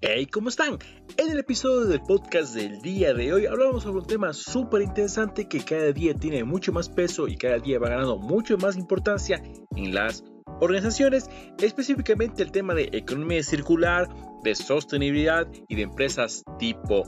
Hey, 0.00 0.26
¿cómo 0.26 0.48
están? 0.48 0.78
En 1.16 1.28
el 1.28 1.40
episodio 1.40 1.86
del 1.86 2.00
podcast 2.00 2.54
del 2.54 2.80
día 2.82 3.12
de 3.14 3.32
hoy 3.32 3.46
hablamos 3.46 3.82
sobre 3.82 3.98
un 3.98 4.06
tema 4.06 4.32
súper 4.32 4.82
interesante 4.82 5.48
que 5.48 5.64
cada 5.64 5.90
día 5.90 6.14
tiene 6.14 6.44
mucho 6.44 6.72
más 6.72 6.88
peso 6.88 7.26
y 7.26 7.36
cada 7.36 7.58
día 7.58 7.80
va 7.80 7.88
ganando 7.88 8.16
mucho 8.16 8.56
más 8.58 8.76
importancia 8.76 9.42
en 9.74 9.92
las 9.92 10.22
organizaciones, 10.60 11.28
específicamente 11.60 12.44
el 12.44 12.52
tema 12.52 12.74
de 12.74 12.90
economía 12.92 13.42
circular, 13.42 14.08
de 14.44 14.54
sostenibilidad 14.54 15.48
y 15.66 15.74
de 15.74 15.82
empresas 15.82 16.44
tipo 16.60 17.02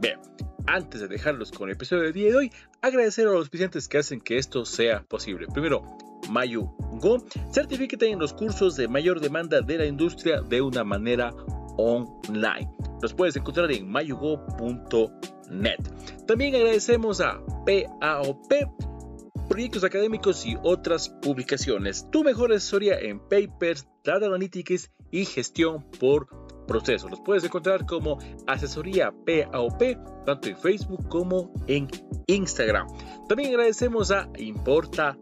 B. 0.00 0.18
Antes 0.66 1.00
de 1.00 1.06
dejarlos 1.06 1.52
con 1.52 1.68
el 1.68 1.76
episodio 1.76 2.02
del 2.02 2.12
día 2.12 2.30
de 2.30 2.36
hoy, 2.36 2.52
agradecer 2.80 3.28
a 3.28 3.30
los 3.30 3.38
auspiciantes 3.38 3.86
que 3.86 3.98
hacen 3.98 4.20
que 4.20 4.38
esto 4.38 4.64
sea 4.64 5.04
posible. 5.04 5.46
Primero, 5.46 5.96
Mayu 6.28 6.74
Go, 7.00 7.24
certifícate 7.52 8.10
en 8.10 8.18
los 8.18 8.32
cursos 8.32 8.74
de 8.74 8.88
mayor 8.88 9.20
demanda 9.20 9.60
de 9.60 9.78
la 9.78 9.86
industria 9.86 10.40
de 10.40 10.60
una 10.60 10.82
manera 10.82 11.32
online. 11.76 12.70
Los 13.00 13.14
puedes 13.14 13.36
encontrar 13.36 13.70
en 13.72 13.88
mayugo.net. 13.88 15.78
También 16.26 16.54
agradecemos 16.54 17.20
a 17.20 17.40
PAOP, 17.66 18.52
proyectos 19.48 19.84
académicos 19.84 20.46
y 20.46 20.56
otras 20.62 21.08
publicaciones. 21.08 22.08
Tu 22.10 22.24
mejor 22.24 22.52
asesoría 22.52 22.98
en 22.98 23.20
papers, 23.20 23.86
data 24.04 24.26
analytics 24.26 24.90
y 25.10 25.24
gestión 25.24 25.84
por 25.98 26.28
proceso. 26.66 27.08
Los 27.08 27.20
puedes 27.20 27.44
encontrar 27.44 27.86
como 27.86 28.18
asesoría 28.46 29.12
PAOP, 29.26 29.82
tanto 30.24 30.48
en 30.48 30.56
Facebook 30.56 31.08
como 31.08 31.52
en 31.66 31.88
Instagram. 32.26 32.86
También 33.28 33.50
agradecemos 33.50 34.10
a 34.10 34.28
Importa 34.38 35.18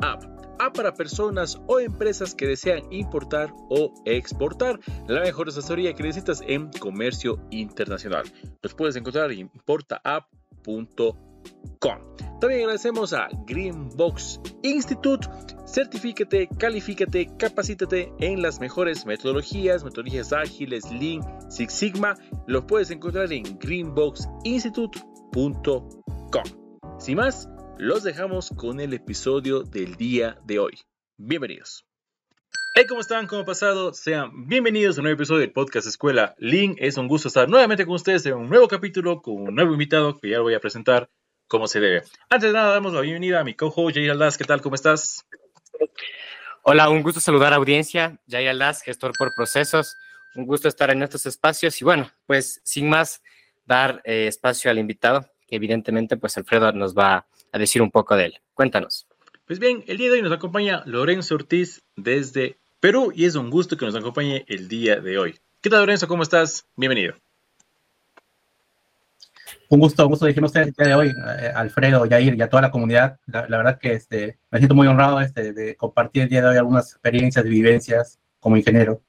App 0.00 0.33
a 0.58 0.72
para 0.72 0.94
personas 0.94 1.60
o 1.66 1.80
empresas 1.80 2.34
que 2.34 2.46
desean 2.46 2.82
importar 2.92 3.52
o 3.70 3.92
exportar. 4.04 4.78
La 5.08 5.20
mejor 5.20 5.48
asesoría 5.48 5.94
que 5.94 6.02
necesitas 6.02 6.42
en 6.46 6.70
comercio 6.72 7.40
internacional. 7.50 8.24
Los 8.62 8.74
puedes 8.74 8.96
encontrar 8.96 9.32
en 9.32 9.40
importaapp.com. 9.40 12.14
También 12.40 12.62
agradecemos 12.62 13.12
a 13.12 13.28
Greenbox 13.46 14.40
Institute. 14.62 15.28
Certifícate, 15.66 16.48
califícate, 16.58 17.30
capacítate 17.38 18.12
en 18.18 18.42
las 18.42 18.60
mejores 18.60 19.06
metodologías, 19.06 19.82
metodologías 19.82 20.32
ágiles, 20.32 20.84
Lean, 20.90 21.22
Six 21.50 21.72
Sigma. 21.72 22.14
Los 22.46 22.64
puedes 22.64 22.90
encontrar 22.90 23.32
en 23.32 23.58
greenboxinstitute.com. 23.58 26.44
Sin 26.98 27.16
más, 27.16 27.48
los 27.78 28.02
dejamos 28.02 28.50
con 28.56 28.80
el 28.80 28.94
episodio 28.94 29.62
del 29.62 29.96
día 29.96 30.38
de 30.44 30.58
hoy. 30.58 30.78
Bienvenidos. 31.16 31.84
Hey, 32.74 32.84
¿cómo 32.88 33.00
están? 33.00 33.26
¿Cómo 33.26 33.42
ha 33.42 33.44
pasado? 33.44 33.92
Sean 33.92 34.46
bienvenidos 34.46 34.96
a 34.96 35.00
un 35.00 35.04
nuevo 35.04 35.16
episodio 35.16 35.40
del 35.40 35.52
podcast 35.52 35.86
Escuela 35.86 36.34
Link. 36.38 36.76
Es 36.78 36.96
un 36.96 37.08
gusto 37.08 37.28
estar 37.28 37.48
nuevamente 37.48 37.84
con 37.84 37.94
ustedes 37.94 38.24
en 38.26 38.34
un 38.34 38.48
nuevo 38.48 38.68
capítulo 38.68 39.22
con 39.22 39.48
un 39.48 39.54
nuevo 39.54 39.72
invitado 39.72 40.18
que 40.18 40.30
ya 40.30 40.38
lo 40.38 40.44
voy 40.44 40.54
a 40.54 40.60
presentar 40.60 41.10
como 41.48 41.66
se 41.66 41.80
debe. 41.80 42.02
Antes 42.30 42.50
de 42.50 42.52
nada, 42.52 42.72
damos 42.72 42.92
la 42.92 43.00
bienvenida 43.00 43.40
a 43.40 43.44
mi 43.44 43.54
cojo 43.54 43.88
Jair 43.92 44.10
Aldaz. 44.10 44.38
¿Qué 44.38 44.44
tal? 44.44 44.60
¿Cómo 44.60 44.74
estás? 44.74 45.26
Hola, 46.62 46.88
un 46.88 47.02
gusto 47.02 47.20
saludar 47.20 47.52
a 47.52 47.56
audiencia. 47.56 48.20
Jair 48.28 48.48
Aldaz, 48.48 48.82
gestor 48.82 49.12
por 49.18 49.34
procesos. 49.34 49.96
Un 50.36 50.46
gusto 50.46 50.68
estar 50.68 50.90
en 50.90 51.02
estos 51.02 51.26
espacios 51.26 51.80
y 51.80 51.84
bueno, 51.84 52.10
pues 52.26 52.60
sin 52.64 52.88
más, 52.88 53.22
dar 53.66 54.00
eh, 54.04 54.26
espacio 54.26 54.70
al 54.70 54.78
invitado, 54.78 55.28
que 55.46 55.56
evidentemente 55.56 56.16
pues 56.16 56.36
Alfredo 56.36 56.72
nos 56.72 56.94
va 56.94 57.26
a 57.54 57.58
decir 57.58 57.80
un 57.80 57.90
poco 57.90 58.16
de 58.16 58.26
él. 58.26 58.40
Cuéntanos. 58.52 59.06
Pues 59.46 59.60
bien, 59.60 59.84
el 59.86 59.96
día 59.96 60.08
de 60.08 60.14
hoy 60.14 60.22
nos 60.22 60.32
acompaña 60.32 60.82
Lorenzo 60.86 61.36
Ortiz 61.36 61.82
desde 61.94 62.58
Perú 62.80 63.12
y 63.14 63.26
es 63.26 63.36
un 63.36 63.48
gusto 63.48 63.76
que 63.76 63.86
nos 63.86 63.94
acompañe 63.94 64.44
el 64.48 64.66
día 64.66 64.96
de 64.96 65.18
hoy. 65.18 65.38
¿Qué 65.60 65.70
tal, 65.70 65.80
Lorenzo? 65.80 66.08
¿Cómo 66.08 66.24
estás? 66.24 66.66
Bienvenido. 66.74 67.14
Un 69.68 69.78
gusto, 69.78 70.04
un 70.04 70.10
gusto 70.10 70.26
dijimos 70.26 70.54
el 70.56 70.72
día 70.72 70.86
de 70.88 70.94
hoy, 70.94 71.08
eh, 71.08 71.52
Alfredo, 71.54 72.04
Yair 72.06 72.34
y 72.34 72.42
a 72.42 72.48
toda 72.48 72.62
la 72.62 72.70
comunidad. 72.72 73.20
La, 73.26 73.46
verdad 73.46 73.78
que 73.78 73.92
este, 73.92 74.38
me 74.50 74.58
siento 74.58 74.74
muy 74.74 74.88
honrado 74.88 75.20
este, 75.20 75.52
de 75.52 75.76
compartir 75.76 76.24
el 76.24 76.28
día 76.28 76.42
de 76.42 76.48
hoy 76.48 76.56
algunas 76.56 76.90
experiencias 76.90 77.46
y 77.46 77.48
vivencias 77.50 78.18
como 78.40 78.56
ingeniero. 78.56 79.00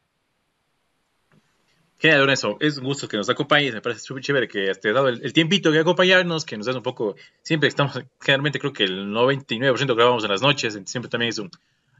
Genial, 1.98 2.30
eso. 2.30 2.58
Es 2.60 2.78
un 2.78 2.84
gusto 2.84 3.08
que 3.08 3.18
nos 3.18 3.30
acompañes. 3.30 3.74
Me 3.74 3.82
parece 3.82 4.02
súper 4.02 4.24
chévere 4.24 4.48
que 4.48 4.74
te 4.76 4.92
dado 4.92 5.08
el, 5.08 5.34
tiempito 5.34 5.72
de 5.72 5.80
acompañarnos, 5.80 6.44
que 6.44 6.58
nos 6.58 6.66
das 6.66 6.76
un 6.76 6.84
poco. 6.84 7.16
Siempre 7.42 7.70
estamos, 7.70 8.00
generalmente 8.20 8.60
creo 8.60 8.74
que 8.74 8.84
el 8.84 9.08
99% 9.08 9.96
grabamos 9.96 10.24
en 10.24 10.32
las 10.32 10.42
noches. 10.42 10.80
Siempre 10.86 11.10
también 11.10 11.30
es 11.30 11.40
un 11.40 11.50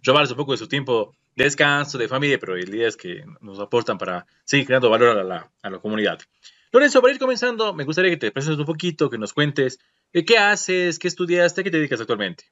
robarse 0.04 0.34
un 0.34 0.38
poco 0.38 0.52
de 0.52 0.58
su 0.58 0.68
tiempo 0.68 1.16
de 1.36 1.46
descanso, 1.46 1.98
de 1.98 2.08
familia, 2.08 2.38
pero 2.40 2.56
es 2.56 2.98
que 2.98 3.26
nos 3.42 3.60
aportan 3.60 3.98
para 3.98 4.26
seguir 4.44 4.68
creando 4.68 4.90
valor 4.90 5.18
a 5.18 5.24
la, 5.24 5.50
a 5.64 5.72
comunidad. 5.80 6.20
Lorenzo, 6.72 7.02
para 7.02 7.14
ir 7.14 7.20
comenzando, 7.20 7.74
me 7.74 7.86
gustaría 7.86 8.12
que 8.12 8.18
te 8.18 8.32
presentes 8.32 8.60
un 8.60 8.66
poquito, 8.66 9.10
que 9.10 9.18
nos 9.18 9.34
cuentes 9.34 9.80
eh, 10.14 10.26
qué 10.26 10.38
haces, 10.38 11.00
qué 11.00 11.08
estudiaste, 11.08 11.64
qué 11.64 11.72
te 11.72 11.78
dedicas 11.78 12.02
actualmente. 12.02 12.46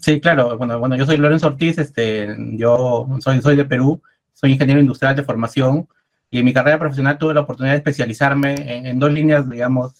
Sí, 0.00 0.20
claro. 0.20 0.56
Bueno, 0.58 0.78
bueno, 0.78 0.96
yo 0.96 1.06
soy 1.06 1.16
Lorenzo 1.18 1.48
Ortiz, 1.48 1.78
este, 1.78 2.34
yo 2.52 3.06
soy, 3.20 3.40
soy 3.40 3.56
de 3.56 3.64
Perú 3.64 4.02
soy 4.36 4.52
ingeniero 4.52 4.80
industrial 4.80 5.16
de 5.16 5.24
formación 5.24 5.88
y 6.30 6.40
en 6.40 6.44
mi 6.44 6.52
carrera 6.52 6.78
profesional 6.78 7.16
tuve 7.16 7.32
la 7.32 7.40
oportunidad 7.40 7.72
de 7.72 7.78
especializarme 7.78 8.54
en, 8.88 8.98
dos 8.98 9.10
líneas, 9.10 9.48
digamos, 9.48 9.94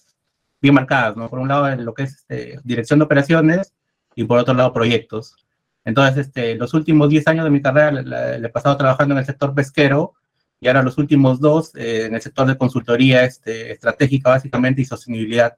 bien 0.61 0.75
marcadas, 0.75 1.17
¿no? 1.17 1.27
Por 1.27 1.39
un 1.39 1.47
lado, 1.47 1.67
en 1.69 1.83
lo 1.83 1.95
que 1.95 2.03
es 2.03 2.17
este, 2.17 2.59
dirección 2.63 2.99
de 2.99 3.05
operaciones 3.05 3.73
y 4.15 4.25
por 4.25 4.37
otro 4.37 4.53
lado, 4.53 4.73
proyectos. 4.73 5.35
Entonces, 5.83 6.27
este, 6.27 6.53
los 6.55 6.75
últimos 6.75 7.09
10 7.09 7.27
años 7.29 7.45
de 7.45 7.49
mi 7.49 7.61
carrera 7.63 7.91
le, 7.91 8.47
he 8.47 8.49
pasado 8.49 8.77
trabajando 8.77 9.15
en 9.15 9.19
el 9.19 9.25
sector 9.25 9.55
pesquero 9.55 10.13
y 10.59 10.67
ahora 10.67 10.83
los 10.83 10.99
últimos 10.99 11.39
dos 11.39 11.73
eh, 11.75 12.05
en 12.05 12.13
el 12.13 12.21
sector 12.21 12.47
de 12.47 12.57
consultoría 12.57 13.23
este, 13.23 13.71
estratégica, 13.71 14.29
básicamente, 14.29 14.81
y 14.81 14.85
sostenibilidad. 14.85 15.57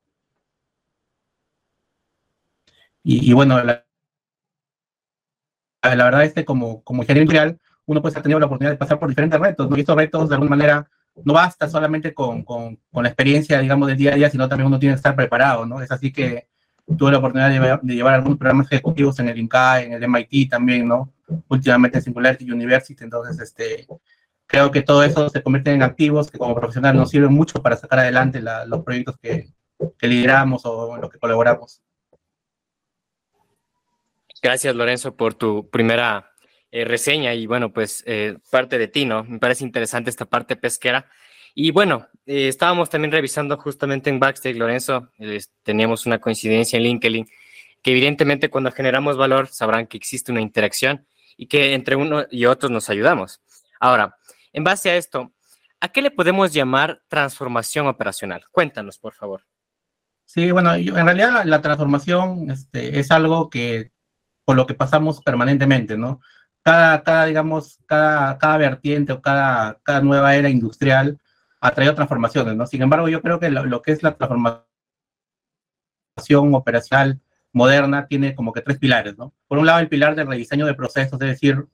Y, 3.04 3.34
bueno, 3.34 3.62
la, 3.64 3.86
la, 5.84 6.04
verdad 6.04 6.24
es 6.26 6.34
que 6.34 6.46
como, 6.46 6.84
como 6.84 7.02
ingeniero 7.02 7.24
industrial, 7.24 7.60
uno 7.90 8.04
pues 8.04 8.16
ha 8.16 8.22
tenido 8.22 8.40
la 8.40 8.46
oportunidad 8.46 8.74
de 8.74 8.78
pasar 8.78 9.00
por 9.00 9.10
diferentes 9.10 9.40
retos, 9.40 9.68
¿no? 9.68 9.76
Y 9.76 9.80
estos 9.80 9.96
retos, 9.96 10.30
de 10.30 10.36
alguna 10.36 10.52
manera, 10.52 10.88
no 11.26 11.34
basta 11.34 11.68
solamente 11.68 12.14
con, 12.14 12.44
con, 12.44 12.78
la 12.94 13.10
experiencia, 13.10 13.60
digamos, 13.60 13.88
del 13.88 13.98
día 13.98 14.14
a 14.14 14.16
día, 14.16 14.30
sino 14.30 14.48
también 14.48 14.68
uno 14.68 14.78
tiene 14.78 14.94
que 14.94 14.98
estar 14.98 15.16
preparado, 15.16 15.66
¿no? 15.66 15.82
Es 15.82 15.92
así 15.92 16.12
que 16.14 16.48
tuve 16.98 17.12
la 17.12 17.18
oportunidad 17.18 17.50
de 17.82 17.96
llevar, 17.96 18.14
algunos 18.14 18.38
programas 18.38 18.68
ejecutivos 18.72 19.18
en 19.20 19.30
el 19.30 19.40
INCAE, 19.40 19.86
en 19.86 19.94
el 19.94 20.08
MIT 20.08 20.52
también, 20.52 20.88
¿no? 20.88 21.12
Últimamente 21.48 21.98
en 21.98 22.04
Singularity 22.04 22.52
University, 22.52 23.04
entonces, 23.04 23.40
este, 23.40 23.88
creo 24.46 24.70
que 24.70 24.84
todo 24.84 25.04
eso 25.04 25.28
se 25.30 25.42
convierte 25.42 25.72
en 25.72 25.82
activos 25.82 26.30
que 26.30 26.38
como 26.38 26.54
profesional 26.54 26.96
nos 26.96 27.10
sirven 27.10 27.34
mucho 27.34 27.60
para 27.64 27.76
sacar 27.76 28.00
adelante 28.00 28.40
los 28.68 28.84
proyectos 28.84 29.18
que, 29.20 29.50
que 29.98 30.08
lideramos 30.08 30.64
o 30.66 30.94
en 30.94 31.02
los 31.02 31.10
que 31.10 31.18
colaboramos. 31.18 31.82
Gracias, 34.44 34.76
Lorenzo, 34.76 35.16
por 35.16 35.34
tu 35.34 35.68
primera 35.72 36.29
eh, 36.72 36.86
reseña 36.86 37.34
y 37.34 37.48
bueno, 37.48 37.74
pues 37.74 38.04
eh, 38.06 38.38
parte 38.52 38.78
de 38.78 38.88
ti, 38.88 39.06
¿no? 39.06 39.24
Me 39.24 39.40
parece 39.40 39.64
interesante 39.64 40.10
esta 40.10 40.26
parte 40.26 40.56
pesquera. 40.56 41.10
Y 41.56 41.72
bueno, 41.72 42.08
eh, 42.26 42.48
estábamos 42.48 42.90
también 42.90 43.12
revisando 43.12 43.58
justamente 43.58 44.10
en 44.10 44.20
Backstage, 44.20 44.56
Lorenzo, 44.56 45.10
teníamos 45.64 46.06
una 46.06 46.20
coincidencia 46.20 46.78
en 46.78 46.84
LinkedIn, 46.84 47.28
que 47.82 47.92
evidentemente 47.92 48.50
cuando 48.50 48.72
generamos 48.72 49.18
valor 49.18 49.48
sabrán 49.48 49.88
que 49.88 49.98
existe 49.98 50.32
una 50.32 50.42
interacción 50.42 51.08
y 51.38 51.48
que 51.48 51.74
entre 51.74 51.96
uno 51.96 52.26
y 52.30 52.46
otros 52.46 52.72
nos 52.72 52.90
ayudamos. 52.90 53.42
Ahora, 53.80 54.16
en 54.54 54.64
base 54.64 54.92
a 54.92 54.98
esto, 54.98 55.32
¿a 55.80 55.90
qué 55.90 56.02
le 56.02 56.12
podemos 56.12 56.54
llamar 56.54 57.02
transformación 57.08 57.88
operacional? 57.88 58.44
Cuéntanos, 58.52 59.00
por 59.00 59.14
favor. 59.14 59.44
Sí, 60.26 60.52
bueno, 60.52 60.76
en 60.76 60.94
realidad 60.94 61.44
la 61.46 61.62
transformación 61.62 62.52
este, 62.52 63.00
es 63.00 63.10
algo 63.10 63.50
que 63.50 63.92
por 64.46 64.56
lo 64.56 64.68
que 64.68 64.76
pasamos 64.76 65.22
permanentemente, 65.22 65.98
¿no? 65.98 66.22
Cada, 66.64 67.04
cada 67.04 67.26
digamos, 67.26 67.80
cada, 67.86 68.38
cada 68.38 68.58
vertiente 68.58 69.14
o 69.14 69.22
cada, 69.22 69.80
cada 69.84 70.02
nueva 70.02 70.36
era 70.36 70.50
industrial 70.50 71.20
ha 71.62 71.72
traído 71.72 71.96
transformaciones, 71.96 72.56
¿no? 72.56 72.66
Sin 72.68 72.82
embargo, 72.82 73.10
yo 73.10 73.22
creo 73.22 73.40
que 73.40 73.50
lo, 73.50 73.82
que 73.82 73.92
es 73.92 74.04
la 74.04 74.16
transformación 74.16 74.66
operacional 76.54 77.20
moderna 77.52 78.08
tiene 78.08 78.36
como 78.36 78.54
que 78.54 78.62
tres 78.62 78.78
pilares, 78.78 79.18
¿no? 79.18 79.34
Por 79.48 79.58
un 79.58 79.66
lado, 79.66 79.80
el 79.80 79.90
pilar 79.90 80.16
del 80.16 80.28
rediseño 80.28 80.66
de 80.66 80.76
procesos, 80.76 81.20
es 81.22 81.28
decir, 81.28 81.66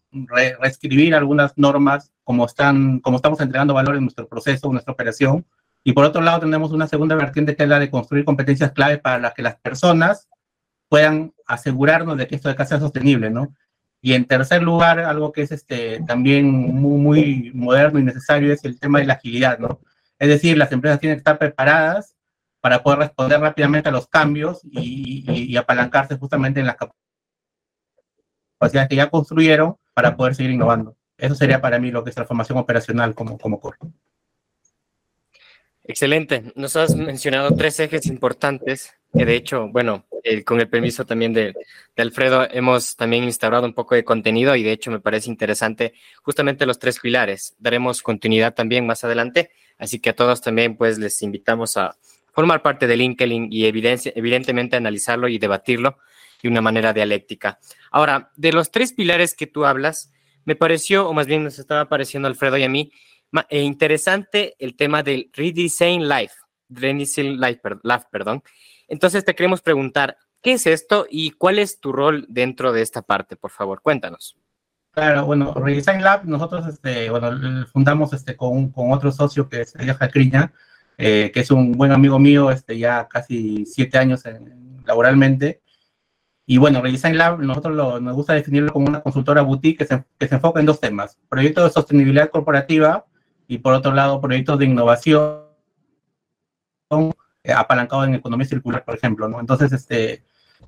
reescribir 0.60 1.14
algunas 1.14 1.58
normas 1.58 2.12
como, 2.24 2.46
están, 2.46 3.00
como 3.00 3.18
estamos 3.18 3.40
entregando 3.42 3.74
valor 3.74 3.96
en 3.96 4.04
nuestro 4.04 4.28
proceso, 4.28 4.68
en 4.68 4.74
nuestra 4.74 4.94
operación. 4.94 5.46
Y 5.84 5.94
por 5.94 6.06
otro 6.06 6.22
lado, 6.22 6.40
tenemos 6.40 6.72
una 6.72 6.88
segunda 6.88 7.16
vertiente 7.16 7.56
que 7.56 7.64
es 7.64 7.70
la 7.70 7.80
de 7.80 7.92
construir 7.92 8.26
competencias 8.26 8.72
clave 8.72 8.98
para 8.98 9.20
las 9.20 9.34
que 9.34 9.44
las 9.44 9.58
personas 9.58 10.30
puedan 10.90 11.34
asegurarnos 11.46 12.18
de 12.18 12.28
que 12.28 12.36
esto 12.36 12.52
de 12.52 12.66
sea 12.66 12.80
sostenible, 12.80 13.30
¿no? 13.30 13.54
Y 14.06 14.14
en 14.14 14.26
tercer 14.26 14.62
lugar, 14.62 15.00
algo 15.00 15.32
que 15.32 15.42
es 15.42 15.52
este, 15.52 16.00
también 16.02 16.46
muy, 16.46 17.00
muy 17.00 17.52
moderno 17.56 17.98
y 17.98 18.04
necesario 18.04 18.54
es 18.54 18.64
el 18.64 18.80
tema 18.80 19.00
de 19.00 19.06
la 19.06 19.14
agilidad, 19.14 19.58
¿no? 19.58 19.80
Es 20.20 20.30
decir, 20.30 20.60
las 20.60 20.72
empresas 20.72 21.00
tienen 21.00 21.16
que 21.16 21.22
estar 21.22 21.40
preparadas 21.40 22.16
para 22.62 22.84
poder 22.84 23.00
responder 23.00 23.40
rápidamente 23.40 23.90
a 23.90 23.92
los 23.92 24.06
cambios 24.08 24.62
y, 24.64 25.58
apalancarse 25.58 26.18
justamente 26.18 26.60
en 26.60 26.68
las 26.68 26.76
capacidades 28.60 28.90
que 28.90 28.96
ya 28.96 29.10
construyeron 29.10 29.76
para 29.96 30.16
poder 30.16 30.36
seguir 30.36 30.52
innovando. 30.52 30.96
Eso 31.18 31.34
sería 31.34 31.60
para 31.60 31.80
mí 31.80 31.90
lo 31.90 32.04
que 32.04 32.12
es 32.12 32.16
transformación 32.16 32.60
operacional 32.60 33.16
como, 33.16 33.40
como 33.40 33.60
core. 33.60 33.80
Excelente. 35.88 36.52
Nos 36.56 36.76
has 36.76 36.96
mencionado 36.96 37.56
tres 37.56 37.80
ejes 37.80 38.08
importantes 38.08 38.94
que 39.16 39.26
de 39.26 39.36
hecho, 39.36 39.70
bueno, 39.70 40.06
con 40.44 40.60
el 40.60 40.68
permiso 40.68 41.06
también 41.06 41.34
de, 41.34 41.54
Alfredo, 41.96 42.48
hemos 42.52 42.96
también 42.96 43.24
instaurado 43.24 43.66
un 43.66 43.74
poco 43.74 43.96
de 43.96 44.04
contenido 44.04 44.56
y 44.56 44.64
de 44.64 44.72
hecho 44.72 44.92
me 44.92 45.00
parece 45.00 45.30
interesante 45.30 45.94
justamente 46.22 46.66
los 46.66 46.80
tres 46.80 47.00
pilares. 47.00 47.56
Daremos 47.60 48.02
continuidad 48.02 48.54
también 48.54 48.86
más 48.86 49.04
adelante, 49.04 49.52
así 49.78 50.00
que 50.00 50.10
a 50.10 50.16
todos 50.16 50.42
también 50.42 50.76
pues 50.76 50.98
les 50.98 51.22
invitamos 51.22 51.78
a 51.78 51.96
formar 52.34 52.62
parte 52.62 52.88
de 52.88 52.98
LinkedIn 52.98 53.48
y 53.52 53.66
evidentemente 53.66 54.76
analizarlo 54.76 55.30
y 55.30 55.38
debatirlo 55.38 55.98
de 56.44 56.50
una 56.50 56.62
manera 56.62 56.92
dialéctica. 56.92 57.60
Ahora, 57.92 58.32
de 58.36 58.52
los 58.52 58.72
tres 58.72 58.92
pilares 58.92 59.34
que 59.34 59.48
tú 59.48 59.66
hablas, 59.66 60.12
me 60.44 60.56
pareció, 60.56 61.08
o 61.08 61.14
más 61.14 61.28
bien 61.28 61.44
nos 61.44 61.58
estaba 61.58 61.88
pareciendo 61.88 62.28
Alfredo 62.28 62.58
y 62.58 62.64
a 62.64 62.70
mí, 62.70 62.92
eh, 63.50 63.62
interesante 63.62 64.56
el 64.60 64.76
tema 64.76 65.04
del 65.04 65.30
Redesign 65.34 66.08
Life, 66.08 66.36
Redesign 66.70 67.40
Life, 67.40 67.62
perdón. 68.12 68.44
Entonces 68.88 69.26
te 69.26 69.36
queremos 69.36 69.62
preguntar, 69.62 70.18
¿qué 70.42 70.54
es 70.54 70.68
esto 70.68 71.08
y 71.10 71.32
cuál 71.32 71.60
es 71.60 71.80
tu 71.80 71.92
rol 71.92 72.26
dentro 72.30 72.72
de 72.72 72.82
esta 72.82 73.02
parte? 73.02 73.36
Por 73.36 73.52
favor, 73.52 73.82
cuéntanos. 73.82 74.38
Claro, 74.92 75.26
bueno, 75.26 75.54
Redesign 75.54 76.02
Lab, 76.02 76.26
nosotros 76.26 76.66
este, 76.68 77.10
bueno, 77.10 77.68
fundamos 77.74 78.14
este, 78.14 78.38
con, 78.38 78.70
con 78.70 78.94
otro 78.94 79.12
socio 79.12 79.50
que 79.50 79.62
es 79.62 79.74
Jacriña, 79.74 80.54
eh, 80.98 81.32
que 81.34 81.42
es 81.42 81.52
un 81.52 81.74
buen 81.74 81.92
amigo 81.92 82.18
mío, 82.18 82.50
este, 82.50 82.78
ya 82.78 83.06
casi 83.10 83.66
siete 83.66 83.98
años 83.98 84.24
laboralmente. 84.86 85.62
Y 86.46 86.60
bueno, 86.60 86.82
Redesign 86.82 87.18
Lab, 87.18 87.40
nosotros 87.40 87.76
lo, 87.76 88.00
nos 88.00 88.16
gusta 88.16 88.34
definirlo 88.34 88.72
como 88.72 88.88
una 88.88 89.02
consultora 89.02 89.42
boutique 89.42 89.80
que 89.80 89.86
se, 89.86 90.06
que 90.18 90.28
se 90.30 90.36
enfoca 90.36 90.62
en 90.62 90.66
dos 90.66 90.80
temas, 90.80 91.18
proyectos 91.28 91.66
de 91.66 91.72
sostenibilidad 91.72 92.30
corporativa 92.30 93.06
y 93.48 93.60
por 93.60 93.74
otro 93.74 93.94
lado 93.94 94.22
proyectos 94.22 94.60
de 94.60 94.66
innovación 94.66 95.46
eh, 97.44 97.54
apalancado 97.54 98.04
en 98.06 98.16
economía 98.16 98.48
circular, 98.48 98.84
por 98.84 98.96
ejemplo, 98.96 99.28
¿no? 99.28 99.40
Entonces, 99.40 99.72
este, 99.72 100.24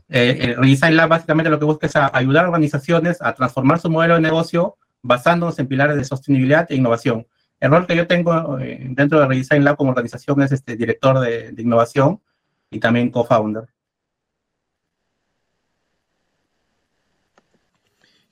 eh, 0.09 0.37
el 0.41 0.55
Redesign 0.57 0.95
Lab 0.95 1.09
básicamente 1.09 1.49
lo 1.49 1.59
que 1.59 1.65
busca 1.65 1.87
es 1.87 1.95
ayudar 1.95 2.45
a 2.45 2.47
organizaciones 2.47 3.21
a 3.21 3.33
transformar 3.33 3.79
su 3.79 3.89
modelo 3.89 4.15
de 4.15 4.21
negocio 4.21 4.77
basándonos 5.01 5.57
en 5.59 5.67
pilares 5.67 5.95
de 5.95 6.03
sostenibilidad 6.03 6.65
e 6.69 6.75
innovación. 6.75 7.27
El 7.59 7.71
rol 7.71 7.87
que 7.87 7.95
yo 7.95 8.07
tengo 8.07 8.59
eh, 8.59 8.79
dentro 8.91 9.19
de 9.19 9.27
Redesign 9.27 9.63
Lab 9.63 9.77
como 9.77 9.91
organización 9.91 10.41
es 10.41 10.51
este, 10.51 10.75
director 10.75 11.19
de, 11.19 11.53
innovación 11.57 12.21
y 12.69 12.79
también 12.79 13.09
co-founder. 13.09 13.67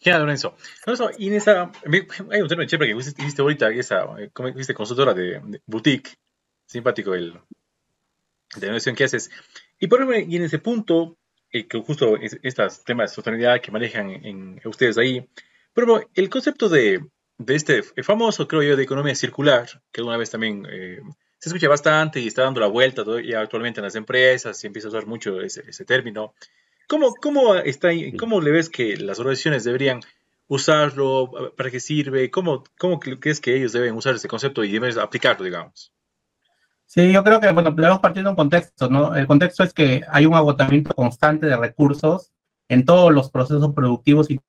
Genial, 0.06 0.22
Lorenzo. 0.22 0.56
Lorenzo, 0.86 1.10
y 1.18 1.30
en 1.30 1.34
esa, 1.34 1.72
hay 2.30 2.42
un 2.42 2.48
término 2.48 2.70
chévere 2.70 2.94
que 2.94 3.00
hiciste 3.00 3.42
ahorita, 3.42 3.72
esa, 3.72 4.06
como 4.34 4.50
dijiste, 4.50 4.76
consultora 4.76 5.16
de, 5.16 5.42
de, 5.44 5.62
boutique, 5.66 6.14
simpático 6.68 7.16
el, 7.16 7.34
de 8.56 8.68
innovación 8.68 8.96
que 8.96 9.06
haces. 9.06 9.32
Y 9.80 9.88
por 9.88 10.00
ejemplo, 10.00 10.32
y 10.32 10.36
en 10.36 10.44
ese 10.44 10.60
punto, 10.60 11.18
eh, 11.50 11.66
que 11.68 11.80
justo 11.80 12.18
estos 12.22 12.84
temas 12.84 13.10
de 13.10 13.16
sostenibilidad 13.16 13.60
que 13.60 13.72
manejan 13.72 14.12
en, 14.12 14.62
ustedes 14.66 15.00
ahí, 15.00 15.28
pero 15.74 16.08
el 16.14 16.30
concepto 16.30 16.70
de, 16.70 17.04
de, 17.40 17.56
este 17.56 17.82
famoso, 17.82 18.48
creo 18.48 18.62
yo, 18.62 18.78
de 18.78 18.84
economía 18.84 19.16
circular, 19.16 19.68
que 19.92 20.02
alguna 20.02 20.18
vez 20.18 20.30
también 20.30 20.68
eh, 20.70 21.00
se 21.40 21.50
escucha 21.50 21.68
bastante 21.68 22.20
y 22.20 22.28
está 22.28 22.44
dando 22.44 22.60
la 22.60 22.68
vuelta 22.68 23.04
y 23.24 23.34
actualmente 23.34 23.80
en 23.80 23.86
las 23.86 23.96
empresas, 23.96 24.56
se 24.56 24.68
empieza 24.68 24.88
a 24.88 24.92
usar 24.92 25.08
mucho 25.08 25.42
ese, 25.42 25.64
ese 25.68 25.84
término. 25.84 26.36
¿Cómo, 26.88 27.14
cómo, 27.22 27.56
está, 27.56 27.90
¿Cómo 28.18 28.42
le 28.42 28.52
ves 28.52 28.70
que 28.70 28.98
las 28.98 29.20
organizaciones 29.20 29.64
deberían 29.64 30.02
usarlo? 30.48 31.54
¿Para 31.58 31.72
qué 31.72 31.80
sirve? 31.80 32.30
¿Cómo, 32.30 32.64
cómo 32.78 33.00
crees 33.00 33.40
que 33.40 33.56
ellos 33.56 33.72
deben 33.72 33.96
usar 33.96 34.16
ese 34.16 34.28
concepto 34.28 34.64
y 34.64 34.72
deben 34.72 34.98
aplicarlo, 35.00 35.46
digamos? 35.46 35.92
Sí, 36.86 37.12
yo 37.12 37.24
creo 37.24 37.40
que, 37.40 37.52
bueno, 37.52 37.72
debemos 37.72 38.00
partir 38.00 38.24
de 38.24 38.30
un 38.30 38.36
contexto, 38.36 38.90
¿no? 38.90 39.16
El 39.16 39.26
contexto 39.26 39.64
es 39.64 39.74
que 39.74 40.04
hay 40.08 40.26
un 40.26 40.36
agotamiento 40.36 40.94
constante 40.94 41.48
de 41.48 41.58
recursos 41.58 42.32
en 42.70 42.86
todos 42.86 43.12
los 43.12 43.32
procesos 43.32 43.74
productivos 43.74 44.30
y 44.30 44.40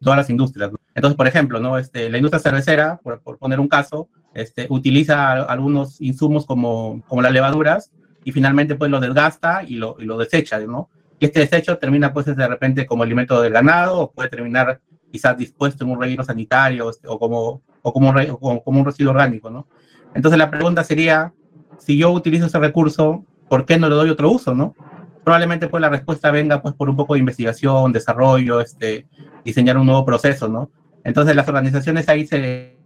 todas 0.00 0.16
las 0.18 0.30
industrias. 0.30 0.70
Entonces, 0.94 1.16
por 1.16 1.28
ejemplo, 1.28 1.60
¿no? 1.60 1.78
Este, 1.78 2.10
la 2.10 2.18
industria 2.18 2.40
cervecera, 2.40 3.00
por, 3.02 3.38
poner 3.38 3.60
un 3.60 3.68
caso, 3.68 4.08
este, 4.34 4.66
utiliza 4.68 5.44
algunos 5.44 6.00
insumos 6.00 6.44
como, 6.44 7.02
como 7.06 7.22
las 7.22 7.32
levaduras 7.32 7.92
y 8.26 8.32
finalmente 8.32 8.74
pues 8.74 8.90
lo 8.90 8.98
desgasta 8.98 9.62
y 9.62 9.76
lo, 9.76 9.94
y 10.00 10.04
lo 10.04 10.18
desecha, 10.18 10.58
¿no? 10.58 10.90
Y 11.20 11.26
este 11.26 11.38
desecho 11.38 11.78
termina 11.78 12.12
pues 12.12 12.26
de 12.26 12.48
repente 12.48 12.84
como 12.84 13.04
alimento 13.04 13.40
del 13.40 13.52
ganado 13.52 14.00
o 14.00 14.10
puede 14.10 14.28
terminar 14.28 14.80
quizás 15.12 15.38
dispuesto 15.38 15.84
en 15.84 15.92
un 15.92 16.00
relleno 16.00 16.24
sanitario 16.24 16.90
este, 16.90 17.06
o 17.06 17.20
como, 17.20 17.62
o 17.82 17.92
como, 17.92 18.10
un, 18.10 18.58
como 18.58 18.80
un 18.80 18.84
residuo 18.84 19.12
orgánico, 19.12 19.48
¿no? 19.48 19.68
Entonces 20.12 20.38
la 20.38 20.50
pregunta 20.50 20.82
sería, 20.82 21.32
si 21.78 21.96
yo 21.96 22.10
utilizo 22.10 22.46
ese 22.46 22.58
recurso, 22.58 23.24
¿por 23.48 23.64
qué 23.64 23.78
no 23.78 23.88
le 23.88 23.94
doy 23.94 24.10
otro 24.10 24.28
uso, 24.28 24.56
no? 24.56 24.74
Probablemente 25.22 25.68
pues 25.68 25.80
la 25.80 25.88
respuesta 25.88 26.32
venga 26.32 26.60
pues 26.60 26.74
por 26.74 26.90
un 26.90 26.96
poco 26.96 27.14
de 27.14 27.20
investigación, 27.20 27.92
desarrollo, 27.92 28.60
este, 28.60 29.06
diseñar 29.44 29.78
un 29.78 29.86
nuevo 29.86 30.04
proceso, 30.04 30.48
¿no? 30.48 30.68
Entonces 31.04 31.36
las 31.36 31.46
organizaciones 31.46 32.08
ahí 32.08 32.26
se, 32.26 32.76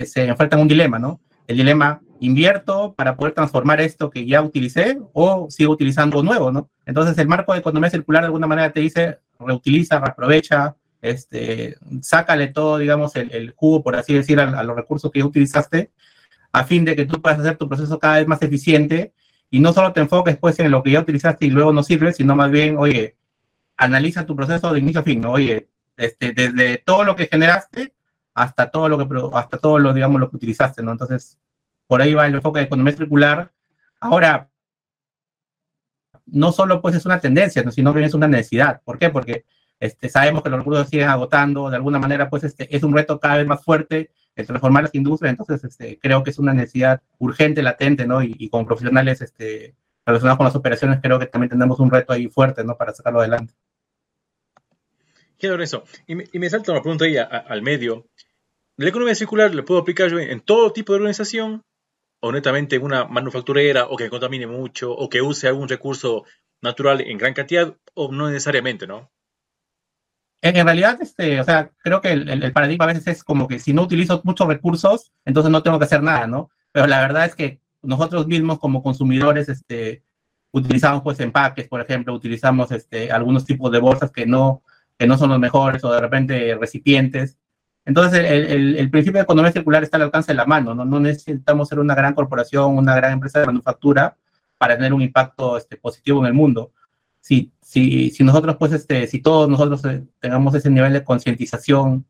se 0.00 0.26
enfrentan 0.26 0.58
a 0.58 0.62
un 0.62 0.68
dilema, 0.68 0.98
¿no? 0.98 1.18
El 1.46 1.56
dilema, 1.56 2.02
invierto 2.22 2.94
para 2.94 3.16
poder 3.16 3.34
transformar 3.34 3.80
esto 3.80 4.10
que 4.10 4.24
ya 4.26 4.42
utilicé 4.42 4.98
o 5.12 5.48
sigo 5.50 5.72
utilizando 5.72 6.22
nuevo, 6.22 6.52
¿no? 6.52 6.70
Entonces 6.86 7.18
el 7.18 7.28
marco 7.28 7.52
de 7.52 7.58
economía 7.58 7.90
circular 7.90 8.22
de 8.22 8.26
alguna 8.26 8.46
manera 8.46 8.72
te 8.72 8.80
dice, 8.80 9.18
reutiliza, 9.40 9.98
reaprovecha, 9.98 10.76
este, 11.00 11.76
sácale 12.00 12.48
todo, 12.48 12.78
digamos, 12.78 13.16
el, 13.16 13.32
el 13.32 13.52
jugo, 13.56 13.82
por 13.82 13.96
así 13.96 14.14
decir, 14.14 14.38
a, 14.38 14.62
los 14.62 14.76
recursos 14.76 15.10
que 15.10 15.24
utilizaste, 15.24 15.90
a 16.52 16.64
fin 16.64 16.84
de 16.84 16.94
que 16.94 17.06
tú 17.06 17.20
puedas 17.20 17.40
hacer 17.40 17.56
tu 17.56 17.68
proceso 17.68 17.98
cada 17.98 18.18
vez 18.18 18.28
más 18.28 18.40
eficiente 18.42 19.12
y 19.50 19.58
no 19.58 19.72
solo 19.72 19.92
te 19.92 20.00
enfoques 20.00 20.36
pues 20.36 20.58
en 20.60 20.70
lo 20.70 20.82
que 20.82 20.92
ya 20.92 21.00
utilizaste 21.00 21.46
y 21.46 21.50
luego 21.50 21.72
no 21.72 21.82
sirve, 21.82 22.12
sino 22.12 22.36
más 22.36 22.50
bien, 22.50 22.76
oye, 22.78 23.16
analiza 23.76 24.26
tu 24.26 24.36
proceso 24.36 24.72
de 24.72 24.78
inicio 24.78 25.00
a 25.00 25.04
fin, 25.04 25.20
¿no? 25.20 25.32
Oye, 25.32 25.68
este, 25.96 26.32
desde 26.32 26.78
todo 26.78 27.04
lo 27.04 27.16
que 27.16 27.26
generaste 27.26 27.94
hasta 28.34 28.70
todo 28.70 28.88
lo 28.88 28.98
que, 28.98 29.06
hasta 29.34 29.58
todo 29.58 29.78
lo, 29.78 29.92
digamos, 29.92 30.20
lo 30.20 30.30
que 30.30 30.36
utilizaste, 30.36 30.82
¿no? 30.82 30.92
Entonces, 30.92 31.38
por 31.92 32.00
ahí 32.00 32.14
va 32.14 32.26
el 32.26 32.34
enfoque 32.34 32.60
de 32.60 32.64
economía 32.64 32.96
circular. 32.96 33.52
Ahora, 34.00 34.48
no 36.24 36.50
solo 36.50 36.80
pues 36.80 36.94
es 36.94 37.04
una 37.04 37.20
tendencia, 37.20 37.70
sino 37.70 37.92
que 37.92 38.02
es 38.02 38.14
una 38.14 38.28
necesidad. 38.28 38.80
¿Por 38.82 38.98
qué? 38.98 39.10
Porque 39.10 39.44
este, 39.78 40.08
sabemos 40.08 40.42
que 40.42 40.48
los 40.48 40.60
recursos 40.60 40.88
siguen 40.88 41.10
agotando, 41.10 41.68
de 41.68 41.76
alguna 41.76 41.98
manera, 41.98 42.30
pues 42.30 42.44
este, 42.44 42.74
es 42.74 42.82
un 42.82 42.94
reto 42.94 43.20
cada 43.20 43.36
vez 43.36 43.46
más 43.46 43.62
fuerte 43.62 44.10
el 44.34 44.46
transformar 44.46 44.84
las 44.84 44.94
industrias, 44.94 45.32
entonces 45.32 45.62
este, 45.64 45.98
creo 45.98 46.22
que 46.22 46.30
es 46.30 46.38
una 46.38 46.54
necesidad 46.54 47.02
urgente, 47.18 47.62
latente, 47.62 48.06
¿no? 48.06 48.22
Y, 48.22 48.48
como 48.48 48.64
profesionales 48.64 49.20
este, 49.20 49.76
relacionados 50.06 50.38
con 50.38 50.46
las 50.46 50.56
operaciones, 50.56 50.98
creo 51.02 51.18
que 51.18 51.26
también 51.26 51.50
tenemos 51.50 51.78
un 51.78 51.90
reto 51.90 52.14
ahí 52.14 52.26
fuerte, 52.26 52.64
¿no? 52.64 52.74
Para 52.78 52.94
sacarlo 52.94 53.20
adelante. 53.20 53.52
Quiero 55.38 55.62
eso. 55.62 55.84
Y 56.06 56.14
me, 56.14 56.24
y 56.32 56.48
salta 56.48 56.72
una 56.72 56.80
pregunta 56.80 57.04
ahí 57.04 57.18
al 57.18 57.60
medio. 57.60 58.06
¿La 58.78 58.88
economía 58.88 59.14
circular 59.14 59.54
le 59.54 59.62
puedo 59.62 59.78
aplicar 59.78 60.08
yo 60.08 60.18
en 60.18 60.40
todo 60.40 60.72
tipo 60.72 60.94
de 60.94 61.00
organización? 61.00 61.62
¿O 62.24 62.30
netamente 62.30 62.76
en 62.76 62.84
una 62.84 63.04
manufacturera 63.04 63.86
o 63.86 63.96
que 63.96 64.08
contamine 64.08 64.46
mucho 64.46 64.92
o 64.92 65.08
que 65.08 65.20
use 65.20 65.48
algún 65.48 65.68
recurso 65.68 66.24
natural 66.60 67.00
en 67.00 67.18
gran 67.18 67.34
cantidad? 67.34 67.76
¿O 67.94 68.12
no 68.12 68.28
necesariamente, 68.28 68.86
no? 68.86 69.10
En, 70.40 70.64
realidad, 70.64 71.00
este, 71.00 71.40
o 71.40 71.44
sea, 71.44 71.70
creo 71.78 72.00
que 72.00 72.12
el, 72.12 72.52
paradigma 72.52 72.84
a 72.84 72.88
veces 72.88 73.06
es 73.06 73.24
como 73.24 73.46
que 73.46 73.60
si 73.60 73.72
no 73.72 73.82
utilizo 73.82 74.20
muchos 74.24 74.48
recursos, 74.48 75.12
entonces 75.24 75.52
no 75.52 75.62
tengo 75.62 75.78
que 75.78 75.84
hacer 75.84 76.02
nada, 76.02 76.26
¿no? 76.26 76.50
Pero 76.72 76.88
la 76.88 77.00
verdad 77.00 77.26
es 77.26 77.36
que 77.36 77.60
nosotros 77.80 78.26
mismos 78.26 78.58
como 78.58 78.82
consumidores, 78.82 79.48
este, 79.48 80.02
utilizamos 80.52 81.02
pues 81.02 81.20
empaques, 81.20 81.68
por 81.68 81.80
ejemplo, 81.80 82.12
utilizamos 82.12 82.70
este, 82.72 83.10
algunos 83.10 83.44
tipos 83.44 83.70
de 83.70 83.78
bolsas 83.78 84.10
que 84.10 84.26
no, 84.26 84.62
que 84.98 85.06
no 85.06 85.18
son 85.18 85.30
los 85.30 85.38
mejores 85.38 85.84
o 85.84 85.92
de 85.92 86.00
repente 86.00 86.56
recipientes. 86.56 87.38
Entonces, 87.84 88.24
el, 88.24 88.90
principio 88.90 89.18
de 89.18 89.24
economía 89.24 89.50
circular 89.50 89.82
está 89.82 89.96
al 89.96 90.04
alcance 90.04 90.32
de 90.32 90.36
la 90.36 90.46
mano, 90.46 90.74
¿no? 90.74 90.84
No 90.84 91.00
necesitamos 91.00 91.68
ser 91.68 91.80
una 91.80 91.94
gran 91.94 92.14
corporación, 92.14 92.76
una 92.76 92.94
gran 92.94 93.12
empresa 93.12 93.40
de 93.40 93.46
manufactura 93.46 94.16
para 94.56 94.76
tener 94.76 94.94
un 94.94 95.02
impacto 95.02 95.56
este, 95.56 95.76
positivo 95.76 96.20
en 96.20 96.26
el 96.26 96.34
mundo. 96.34 96.72
Si 97.20 97.52
nosotros, 98.20 98.56
pues, 98.56 98.72
este, 98.72 99.06
si 99.08 99.20
todos 99.20 99.48
nosotros 99.48 99.84
eh, 99.86 100.04
tengamos 100.20 100.54
ese 100.54 100.70
nivel 100.70 100.92
de 100.92 101.04
concientización, 101.04 102.06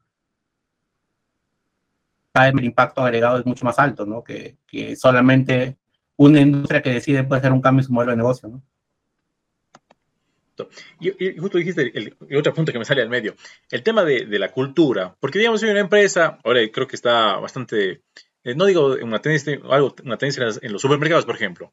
el 2.34 2.64
impacto 2.64 3.02
agregado 3.02 3.38
es 3.38 3.46
mucho 3.46 3.64
más 3.64 3.78
alto, 3.78 4.04
¿no? 4.06 4.22
Que, 4.22 4.56
que, 4.66 4.96
solamente 4.96 5.76
una 6.16 6.40
industria 6.40 6.82
que 6.82 6.90
decide 6.90 7.24
puede 7.24 7.40
hacer 7.40 7.52
un 7.52 7.60
cambio 7.60 7.80
en 7.80 7.86
su 7.86 7.92
modelo 7.92 8.12
de 8.12 8.16
negocio, 8.18 8.48
¿no? 8.48 8.62
Y, 11.00 11.36
justo 11.38 11.58
dijiste 11.58 11.92
el, 11.94 12.16
otro 12.36 12.54
punto 12.54 12.72
que 12.72 12.78
me 12.78 12.84
sale 12.84 13.02
al 13.02 13.08
medio, 13.08 13.34
el 13.70 13.82
tema 13.82 14.04
de, 14.04 14.26
la 14.38 14.50
cultura, 14.50 15.16
porque 15.20 15.38
digamos, 15.38 15.60
soy 15.60 15.70
una 15.70 15.80
empresa, 15.80 16.38
ahora 16.44 16.60
creo 16.72 16.86
que 16.86 16.96
está 16.96 17.36
bastante 17.36 18.02
eh, 18.44 18.54
no 18.56 18.66
digo 18.66 18.96
una 19.02 19.20
tendencia, 19.20 19.60
algo, 19.70 19.94
una 20.04 20.18
tendencia 20.18 20.48
en 20.60 20.72
los 20.72 20.82
supermercados, 20.82 21.24
por 21.24 21.36
ejemplo, 21.36 21.72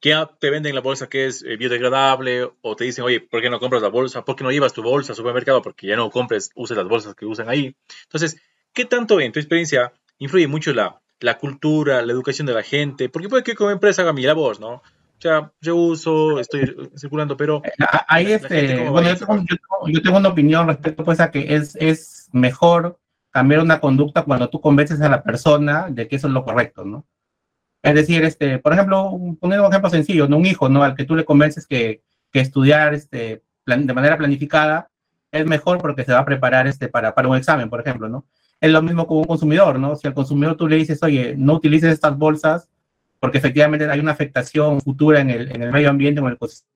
que 0.00 0.10
ya 0.10 0.30
te 0.38 0.50
venden 0.50 0.74
la 0.74 0.82
bolsa 0.82 1.08
que 1.08 1.26
es 1.26 1.42
eh, 1.42 1.56
biodegradable 1.56 2.50
o 2.60 2.76
te 2.76 2.84
dicen, 2.84 3.04
oye, 3.04 3.20
¿por 3.20 3.40
qué 3.40 3.48
no 3.48 3.58
compras 3.58 3.82
la 3.82 3.88
bolsa? 3.88 4.24
¿Por 4.24 4.36
qué 4.36 4.44
no 4.44 4.50
llevas 4.50 4.74
tu 4.74 4.82
bolsa 4.82 5.12
al 5.12 5.16
supermercado? 5.16 5.62
Porque 5.62 5.86
ya 5.86 5.96
no 5.96 6.10
compres, 6.10 6.50
uses 6.54 6.76
las 6.76 6.86
bolsas 6.86 7.14
que 7.14 7.24
usan 7.24 7.48
ahí. 7.48 7.74
Entonces, 8.02 8.40
¿qué 8.74 8.84
tanto 8.84 9.20
en 9.20 9.32
tu 9.32 9.38
experiencia 9.38 9.92
influye 10.18 10.46
mucho 10.46 10.74
la, 10.74 11.00
la 11.20 11.38
cultura, 11.38 12.04
la 12.04 12.12
educación 12.12 12.46
de 12.46 12.52
la 12.52 12.62
gente? 12.62 13.08
Porque 13.08 13.30
puede 13.30 13.42
que 13.42 13.54
como 13.54 13.70
empresa 13.70 14.02
haga 14.02 14.12
mi 14.12 14.22
labor, 14.22 14.60
¿no? 14.60 14.82
Sea, 15.20 15.52
yo 15.60 15.76
uso, 15.76 16.40
estoy 16.40 16.90
circulando, 16.96 17.36
pero... 17.36 17.60
Eh, 17.62 17.70
ahí 18.08 18.32
este, 18.32 18.88
bueno, 18.88 19.10
yo 19.10 19.18
tengo, 19.18 19.44
yo, 19.86 20.02
tengo, 20.02 20.16
una 20.16 20.30
opinión 20.30 20.66
respecto 20.66 21.04
pues 21.04 21.20
a 21.20 21.30
que 21.30 21.54
es, 21.54 21.76
es 21.76 22.30
mejor 22.32 22.98
cambiar 23.30 23.60
una 23.60 23.80
conducta 23.80 24.22
cuando 24.22 24.48
tú 24.48 24.62
convences 24.62 24.98
a 25.02 25.10
la 25.10 25.22
persona 25.22 25.88
de 25.90 26.08
que 26.08 26.16
eso 26.16 26.26
es 26.26 26.32
lo 26.32 26.42
correcto, 26.42 26.86
¿no? 26.86 27.06
Es 27.82 27.94
decir, 27.94 28.24
este, 28.24 28.58
por 28.58 28.72
ejemplo, 28.72 29.10
poniendo 29.38 29.66
un 29.66 29.72
ejemplo 29.72 29.90
sencillo, 29.90 30.26
¿no? 30.26 30.38
un 30.38 30.46
hijo, 30.46 30.70
¿no? 30.70 30.82
Al 30.82 30.94
que 30.94 31.04
tú 31.04 31.14
le 31.14 31.26
convences 31.26 31.66
que, 31.66 32.02
que 32.32 32.40
estudiar 32.40 32.94
este, 32.94 33.42
de 33.66 33.94
manera 33.94 34.16
planificada 34.16 34.90
es 35.30 35.44
mejor 35.44 35.82
porque 35.82 36.04
se 36.04 36.12
va 36.12 36.20
a 36.20 36.24
preparar 36.24 36.66
este, 36.66 36.88
para, 36.88 37.14
para 37.14 37.28
un 37.28 37.36
examen, 37.36 37.68
por 37.68 37.80
ejemplo, 37.80 38.08
¿no? 38.08 38.24
Es 38.58 38.70
lo 38.70 38.80
mismo 38.80 39.06
con 39.06 39.18
un 39.18 39.24
consumidor, 39.24 39.78
¿no? 39.78 39.96
Si 39.96 40.06
al 40.08 40.14
consumidor 40.14 40.56
tú 40.56 40.66
le 40.66 40.76
dices, 40.76 41.02
oye, 41.02 41.34
no 41.36 41.54
utilices 41.54 41.92
estas 41.92 42.16
bolsas 42.16 42.69
porque 43.20 43.38
efectivamente 43.38 43.88
hay 43.88 44.00
una 44.00 44.12
afectación 44.12 44.80
futura 44.80 45.20
en 45.20 45.30
el, 45.30 45.52
en 45.52 45.62
el 45.62 45.70
medio 45.70 45.90
ambiente 45.90 46.20
en 46.20 46.26
el 46.26 46.32
ecosistema, 46.32 46.74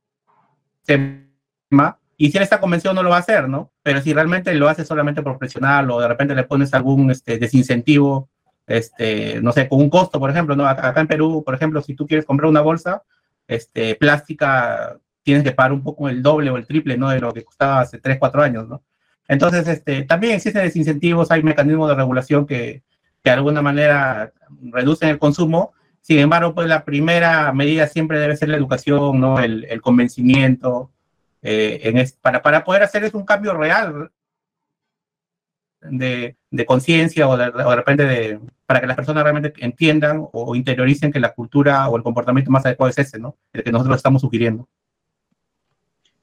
y 2.17 2.31
si 2.31 2.37
él 2.37 2.45
está 2.45 2.61
convencido 2.61 2.95
no 2.95 3.03
lo 3.03 3.11
va 3.11 3.17
a 3.17 3.21
hacer, 3.21 3.49
¿no? 3.49 3.73
Pero 3.83 4.01
si 4.01 4.13
realmente 4.13 4.55
lo 4.55 4.69
hace 4.69 4.85
solamente 4.85 5.23
por 5.23 5.37
presionarlo, 5.39 5.99
de 5.99 6.07
repente 6.07 6.35
le 6.37 6.45
pones 6.45 6.73
algún 6.73 7.11
este, 7.11 7.39
desincentivo 7.39 8.29
este, 8.67 9.41
no 9.43 9.53
sé, 9.53 9.69
con 9.69 9.81
un 9.81 9.91
costo, 9.91 10.19
por 10.19 10.31
ejemplo, 10.31 10.57
¿no? 10.57 10.67
Acá 10.67 10.99
en 11.01 11.07
Perú, 11.07 11.43
por 11.45 11.55
ejemplo, 11.55 11.83
si 11.83 11.95
tú 11.95 12.07
quieres 12.07 12.25
comprar 12.25 12.49
una 12.49 12.61
bolsa 12.61 13.03
este, 13.47 13.95
plástica, 13.97 14.99
tienes 15.23 15.45
que 15.45 15.53
pagar 15.53 15.73
un 15.73 15.83
poco 15.83 16.09
el 16.09 16.23
doble 16.23 16.51
o 16.51 16.57
el 16.57 16.67
triple, 16.67 16.97
¿no? 16.97 17.11
De 17.11 17.21
lo 17.21 17.33
que 17.33 17.45
costaba 17.45 17.81
hace 17.81 17.99
3, 17.99 18.19
4 18.19 18.43
años, 18.43 18.69
¿no? 18.69 18.83
Entonces, 19.29 19.67
este, 19.69 20.05
también 20.05 20.35
existen 20.35 20.63
desincentivos, 20.63 21.31
hay 21.31 21.43
mecanismos 21.43 21.89
de 21.89 21.95
regulación 21.95 22.47
que, 22.47 22.83
que 23.23 23.31
de 23.31 23.37
alguna 23.37 23.63
manera 23.63 24.33
reducen 24.63 25.09
el 25.11 25.19
consumo. 25.19 25.73
Sin 26.04 26.18
embargo, 26.18 26.54
pues 26.54 26.68
la 26.68 26.84
primera 26.84 27.50
medida 27.54 27.87
siempre 27.87 28.18
debe 28.18 28.37
ser 28.37 28.50
la 28.50 28.58
educación, 28.58 29.18
¿no? 29.18 29.38
El, 29.40 29.64
el 29.64 29.80
convencimiento, 29.80 30.92
eh, 31.40 31.80
en 31.82 32.06
para, 32.20 32.42
para 32.42 32.62
poder 32.62 32.82
hacer 32.82 33.04
es 33.04 33.14
un 33.14 33.25
cambio 33.25 33.54
real 33.54 34.11
de, 35.80 36.37
de 36.50 36.66
conciencia 36.66 37.26
o, 37.26 37.38
de, 37.38 37.50
repente 37.50 38.04
de, 38.04 38.38
para 38.66 38.82
que 38.82 38.87
las 38.87 38.96
personas 38.96 39.23
realmente 39.23 39.54
entiendan 39.64 40.28
o, 40.30 40.54
interioricen 40.54 41.11
que 41.11 41.20
la 41.20 41.32
cultura 41.32 41.88
o 41.88 41.96
el 41.96 42.02
comportamiento 42.02 42.50
más 42.50 42.66
adecuado 42.66 42.90
es 42.90 42.99
ese, 42.99 43.18
¿no? 43.18 43.38
El 43.54 43.64
que 43.64 43.73
nosotros 43.73 43.96
estamos 43.96 44.20
sugiriendo. 44.20 44.68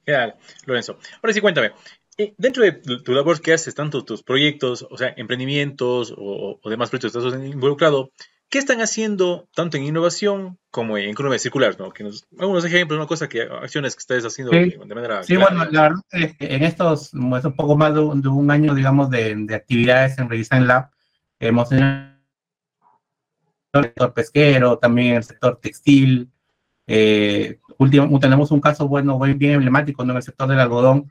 Genial, 0.06 0.36
Lorenzo. 0.64 0.96
Ahora 1.20 1.32
sí, 1.32 1.40
cuéntame. 1.40 1.72
Eh, 2.18 2.34
dentro 2.38 2.62
de 2.62 2.70
tu 2.70 3.14
labor 3.14 3.40
que 3.40 3.52
haces, 3.52 3.74
tanto 3.74 4.04
tus 4.04 4.22
proyectos, 4.22 4.86
o 4.88 4.96
sea, 4.96 5.12
emprendimientos 5.16 6.14
o, 6.16 6.60
o 6.62 6.70
demás 6.70 6.88
proyectos 6.88 7.20
que 7.20 7.28
estás 7.28 7.44
involucrado, 7.52 8.12
¿Qué 8.52 8.58
están 8.58 8.82
haciendo 8.82 9.48
tanto 9.54 9.78
en 9.78 9.84
innovación 9.84 10.58
como 10.70 10.98
en 10.98 11.08
economía 11.08 11.38
circular? 11.38 11.74
¿no? 11.78 11.90
Que 11.90 12.04
nos, 12.04 12.26
algunos 12.38 12.62
ejemplos, 12.66 12.98
una 12.98 13.06
cosa 13.06 13.26
que 13.26 13.40
acciones 13.40 13.96
que 13.96 14.00
ustedes 14.00 14.26
haciendo 14.26 14.52
de 14.52 14.94
manera. 14.94 15.22
Sí, 15.22 15.38
bueno, 15.38 15.64
la 15.70 15.82
verdad 15.84 16.00
es 16.10 16.36
que 16.36 16.54
en 16.54 16.62
estos, 16.62 17.14
un 17.14 17.56
poco 17.56 17.78
más 17.78 17.94
de 17.94 18.00
un, 18.00 18.50
año, 18.50 18.74
digamos, 18.74 19.08
de, 19.08 19.34
de, 19.34 19.54
actividades 19.54 20.18
en 20.18 20.28
Redesign 20.28 20.66
Lab, 20.66 20.90
hemos 21.40 21.70
tenido 21.70 21.86
el 23.72 23.84
sector 23.84 24.12
pesquero, 24.12 24.78
también 24.78 25.16
el 25.16 25.24
sector 25.24 25.58
textil. 25.58 26.30
Eh, 26.86 27.58
último, 27.78 28.20
tenemos 28.20 28.50
un 28.50 28.60
caso 28.60 28.86
bueno, 28.86 29.18
bien 29.18 29.52
emblemático 29.52 30.04
¿no? 30.04 30.12
en 30.12 30.18
el 30.18 30.22
sector 30.22 30.46
del 30.46 30.60
algodón, 30.60 31.10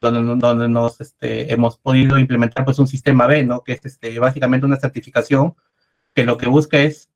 donde, 0.00 0.34
donde 0.44 0.68
nos 0.68 1.00
este, 1.00 1.52
hemos 1.52 1.78
podido 1.78 2.18
implementar 2.18 2.64
pues, 2.64 2.80
un 2.80 2.88
sistema 2.88 3.28
B, 3.28 3.44
¿no? 3.44 3.62
que 3.62 3.74
es 3.74 3.86
este, 3.86 4.18
básicamente 4.18 4.66
una 4.66 4.74
certificación 4.74 5.54
que 6.14 6.24
lo 6.24 6.36
que 6.36 6.48
busca 6.48 6.78
es 6.78 7.10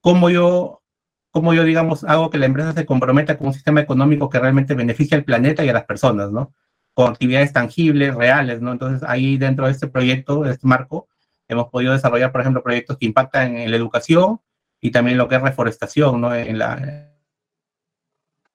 cómo 0.00 0.30
yo, 0.30 0.82
cómo 1.30 1.54
yo, 1.54 1.64
digamos, 1.64 2.04
hago 2.04 2.30
que 2.30 2.38
la 2.38 2.46
empresa 2.46 2.72
se 2.72 2.86
comprometa 2.86 3.38
con 3.38 3.48
un 3.48 3.54
sistema 3.54 3.80
económico 3.80 4.28
que 4.28 4.40
realmente 4.40 4.74
beneficie 4.74 5.16
al 5.16 5.24
planeta 5.24 5.64
y 5.64 5.68
a 5.68 5.72
las 5.72 5.84
personas, 5.84 6.30
¿no? 6.30 6.52
Con 6.94 7.10
actividades 7.10 7.52
tangibles, 7.52 8.14
reales, 8.14 8.60
¿no? 8.60 8.72
Entonces, 8.72 9.08
ahí 9.08 9.38
dentro 9.38 9.66
de 9.66 9.72
este 9.72 9.88
proyecto, 9.88 10.42
de 10.42 10.52
este 10.52 10.66
marco, 10.66 11.08
hemos 11.48 11.68
podido 11.68 11.92
desarrollar, 11.92 12.32
por 12.32 12.40
ejemplo, 12.40 12.62
proyectos 12.62 12.98
que 12.98 13.06
impactan 13.06 13.56
en 13.56 13.70
la 13.70 13.76
educación 13.76 14.40
y 14.80 14.90
también 14.90 15.16
lo 15.18 15.28
que 15.28 15.36
es 15.36 15.42
reforestación, 15.42 16.20
¿no? 16.20 16.34
En 16.34 16.58
la, 16.58 17.12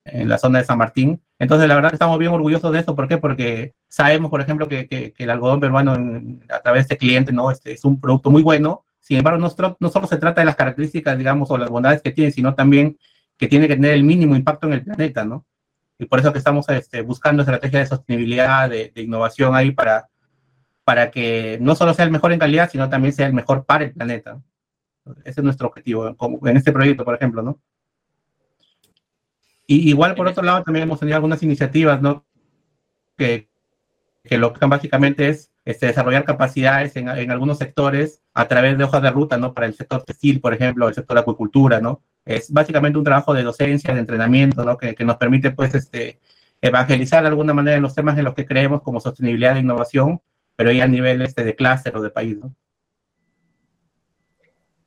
en 0.03 0.29
la 0.29 0.38
zona 0.38 0.60
de 0.60 0.65
San 0.65 0.77
Martín. 0.77 1.22
Entonces, 1.39 1.67
la 1.67 1.75
verdad 1.75 1.94
estamos 1.94 2.20
bien 2.20 2.32
orgullosos 2.34 2.72
de 2.72 2.79
esto. 2.79 2.96
¿Por 2.96 3.08
qué? 3.08 3.17
Porque 3.17 3.74
sabemos, 3.88 4.29
por 4.29 4.41
ejemplo, 4.41 4.67
que, 4.67 4.88
que, 4.88 5.13
el 5.17 5.29
algodón 5.29 5.60
peruano 5.60 5.94
a 6.50 6.60
través 6.62 6.82
de 6.82 6.94
este 6.94 6.98
cliente, 6.98 7.32
¿no? 7.32 7.51
Este, 7.51 7.72
es 7.72 7.86
un 7.86 8.00
producto 8.01 8.29
muy 8.29 8.44
bueno 8.44 8.84
sin 9.07 9.15
embargo, 9.19 9.39
no, 9.39 9.77
no 9.79 9.89
solo 9.89 10.05
se 10.05 10.17
trata 10.17 10.41
de 10.41 10.45
las 10.45 10.57
características, 10.57 11.17
digamos, 11.17 11.49
o 11.49 11.57
las 11.57 11.69
bondades 11.69 12.01
que 12.01 12.11
tiene, 12.11 12.29
sino 12.29 12.55
también 12.55 12.97
que 13.37 13.47
tiene 13.47 13.65
que 13.65 13.75
tener 13.75 13.93
el 13.93 14.03
mínimo 14.03 14.35
impacto 14.35 14.67
en 14.67 14.73
el 14.73 14.83
planeta, 14.83 15.23
¿no? 15.23 15.45
Y 15.97 16.07
por 16.07 16.19
eso 16.19 16.33
que 16.33 16.39
estamos 16.39 16.67
este, 16.67 17.03
buscando 17.03 17.41
estrategias 17.41 17.83
de 17.83 17.95
sostenibilidad, 17.95 18.69
de, 18.69 18.91
innovación 18.97 19.55
ahí 19.55 19.71
para, 19.71 20.09
para 20.83 21.09
que 21.09 21.57
no 21.61 21.73
solo 21.73 21.93
sea 21.93 22.03
el 22.03 22.11
mejor 22.11 22.33
en 22.33 22.39
calidad, 22.39 22.69
sino 22.69 22.89
también 22.89 23.13
sea 23.13 23.27
el 23.27 23.33
mejor 23.33 23.65
para 23.65 23.85
el 23.85 23.93
planeta. 23.93 24.41
Ese 25.23 25.39
es 25.39 25.43
nuestro 25.43 25.69
objetivo, 25.69 26.13
como 26.17 26.45
en 26.45 26.57
este 26.57 26.73
proyecto, 26.73 27.05
por 27.05 27.15
ejemplo, 27.15 27.41
¿no? 27.41 27.61
Y 29.67 29.87
igual, 29.89 30.15
por 30.15 30.27
otro 30.27 30.43
lado, 30.43 30.63
también 30.63 30.83
hemos 30.83 30.99
tenido 30.99 31.15
algunas 31.15 31.41
iniciativas, 31.43 32.01
¿no? 32.01 32.25
Que, 33.15 33.47
que 34.25 34.37
lo 34.37 34.51
que 34.51 34.65
básicamente 34.65 35.29
es 35.29 35.49
este, 35.67 35.88
desarrollar 35.88 36.24
capacidades 36.24 36.95
en, 36.95 37.09
algunos 37.09 37.57
sectores 37.57 38.21
a 38.33 38.47
través 38.47 38.77
de 38.77 38.86
hojas 38.86 39.01
de 39.01 39.12
ruta, 39.12 39.38
¿no? 39.38 39.53
Para 39.53 39.67
el 39.67 39.74
sector 39.74 40.01
textil, 40.01 40.39
por 40.39 40.53
ejemplo, 40.53 40.88
el 40.88 40.93
sector 40.93 41.17
acuicultura, 41.17 41.81
¿no? 41.81 42.01
Es 42.24 42.50
básicamente 42.53 42.97
un 42.97 43.03
trabajo 43.03 43.33
de 43.33 43.43
docencia, 43.43 43.93
de 43.93 44.00
entrenamiento, 44.00 44.63
¿no? 44.63 44.77
Que, 44.77 44.95
nos 45.03 45.17
permite, 45.17 45.51
pues, 45.51 45.75
este, 45.75 46.21
evangelizar 46.62 47.21
de 47.21 47.27
alguna 47.27 47.53
manera 47.53 47.75
en 47.75 47.83
los 47.83 47.93
temas 47.93 48.17
en 48.17 48.24
los 48.24 48.33
que 48.33 48.45
creemos 48.45 48.81
como 48.81 49.01
sostenibilidad 49.01 49.57
e 49.57 49.59
innovación, 49.59 50.21
pero 50.55 50.71
ya 50.71 50.86
a 50.86 50.88
nivel 50.88 51.21
este, 51.21 51.43
de 51.43 51.53
clúster 51.53 51.97
o 51.97 52.01
de 52.01 52.12
país. 52.12 52.38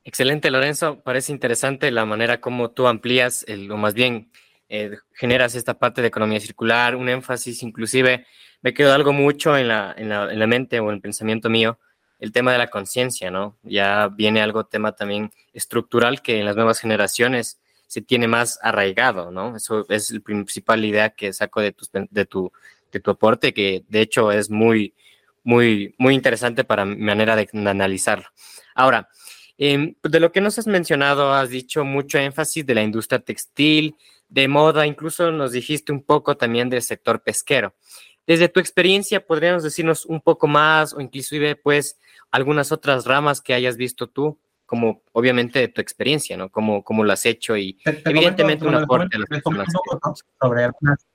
Excelente, 0.02 0.50
Lorenzo. 0.50 1.02
Parece 1.02 1.30
interesante 1.30 1.90
la 1.90 2.06
manera 2.06 2.40
como 2.40 2.70
tú 2.70 2.86
amplías, 2.86 3.44
el, 3.48 3.70
o 3.70 3.76
más 3.76 3.92
bien 3.92 4.30
eh, 4.70 4.96
generas 5.12 5.56
esta 5.56 5.78
parte 5.78 6.00
de 6.00 6.08
economía 6.08 6.38
circular, 6.38 6.94
un 6.94 7.08
énfasis 7.08 7.62
inclusive 7.64 8.24
me 8.62 8.72
quedó 8.72 8.94
algo 8.94 9.12
mucho 9.12 9.58
en 9.58 9.66
la, 9.68 9.92
en 9.96 10.08
la, 10.08 10.32
en 10.32 10.38
la 10.38 10.46
mente 10.46 10.78
o 10.78 10.88
en 10.88 10.94
el 10.94 11.00
pensamiento 11.00 11.50
mío, 11.50 11.78
el 12.20 12.30
tema 12.30 12.52
de 12.52 12.58
la 12.58 12.70
conciencia, 12.70 13.32
¿no? 13.32 13.58
Ya 13.62 14.08
viene 14.08 14.40
algo 14.40 14.64
tema 14.64 14.92
también 14.92 15.32
estructural 15.52 16.22
que 16.22 16.38
en 16.38 16.44
las 16.44 16.54
nuevas 16.54 16.78
generaciones 16.78 17.58
se 17.88 18.00
tiene 18.00 18.28
más 18.28 18.60
arraigado, 18.62 19.32
¿no? 19.32 19.56
Eso 19.56 19.84
es 19.88 20.12
la 20.12 20.20
principal 20.20 20.84
idea 20.84 21.10
que 21.10 21.32
saco 21.32 21.60
de 21.60 21.72
tu, 21.72 21.86
de 22.10 22.24
tu, 22.24 22.52
de 22.92 23.00
tu 23.00 23.10
aporte, 23.10 23.52
que 23.52 23.84
de 23.88 24.00
hecho 24.02 24.30
es 24.30 24.50
muy, 24.50 24.94
muy, 25.42 25.96
muy 25.98 26.14
interesante 26.14 26.62
para 26.62 26.84
mi 26.84 26.96
manera 26.96 27.34
de, 27.34 27.48
analizarlo. 27.52 28.28
Ahora, 28.76 29.08
eh, 29.58 29.94
de 30.02 30.20
lo 30.20 30.30
que 30.30 30.40
nos 30.40 30.58
has 30.58 30.68
mencionado, 30.68 31.32
has 31.34 31.50
dicho 31.50 31.84
mucho 31.84 32.18
énfasis 32.18 32.64
de 32.64 32.74
la 32.74 32.82
industria 32.82 33.18
textil, 33.18 33.96
de 34.30 34.48
moda, 34.48 34.86
incluso 34.86 35.30
nos 35.32 35.52
dijiste 35.52 35.92
un 35.92 36.02
poco 36.02 36.36
también 36.36 36.70
del 36.70 36.82
sector 36.82 37.20
pesquero. 37.22 37.74
Desde 38.26 38.48
tu 38.48 38.60
experiencia, 38.60 39.26
¿podríamos 39.26 39.64
decirnos 39.64 40.06
un 40.06 40.20
poco 40.20 40.46
más 40.46 40.94
o 40.94 41.00
inclusive 41.00 41.56
pues 41.56 41.98
algunas 42.30 42.70
otras 42.70 43.04
ramas 43.04 43.40
que 43.40 43.54
hayas 43.54 43.76
visto 43.76 44.08
tú? 44.08 44.38
Como 44.66 45.02
obviamente 45.12 45.58
de 45.58 45.68
tu 45.68 45.80
experiencia, 45.80 46.36
¿no? 46.36 46.48
Como, 46.48 46.84
como 46.84 47.02
lo 47.02 47.12
has 47.12 47.26
hecho 47.26 47.56
y 47.56 47.76
evidentemente 47.84 48.64
un 48.64 48.76
aporte 48.76 49.16
a 49.16 49.18
las 49.18 49.28
personas. 49.28 49.66
sobre 50.40 50.64
algunas, 50.64 51.06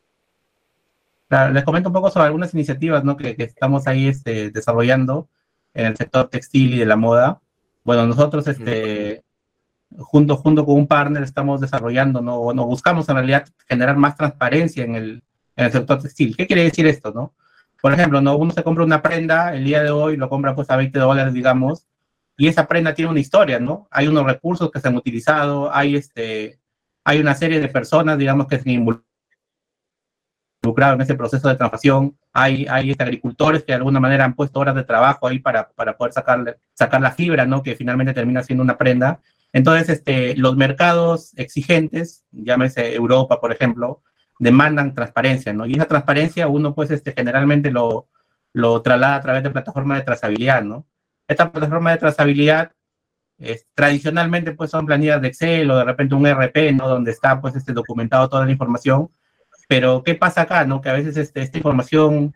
les 1.54 1.64
comento 1.64 1.88
un 1.88 1.94
poco 1.94 2.12
sobre 2.12 2.26
algunas 2.26 2.54
iniciativas 2.54 3.06
¿no? 3.06 3.16
que, 3.16 3.34
estamos 3.38 3.88
ahí 3.88 4.10
este, 4.10 4.52
desarrollando 4.52 5.30
en 5.74 5.86
el 5.86 5.96
sector 5.96 6.28
textil 6.30 6.74
y 6.74 6.80
de 6.80 6.86
la 6.86 6.98
moda. 6.98 7.40
Bueno, 7.86 8.06
nosotros 8.06 8.46
este, 8.48 9.24
junto, 9.98 10.38
junto 10.38 10.66
con 10.66 10.76
un 10.76 10.88
partner 10.88 11.24
estamos 11.24 11.62
desarrollando, 11.62 12.22
¿no? 12.22 12.36
O 12.36 12.54
no, 12.54 12.66
buscamos 12.66 13.08
en 13.10 13.16
realidad 13.16 13.48
generar 13.68 13.98
más 13.98 14.16
transparencia 14.16 14.84
en 14.84 14.96
el, 14.96 15.24
en 15.56 15.66
el 15.66 15.72
sector 15.72 16.02
textil. 16.02 16.36
¿Qué 16.36 16.48
quiere 16.48 16.64
decir 16.64 16.88
esto, 16.88 17.12
no? 17.12 17.34
Por 17.82 17.94
ejemplo, 17.94 18.20
¿no? 18.20 18.36
uno 18.36 18.52
se 18.52 18.64
compra 18.64 18.84
una 18.84 19.02
prenda 19.02 19.54
el 19.54 19.64
día 19.64 19.84
de 19.84 19.92
hoy, 19.92 20.18
lo 20.18 20.28
compra 20.28 20.56
pues 20.56 20.70
a 20.72 20.76
20 20.76 20.98
dólares, 20.98 21.34
digamos, 21.34 21.86
y 22.38 22.48
esa 22.48 22.68
prenda 22.68 22.94
tiene 22.94 23.12
una 23.12 23.20
historia, 23.20 23.60
¿no? 23.60 23.88
Hay 23.92 24.08
unos 24.08 24.26
recursos 24.26 24.72
que 24.72 24.80
se 24.80 24.88
han 24.88 24.96
utilizado, 24.96 25.74
hay, 25.74 25.96
este, 25.96 26.60
hay 27.04 27.20
una 27.20 27.36
serie 27.36 27.60
de 27.60 27.68
personas, 27.70 28.18
digamos, 28.18 28.48
que 28.48 28.58
se 28.60 28.70
han 28.70 28.76
involucrado, 28.76 29.06
en 30.96 31.02
ese 31.02 31.16
proceso 31.16 31.48
de 31.48 31.56
transformación. 31.56 32.18
Hay, 32.34 32.66
hay 32.68 32.92
este, 32.92 33.04
agricultores 33.04 33.64
que 33.64 33.72
de 33.72 33.78
alguna 33.78 34.00
manera 34.00 34.26
han 34.26 34.34
puesto 34.34 34.60
horas 34.60 34.76
de 34.76 34.84
trabajo 34.84 35.28
ahí 35.28 35.40
para, 35.40 35.70
para 35.70 35.96
poder 35.96 36.12
sacarle, 36.12 36.56
sacar 36.74 37.00
la 37.02 37.12
fibra, 37.12 37.46
¿no? 37.46 37.62
Que 37.62 37.76
finalmente 37.76 38.14
termina 38.14 38.44
siendo 38.44 38.64
una 38.64 38.78
prenda. 38.78 39.20
Entonces, 39.56 39.88
este, 39.88 40.36
los 40.36 40.58
mercados 40.58 41.32
exigentes, 41.38 42.26
llámese 42.32 42.94
Europa, 42.94 43.40
por 43.40 43.54
ejemplo, 43.54 44.04
demandan 44.38 44.94
transparencia, 44.94 45.54
¿no? 45.54 45.66
Y 45.66 45.76
esa 45.76 45.86
transparencia 45.86 46.50
uno, 46.50 46.76
pues, 46.76 46.92
este, 46.92 47.14
generalmente 47.14 47.72
lo, 47.72 48.10
lo 48.52 48.82
traslada 48.82 49.16
a 49.16 49.22
través 49.22 49.44
de 49.44 49.52
plataformas 49.52 50.00
de 50.00 50.04
trazabilidad, 50.04 50.62
¿no? 50.62 50.86
Esta 51.26 51.54
plataforma 51.54 51.92
de 51.92 51.98
trazabilidad 52.00 52.74
tradicionalmente 53.74 54.52
pues 54.54 54.72
son 54.72 54.86
planillas 54.86 55.22
de 55.22 55.30
Excel 55.30 55.72
o 55.72 55.78
de 55.78 55.86
repente 55.86 56.16
un 56.16 56.28
RP, 56.28 56.74
¿no? 56.74 56.90
Donde 56.90 57.12
está 57.12 57.40
pues 57.40 57.56
este 57.56 57.72
documentado 57.72 58.28
toda 58.28 58.46
la 58.46 58.52
información. 58.52 59.10
Pero 59.70 60.04
¿qué 60.04 60.16
pasa 60.16 60.42
acá, 60.42 60.66
no? 60.66 60.82
Que 60.82 60.90
a 60.90 60.94
veces 60.94 61.16
este, 61.16 61.42
esta 61.42 61.58
información 61.58 62.36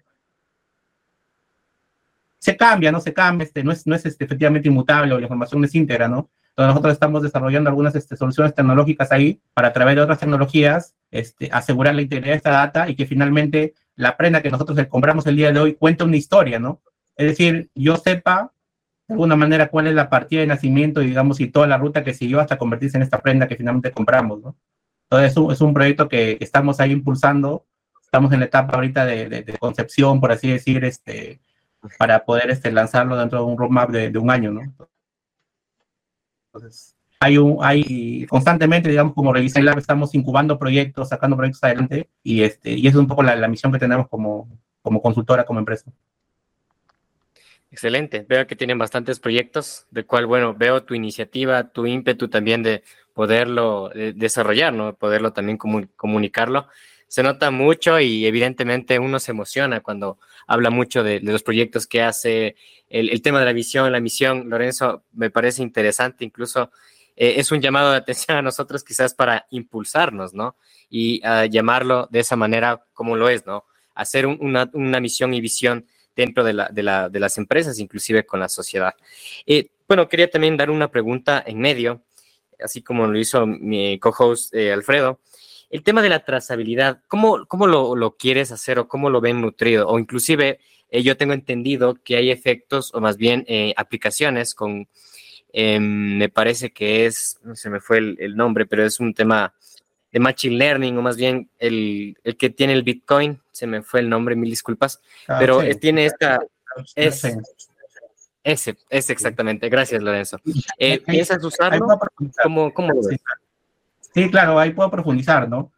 se 2.38 2.55
cambia, 2.55 2.93
¿no? 2.93 3.01
Se 3.01 3.13
cambia, 3.13 3.43
este, 3.43 3.61
no 3.61 3.73
es, 3.73 3.85
no 3.85 3.95
es 3.95 4.05
este, 4.05 4.23
efectivamente 4.23 4.69
inmutable 4.69 5.13
o 5.13 5.17
la 5.17 5.25
información 5.25 5.59
no 5.59 5.67
es 5.67 5.75
íntegra, 5.75 6.07
¿no? 6.07 6.29
Entonces 6.59 6.75
nosotros 6.75 6.93
estamos 6.93 7.23
desarrollando 7.23 7.69
algunas 7.69 7.95
este, 7.95 8.17
soluciones 8.17 8.53
tecnológicas 8.53 9.13
ahí 9.13 9.39
para 9.53 9.69
a 9.69 9.71
través 9.71 9.95
de 9.95 10.01
otras 10.01 10.19
tecnologías 10.19 10.93
este, 11.09 11.49
asegurar 11.53 11.95
la 11.95 12.01
integridad 12.01 12.33
de 12.33 12.35
esta 12.35 12.51
data 12.51 12.89
y 12.89 12.97
que 12.97 13.05
finalmente 13.05 13.75
la 13.95 14.17
prenda 14.17 14.41
que 14.41 14.51
nosotros 14.51 14.75
le 14.75 14.89
compramos 14.89 15.25
el 15.27 15.37
día 15.37 15.53
de 15.53 15.59
hoy 15.61 15.75
cuente 15.75 16.03
una 16.03 16.17
historia, 16.17 16.59
¿no? 16.59 16.81
Es 17.15 17.27
decir, 17.27 17.69
yo 17.75 17.95
sepa 17.95 18.51
de 19.07 19.13
alguna 19.13 19.37
manera 19.37 19.69
cuál 19.69 19.87
es 19.87 19.93
la 19.93 20.09
partida 20.09 20.41
de 20.41 20.47
nacimiento, 20.47 20.99
digamos, 20.99 21.39
y 21.39 21.47
toda 21.47 21.65
la 21.65 21.77
ruta 21.77 22.03
que 22.03 22.13
siguió 22.13 22.41
hasta 22.41 22.57
convertirse 22.57 22.97
en 22.97 23.03
esta 23.03 23.21
prenda 23.21 23.47
que 23.47 23.55
finalmente 23.55 23.93
compramos, 23.93 24.41
¿no? 24.41 24.57
Entonces 25.03 25.31
es 25.31 25.37
un, 25.37 25.53
es 25.53 25.61
un 25.61 25.73
proyecto 25.73 26.09
que, 26.09 26.35
estamos 26.41 26.81
ahí 26.81 26.91
impulsando, 26.91 27.67
estamos 28.03 28.33
en 28.33 28.41
la 28.41 28.47
etapa 28.47 28.75
ahorita 28.75 29.05
de, 29.05 29.29
de, 29.29 29.57
concepción, 29.59 30.19
por 30.19 30.33
así 30.33 30.51
decir, 30.51 30.83
este, 30.83 31.39
para 31.97 32.25
poder 32.25 32.51
este, 32.51 32.69
lanzarlo 32.69 33.15
dentro 33.15 33.39
de 33.39 33.45
un 33.45 33.57
roadmap 33.57 33.91
de, 33.91 34.09
de 34.11 34.19
un 34.19 34.29
año, 34.29 34.51
¿no? 34.51 34.89
Entonces, 36.53 36.96
hay, 37.20 37.38
un, 37.38 37.58
hay 37.62 38.25
constantemente, 38.27 38.89
digamos, 38.89 39.13
como 39.13 39.34
Revisa 39.34 39.62
Lab, 39.62 39.77
estamos 39.77 40.15
incubando 40.15 40.58
proyectos, 40.58 41.10
sacando 41.10 41.38
proyectos 41.38 41.63
adelante, 41.63 42.10
y, 42.24 42.44
este, 42.44 42.72
y 42.72 42.88
esa 42.88 42.98
es 42.98 43.01
un 43.01 43.08
poco 43.08 43.24
la, 43.24 43.36
la 43.36 43.48
misión 43.48 43.72
que 43.72 43.79
tenemos 43.79 44.08
como, 44.08 44.50
como 44.82 45.01
consultora, 45.01 45.46
como 45.46 45.60
empresa. 45.60 45.91
Excelente. 47.72 48.25
Veo 48.27 48.48
que 48.48 48.56
tienen 48.56 48.79
bastantes 48.79 49.20
proyectos, 49.20 49.86
de 49.91 50.03
cual, 50.03 50.25
bueno, 50.25 50.56
veo 50.56 50.84
tu 50.84 50.96
iniciativa, 50.96 51.70
tu 51.70 51.86
ímpetu 51.86 52.27
también 52.27 52.63
de 52.63 52.84
poderlo 53.13 53.89
desarrollar, 53.89 54.74
¿no? 54.74 54.96
Poderlo 54.96 55.34
también 55.34 55.58
comunicarlo. 55.58 56.68
Se 57.09 57.21
nota 57.21 57.51
mucho 57.51 57.99
y 57.99 58.25
evidentemente 58.25 58.97
uno 58.99 59.19
se 59.19 59.31
emociona 59.31 59.81
cuando 59.81 60.17
habla 60.47 60.69
mucho 60.69 61.03
de, 61.03 61.19
los 61.19 61.43
proyectos 61.43 61.87
que 61.87 62.01
hace, 62.01 62.55
el, 62.87 63.21
tema 63.21 63.39
de 63.39 63.45
la 63.45 63.53
visión, 63.53 63.91
la 63.91 63.99
misión. 63.99 64.49
Lorenzo, 64.49 65.03
me 65.11 65.29
parece 65.29 65.61
interesante, 65.61 66.23
incluso 66.23 66.71
eh, 67.17 67.33
es 67.35 67.51
un 67.51 67.59
llamado 67.59 67.91
de 67.91 67.97
atención 67.97 68.37
a 68.37 68.41
nosotros 68.41 68.85
quizás 68.85 69.13
para 69.13 69.45
impulsarnos, 69.49 70.33
¿no? 70.33 70.55
Y 70.89 71.21
llamarlo 71.49 72.07
de 72.09 72.21
esa 72.21 72.37
manera 72.37 72.85
como 72.93 73.17
lo 73.17 73.27
es, 73.27 73.45
¿no? 73.45 73.65
Hacer 73.93 74.25
una, 74.25 74.69
una 74.73 75.01
misión 75.01 75.33
y 75.33 75.41
visión 75.41 75.85
dentro 76.19 76.43
de, 76.43 76.53
la, 76.53 76.67
de, 76.69 76.83
la, 76.83 77.09
de 77.09 77.19
las 77.19 77.37
empresas, 77.37 77.79
inclusive 77.79 78.25
con 78.25 78.39
la 78.41 78.49
sociedad. 78.49 78.93
Eh, 79.45 79.71
bueno, 79.87 80.09
quería 80.09 80.29
también 80.29 80.57
dar 80.57 80.69
una 80.69 80.91
pregunta 80.91 81.41
en 81.45 81.59
medio, 81.59 82.03
así 82.61 82.81
como 82.81 83.07
lo 83.07 83.17
hizo 83.17 83.47
mi 83.47 83.97
co-host 83.99 84.53
eh, 84.53 84.73
Alfredo. 84.73 85.21
El 85.69 85.83
tema 85.83 86.01
de 86.01 86.09
la 86.09 86.23
trazabilidad, 86.25 87.01
¿cómo, 87.07 87.45
cómo 87.45 87.67
lo, 87.67 87.95
lo, 87.95 88.17
quieres 88.17 88.51
hacer 88.51 88.79
o 88.79 88.88
cómo 88.88 89.09
lo 89.09 89.21
ven 89.21 89.41
nutrido? 89.41 89.88
O 89.88 89.99
inclusive 89.99 90.59
eh, 90.89 91.03
yo 91.03 91.17
tengo 91.17 91.33
entendido 91.33 91.95
que 92.03 92.15
hay 92.15 92.31
efectos 92.31 92.93
o 92.93 93.01
más 93.01 93.17
bien 93.17 93.45
aplicaciones 93.75 94.55
con, 94.55 94.88
em, 95.53 96.17
me 96.17 96.29
parece 96.29 96.71
que 96.71 97.05
es, 97.05 97.39
no 97.43 97.55
se 97.55 97.69
me 97.69 97.79
fue 97.79 97.99
el, 97.99 98.17
el 98.19 98.35
nombre, 98.35 98.65
pero 98.65 98.83
es 98.83 98.99
un 98.99 99.13
tema 99.13 99.53
de 100.11 100.19
Machine 100.19 100.57
Learning, 100.57 100.97
o 100.97 101.01
más 101.01 101.17
bien 101.17 101.49
el, 101.59 102.17
el, 102.23 102.38
que 102.38 102.49
tiene 102.49 102.73
el 102.73 102.83
Bitcoin, 102.83 103.39
se 103.51 103.67
me 103.67 103.81
fue 103.81 103.99
el 103.99 104.09
nombre, 104.09 104.35
mil 104.35 104.49
disculpas, 104.49 105.01
ah, 105.27 105.38
pero 105.39 105.61
tiene 105.79 106.05
esta... 106.05 106.39
Es, 106.95 107.23
ese, 108.43 108.77
ese 108.89 109.13
exactamente, 109.13 109.69
gracias 109.69 110.01
Lorenzo. 110.01 110.39
Eh, 110.77 110.99
¿Piensas 111.05 111.43
usarlo? 111.43 111.88
¿Cómo, 112.41 112.73
cómo 112.73 112.93
lo 112.93 113.07
ves? 113.07 113.19
Sí, 114.13 114.29
claro, 114.29 114.59
ahí 114.59 114.72
puedo 114.72 114.89
profundizar, 114.89 115.48
¿no? 115.48 115.72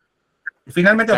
Finalmente, 0.67 1.13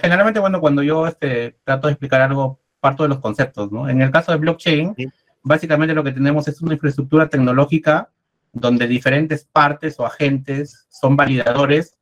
generalmente, 0.00 0.40
bueno, 0.40 0.60
cuando 0.60 0.82
yo 0.82 1.06
este, 1.06 1.56
trato 1.64 1.86
de 1.86 1.92
explicar 1.92 2.22
algo, 2.22 2.60
parto 2.80 3.04
de 3.04 3.10
los 3.10 3.20
conceptos, 3.20 3.70
¿no? 3.70 3.88
En 3.88 4.02
el 4.02 4.10
caso 4.10 4.32
de 4.32 4.38
blockchain, 4.38 4.94
básicamente 5.42 5.94
lo 5.94 6.02
que 6.02 6.12
tenemos 6.12 6.48
es 6.48 6.60
una 6.62 6.74
infraestructura 6.74 7.28
tecnológica 7.28 8.10
donde 8.52 8.86
diferentes 8.86 9.44
partes 9.44 9.98
o 9.98 10.06
agentes 10.06 10.86
son 10.90 11.16
validadores 11.16 11.96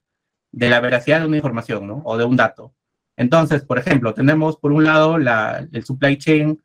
de 0.52 0.70
la 0.70 0.80
veracidad 0.80 1.20
de 1.20 1.26
una 1.26 1.36
información, 1.36 1.86
¿no? 1.86 2.02
O 2.04 2.16
de 2.16 2.24
un 2.24 2.36
dato. 2.36 2.72
Entonces, 3.16 3.62
por 3.62 3.78
ejemplo, 3.78 4.14
tenemos 4.14 4.56
por 4.56 4.72
un 4.72 4.84
lado 4.84 5.18
la, 5.18 5.66
el 5.70 5.84
supply 5.84 6.16
chain 6.16 6.62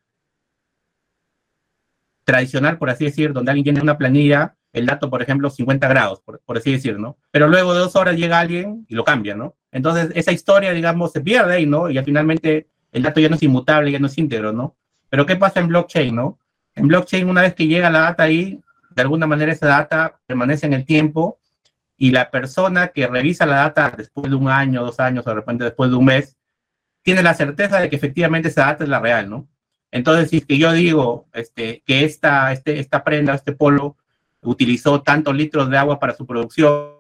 tradicional, 2.24 2.78
por 2.78 2.90
así 2.90 3.06
decir, 3.06 3.34
donde 3.34 3.52
alguien 3.52 3.66
tiene 3.66 3.82
una 3.82 3.98
planilla, 3.98 4.56
el 4.80 4.86
dato, 4.86 5.10
por 5.10 5.22
ejemplo, 5.22 5.50
50 5.50 5.88
grados, 5.88 6.22
por, 6.22 6.58
así 6.58 6.72
decir, 6.72 7.00
¿no? 7.00 7.18
Pero 7.32 7.48
luego 7.48 7.74
de 7.74 7.80
dos 7.80 7.96
horas 7.96 8.16
llega 8.16 8.40
alguien 8.40 8.86
y 8.88 8.96
lo 8.96 9.04
cambia, 9.04 9.36
¿no? 9.36 9.56
Entonces, 9.72 10.12
esa 10.16 10.32
historia, 10.32 10.72
digamos, 10.72 11.12
se 11.12 11.22
pierde 11.22 11.56
ahí, 11.56 11.66
¿no? 11.66 11.90
Y 11.90 11.98
finalmente 12.04 12.68
el 12.92 13.04
dato 13.04 13.20
ya 13.20 13.30
no 13.30 13.36
es 13.36 13.44
inmutable, 13.44 13.92
ya 13.92 14.00
no 14.00 14.08
es 14.08 14.18
íntegro, 14.18 14.54
¿no? 14.54 14.76
Pero 15.10 15.26
¿qué 15.26 15.36
pasa 15.36 15.60
en 15.60 15.68
blockchain, 15.68 16.16
no? 16.16 16.40
En 16.76 16.88
blockchain, 16.88 17.30
una 17.30 17.42
vez 17.42 17.54
que 17.54 17.68
llega 17.68 17.90
la 17.90 18.00
data 18.00 18.24
ahí, 18.24 18.62
de 18.96 19.02
alguna 19.02 19.28
manera 19.28 19.52
esa 19.52 19.68
data 19.68 20.20
permanece 20.26 20.66
en 20.66 20.74
el 20.74 20.86
tiempo 20.86 21.40
y 21.98 22.12
la 22.12 22.32
persona 22.32 22.90
que 22.90 23.08
revisa 23.08 23.46
la 23.46 23.58
data 23.58 23.94
después 23.96 24.30
de 24.30 24.36
un 24.36 24.50
año, 24.50 24.84
dos 24.84 25.00
años 25.00 25.26
o 25.26 25.30
de 25.30 25.36
repente 25.36 25.64
después 25.64 25.90
de 25.90 25.98
un 25.98 26.06
mes, 26.06 26.38
tiene 27.02 27.22
la 27.22 27.34
certeza 27.34 27.80
de 27.80 27.90
que 27.90 27.96
efectivamente 27.96 28.50
esa 28.50 28.66
data 28.66 28.84
es 28.84 28.90
la 28.90 29.00
real, 29.00 29.30
¿no? 29.30 29.48
Entonces, 29.92 30.30
si 30.30 30.38
es 30.38 30.46
que 30.46 30.58
yo 30.58 30.74
digo 30.74 31.28
este, 31.34 31.84
que 31.86 32.04
esta, 32.04 32.52
este, 32.52 32.80
esta 32.80 33.04
prenda, 33.04 33.34
este 33.34 33.54
polo, 33.54 33.96
utilizó 34.46 35.02
tantos 35.02 35.36
litros 35.36 35.70
de 35.70 35.78
agua 35.78 36.00
para 36.00 36.16
su 36.16 36.26
producción, 36.26 36.96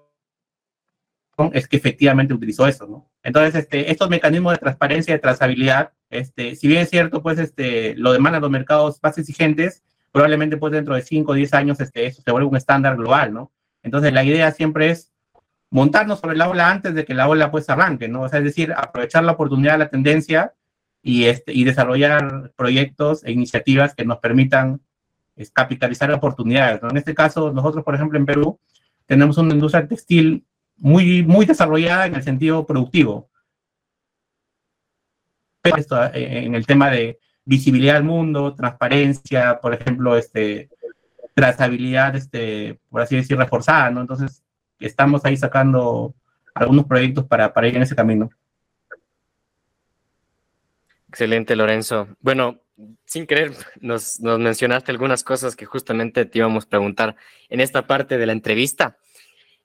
es 1.53 1.67
que 1.67 1.77
efectivamente 1.77 2.33
utilizó 2.33 2.67
eso, 2.67 2.87
¿no? 2.87 3.09
Entonces, 3.23 3.55
este, 3.55 3.91
estos 3.91 4.09
mecanismos 4.09 4.53
de 4.53 4.59
transparencia 4.59 5.11
y 5.11 5.15
de 5.15 5.21
trazabilidad, 5.21 5.91
este, 6.09 6.55
si 6.55 6.67
bien 6.67 6.81
es 6.81 6.89
cierto, 6.89 7.21
pues 7.21 7.39
este, 7.39 7.95
lo 7.95 8.13
demandan 8.13 8.41
los 8.41 8.51
mercados 8.51 8.99
más 9.03 9.17
exigentes, 9.17 9.83
probablemente 10.11 10.55
pues 10.55 10.71
dentro 10.71 10.95
de 10.95 11.01
5 11.01 11.31
o 11.31 11.35
10 11.35 11.53
años 11.55 11.81
este, 11.81 12.05
eso 12.05 12.21
se 12.21 12.31
vuelve 12.31 12.47
un 12.47 12.55
estándar 12.55 12.95
global, 12.95 13.33
¿no? 13.33 13.51
Entonces 13.83 14.13
la 14.13 14.23
idea 14.23 14.51
siempre 14.51 14.89
es 14.89 15.11
montarnos 15.69 16.21
sobre 16.21 16.37
la 16.37 16.47
ola 16.47 16.71
antes 16.71 16.95
de 16.95 17.03
que 17.03 17.13
la 17.13 17.27
ola 17.27 17.51
pues 17.51 17.69
arranque, 17.69 18.07
¿no? 18.07 18.21
O 18.21 18.29
sea, 18.29 18.39
es 18.39 18.45
decir, 18.45 18.73
aprovechar 18.77 19.25
la 19.25 19.33
oportunidad, 19.33 19.77
la 19.77 19.89
tendencia 19.89 20.53
y, 21.01 21.25
este, 21.25 21.51
y 21.51 21.65
desarrollar 21.65 22.53
proyectos 22.55 23.25
e 23.25 23.33
iniciativas 23.33 23.93
que 23.93 24.05
nos 24.05 24.19
permitan 24.19 24.79
es, 25.35 25.51
capitalizar 25.51 26.11
oportunidades. 26.11 26.81
En 26.83 26.97
este 26.97 27.13
caso, 27.13 27.51
nosotros, 27.51 27.83
por 27.83 27.95
ejemplo, 27.95 28.17
en 28.17 28.25
Perú, 28.25 28.59
tenemos 29.05 29.37
una 29.37 29.53
industria 29.53 29.87
textil 29.87 30.45
muy, 30.77 31.23
muy 31.23 31.45
desarrollada 31.45 32.07
en 32.07 32.15
el 32.15 32.23
sentido 32.23 32.65
productivo. 32.65 33.29
Pero 35.61 35.77
esto, 35.77 36.03
eh, 36.13 36.45
en 36.45 36.55
el 36.55 36.65
tema 36.65 36.89
de 36.89 37.19
visibilidad 37.43 37.97
al 37.97 38.03
mundo, 38.03 38.53
transparencia, 38.55 39.59
por 39.61 39.73
ejemplo, 39.73 40.17
este, 40.17 40.69
trazabilidad, 41.33 42.15
este, 42.15 42.79
por 42.89 43.01
así 43.01 43.15
decir, 43.15 43.37
reforzada, 43.37 43.91
¿no? 43.91 44.01
Entonces, 44.01 44.43
estamos 44.79 45.23
ahí 45.25 45.37
sacando 45.37 46.13
algunos 46.53 46.85
proyectos 46.85 47.25
para, 47.25 47.53
para 47.53 47.67
ir 47.67 47.75
en 47.75 47.83
ese 47.83 47.95
camino. 47.95 48.29
Excelente, 51.15 51.55
Lorenzo. 51.55 52.09
Bueno, 52.19 52.59
sin 53.05 53.25
querer, 53.25 53.53
nos, 53.79 54.19
nos, 54.19 54.37
mencionaste 54.37 54.91
algunas 54.91 55.23
cosas 55.23 55.55
que 55.55 55.65
justamente 55.65 56.25
te 56.25 56.39
íbamos 56.39 56.65
a 56.65 56.69
preguntar 56.69 57.15
en 57.47 57.61
esta 57.61 57.87
parte 57.87 58.17
de 58.17 58.25
la 58.25 58.33
entrevista. 58.33 58.97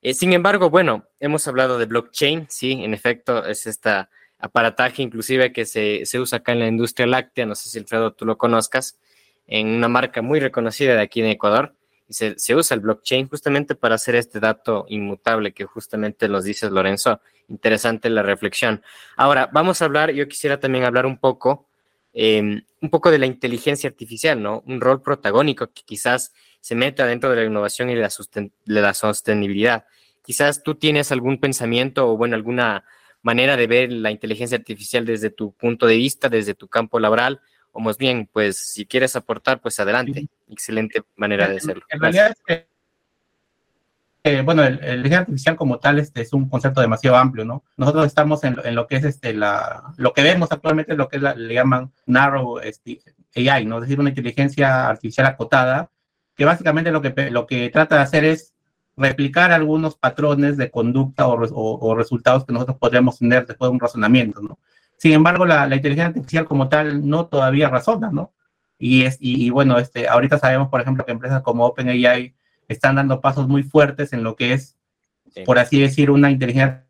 Eh, 0.01 0.15
sin 0.15 0.33
embargo, 0.33 0.71
bueno, 0.71 1.09
hemos 1.19 1.49
hablado 1.49 1.77
de 1.77 1.87
blockchain, 1.87 2.47
sí, 2.49 2.85
en 2.85 2.95
efecto, 2.95 3.45
es 3.45 3.67
esta 3.67 4.11
aparataje 4.39 5.03
inclusive 5.03 5.53
que 5.53 5.65
se, 5.65 6.07
se, 6.07 6.21
usa 6.21 6.39
acá 6.39 6.53
en 6.53 6.61
la 6.61 6.69
industria 6.69 7.09
láctea, 7.09 7.47
no 7.47 7.57
sé 7.57 7.69
si 7.69 7.81
Alfredo 7.81 8.13
tú 8.13 8.27
lo 8.27 8.39
conozcas, 8.39 9.01
en 9.49 9.67
una 9.67 9.89
marca 9.89 10.23
muy 10.23 10.39
reconocida 10.39 10.95
de 10.95 11.03
aquí 11.03 11.19
en 11.19 11.27
Ecuador, 11.27 11.75
se, 12.11 12.55
usa 12.55 12.75
el 12.75 12.81
blockchain 12.81 13.29
justamente 13.29 13.75
para 13.75 13.95
hacer 13.95 14.17
este 14.17 14.41
dato 14.41 14.85
inmutable 14.89 15.53
que 15.53 15.65
justamente 15.65 16.29
los 16.29 16.45
dices, 16.45 16.71
Lorenzo. 16.71 17.21
Interesante 17.49 18.11
la 18.11 18.23
reflexión. 18.23 18.83
Ahora, 19.17 19.49
vamos 19.53 19.81
a 19.81 19.85
hablar, 19.85 20.11
yo 20.13 20.29
quisiera 20.29 20.59
también 20.61 20.85
hablar 20.85 21.07
un 21.07 21.19
poco, 21.19 21.69
eh, 22.13 22.63
un 22.81 22.91
poco 22.91 23.11
de 23.11 23.19
la 23.19 23.27
inteligencia 23.27 23.89
artificial, 23.89 24.43
¿no? 24.43 24.63
Un 24.67 24.81
rol 24.81 25.03
protagónico 25.03 25.69
que 25.69 25.83
quizás 25.85 26.33
se 26.61 26.75
meta 26.75 27.07
dentro 27.07 27.31
de 27.31 27.37
la 27.37 27.45
innovación 27.45 27.91
y 27.91 27.95
de 27.95 28.03
la, 28.03 28.11
de 28.39 28.81
la 28.81 28.95
sostenibilidad. 28.95 29.85
Quizás 30.23 30.63
tú 30.63 30.75
tienes 30.75 31.13
algún 31.13 31.39
pensamiento 31.39 32.09
o, 32.09 32.17
bueno, 32.17 32.35
alguna 32.35 32.85
manera 33.23 33.57
de 33.57 33.67
ver 33.67 33.93
la 33.93 34.11
inteligencia 34.11 34.59
artificial 34.59 35.05
desde 35.05 35.31
tu 35.31 35.53
punto 35.53 35.87
de 35.87 35.97
vista, 35.97 36.29
desde 36.29 36.55
tu 36.55 36.69
campo 36.69 36.99
laboral, 36.99 37.41
o 37.73 37.81
más 37.81 37.99
bien, 37.99 38.29
pues 38.33 38.57
si 38.59 38.87
quieres 38.87 39.17
aportar, 39.17 39.61
pues 39.61 39.79
adelante. 39.81 40.29
Excelente 40.49 41.03
manera 41.17 41.49
de 41.49 41.59
hacerlo. 41.59 41.85
En 41.89 42.01
realidad 42.01 42.33
es 42.47 42.65
que, 44.23 44.43
bueno, 44.43 44.63
el, 44.65 44.75
inteligencia 44.75 45.21
artificial 45.21 45.57
como 45.57 45.79
tal 45.79 45.99
este, 45.99 46.23
es 46.23 46.33
un 46.33 46.49
concepto 46.49 46.81
demasiado 46.81 47.17
amplio, 47.17 47.45
¿no? 47.45 47.65
Nosotros 47.77 48.07
estamos 48.07 48.43
en, 48.45 48.57
lo 48.75 48.87
que 48.87 48.97
es 48.97 49.05
este, 49.05 49.33
la, 49.33 49.95
lo 49.97 50.13
que 50.13 50.23
vemos 50.23 50.51
actualmente, 50.53 50.95
lo 50.95 51.09
que 51.09 51.17
es 51.17 51.23
le 51.23 51.55
llaman 51.55 51.93
narrow 52.07 52.59
este, 52.59 53.01
AI, 53.35 53.65
¿no? 53.65 53.77
Es 53.77 53.83
decir, 53.83 54.01
una 54.01 54.11
inteligencia 54.11 54.89
artificial 54.89 55.27
acotada, 55.27 55.91
que 56.37 56.45
básicamente 56.45 56.91
lo 56.91 57.01
que, 57.01 57.31
lo 57.31 57.47
que 57.47 57.71
trata 57.71 57.97
de 57.97 58.03
hacer 58.03 58.25
es 58.25 58.55
replicar 58.97 59.53
algunos 59.53 59.97
patrones 59.97 60.57
de 60.57 60.71
conducta 60.71 61.27
o, 61.27 61.95
resultados 61.95 62.45
que 62.45 62.53
nosotros 62.53 62.77
podríamos 62.79 63.19
tener 63.19 63.47
después 63.47 63.71
de 63.71 63.75
un 63.75 63.81
razonamiento, 63.81 64.43
¿no? 64.43 64.59
Sin 65.01 65.13
embargo, 65.13 65.47
la, 65.47 65.65
inteligencia 65.65 66.09
artificial 66.09 66.45
como 66.45 66.69
tal 66.69 67.09
no 67.09 67.25
todavía 67.25 67.71
razona, 67.71 68.11
¿no? 68.13 68.35
Y, 68.79 69.05
es, 69.05 69.17
y, 69.19 69.49
bueno, 69.49 69.79
este, 69.79 70.07
ahorita 70.07 70.39
sabemos, 70.39 70.69
por 70.69 70.83
ejemplo, 70.83 71.07
que 71.07 71.13
empresas 71.13 71.41
como 71.41 71.65
OpenAI 71.65 72.35
están 72.69 72.97
dando 72.97 73.23
pasos 73.23 73.49
muy 73.49 73.63
fuertes 73.63 74.13
en 74.13 74.23
lo 74.23 74.37
que 74.37 74.53
es, 74.53 74.77
por 75.47 75.59
así 75.59 75.81
decir, 75.81 76.11
una 76.11 76.31
inteligencia 76.31 76.85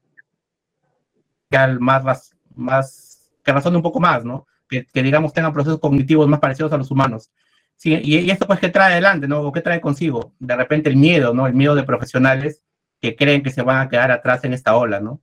artificial 1.53 1.79
más, 1.79 2.35
más 2.57 3.31
que 3.45 3.53
razone 3.53 3.77
un 3.77 3.83
poco 3.85 4.01
más, 4.01 4.25
¿no? 4.25 4.45
Que, 4.69 4.85
que, 4.87 5.05
digamos 5.05 5.33
tenga 5.33 5.53
procesos 5.53 5.79
cognitivos 5.79 6.27
más 6.27 6.41
parecidos 6.41 6.73
a 6.73 6.79
los 6.79 6.91
humanos. 6.91 7.31
Sí, 7.77 7.97
y, 8.03 8.29
esto 8.29 8.49
pues, 8.49 8.59
¿qué 8.59 8.71
trae 8.71 8.95
adelante, 8.95 9.29
no? 9.29 9.43
¿O 9.43 9.53
qué 9.53 9.61
trae 9.61 9.81
consigo? 9.81 10.33
De 10.41 10.57
repente 10.57 10.91
el 10.91 10.97
miedo, 10.97 11.33
¿no? 11.33 11.47
El 11.47 11.55
miedo 11.55 11.77
de 11.77 11.85
profesionales 11.85 12.61
que 13.01 13.15
creen 13.15 13.45
que 13.45 13.51
se 13.51 13.63
van 13.63 13.87
a 13.87 13.89
quedar 13.89 14.11
atrás 14.11 14.43
en 14.43 14.53
esta 14.53 14.75
ola, 14.75 14.99
¿no? 14.99 15.23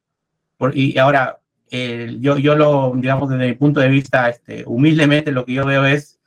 y 0.74 0.98
ahora, 0.98 1.40
yo, 1.70 2.38
yo 2.38 2.56
lo, 2.56 2.94
digamos, 2.96 3.30
desde 3.30 3.48
mi 3.48 3.54
punto 3.54 3.80
de 3.80 3.90
vista, 3.90 4.30
este, 4.30 4.64
humildemente 4.66 5.32
lo 5.32 5.46
que 5.46 5.54
yo 5.54 5.66
veo 5.66 5.86
es, 5.86 6.20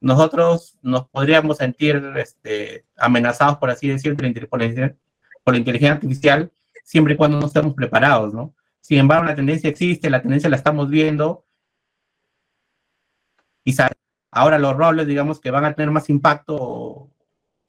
nosotros 0.00 0.78
nos 0.82 1.08
podríamos 1.08 1.58
sentir 1.58 2.02
este, 2.16 2.84
amenazados, 2.96 3.58
por 3.58 3.70
así 3.70 3.88
decirlo, 3.88 4.16
por 4.48 4.62
la, 4.62 4.94
por 5.44 5.54
la 5.54 5.58
inteligencia 5.58 5.94
artificial, 5.94 6.50
siempre 6.84 7.14
y 7.14 7.16
cuando 7.16 7.40
no 7.40 7.46
estemos 7.46 7.74
preparados, 7.74 8.32
¿no? 8.32 8.54
Sin 8.80 8.98
embargo, 8.98 9.24
la 9.24 9.34
tendencia 9.34 9.68
existe, 9.68 10.08
la 10.08 10.22
tendencia 10.22 10.48
la 10.48 10.56
estamos 10.56 10.88
viendo, 10.88 11.44
y 13.68 13.76
Ahora 14.30 14.58
los 14.58 14.76
roles, 14.76 15.06
digamos, 15.06 15.40
que 15.40 15.50
van 15.50 15.64
a 15.64 15.74
tener 15.74 15.90
más 15.90 16.08
impacto 16.08 17.10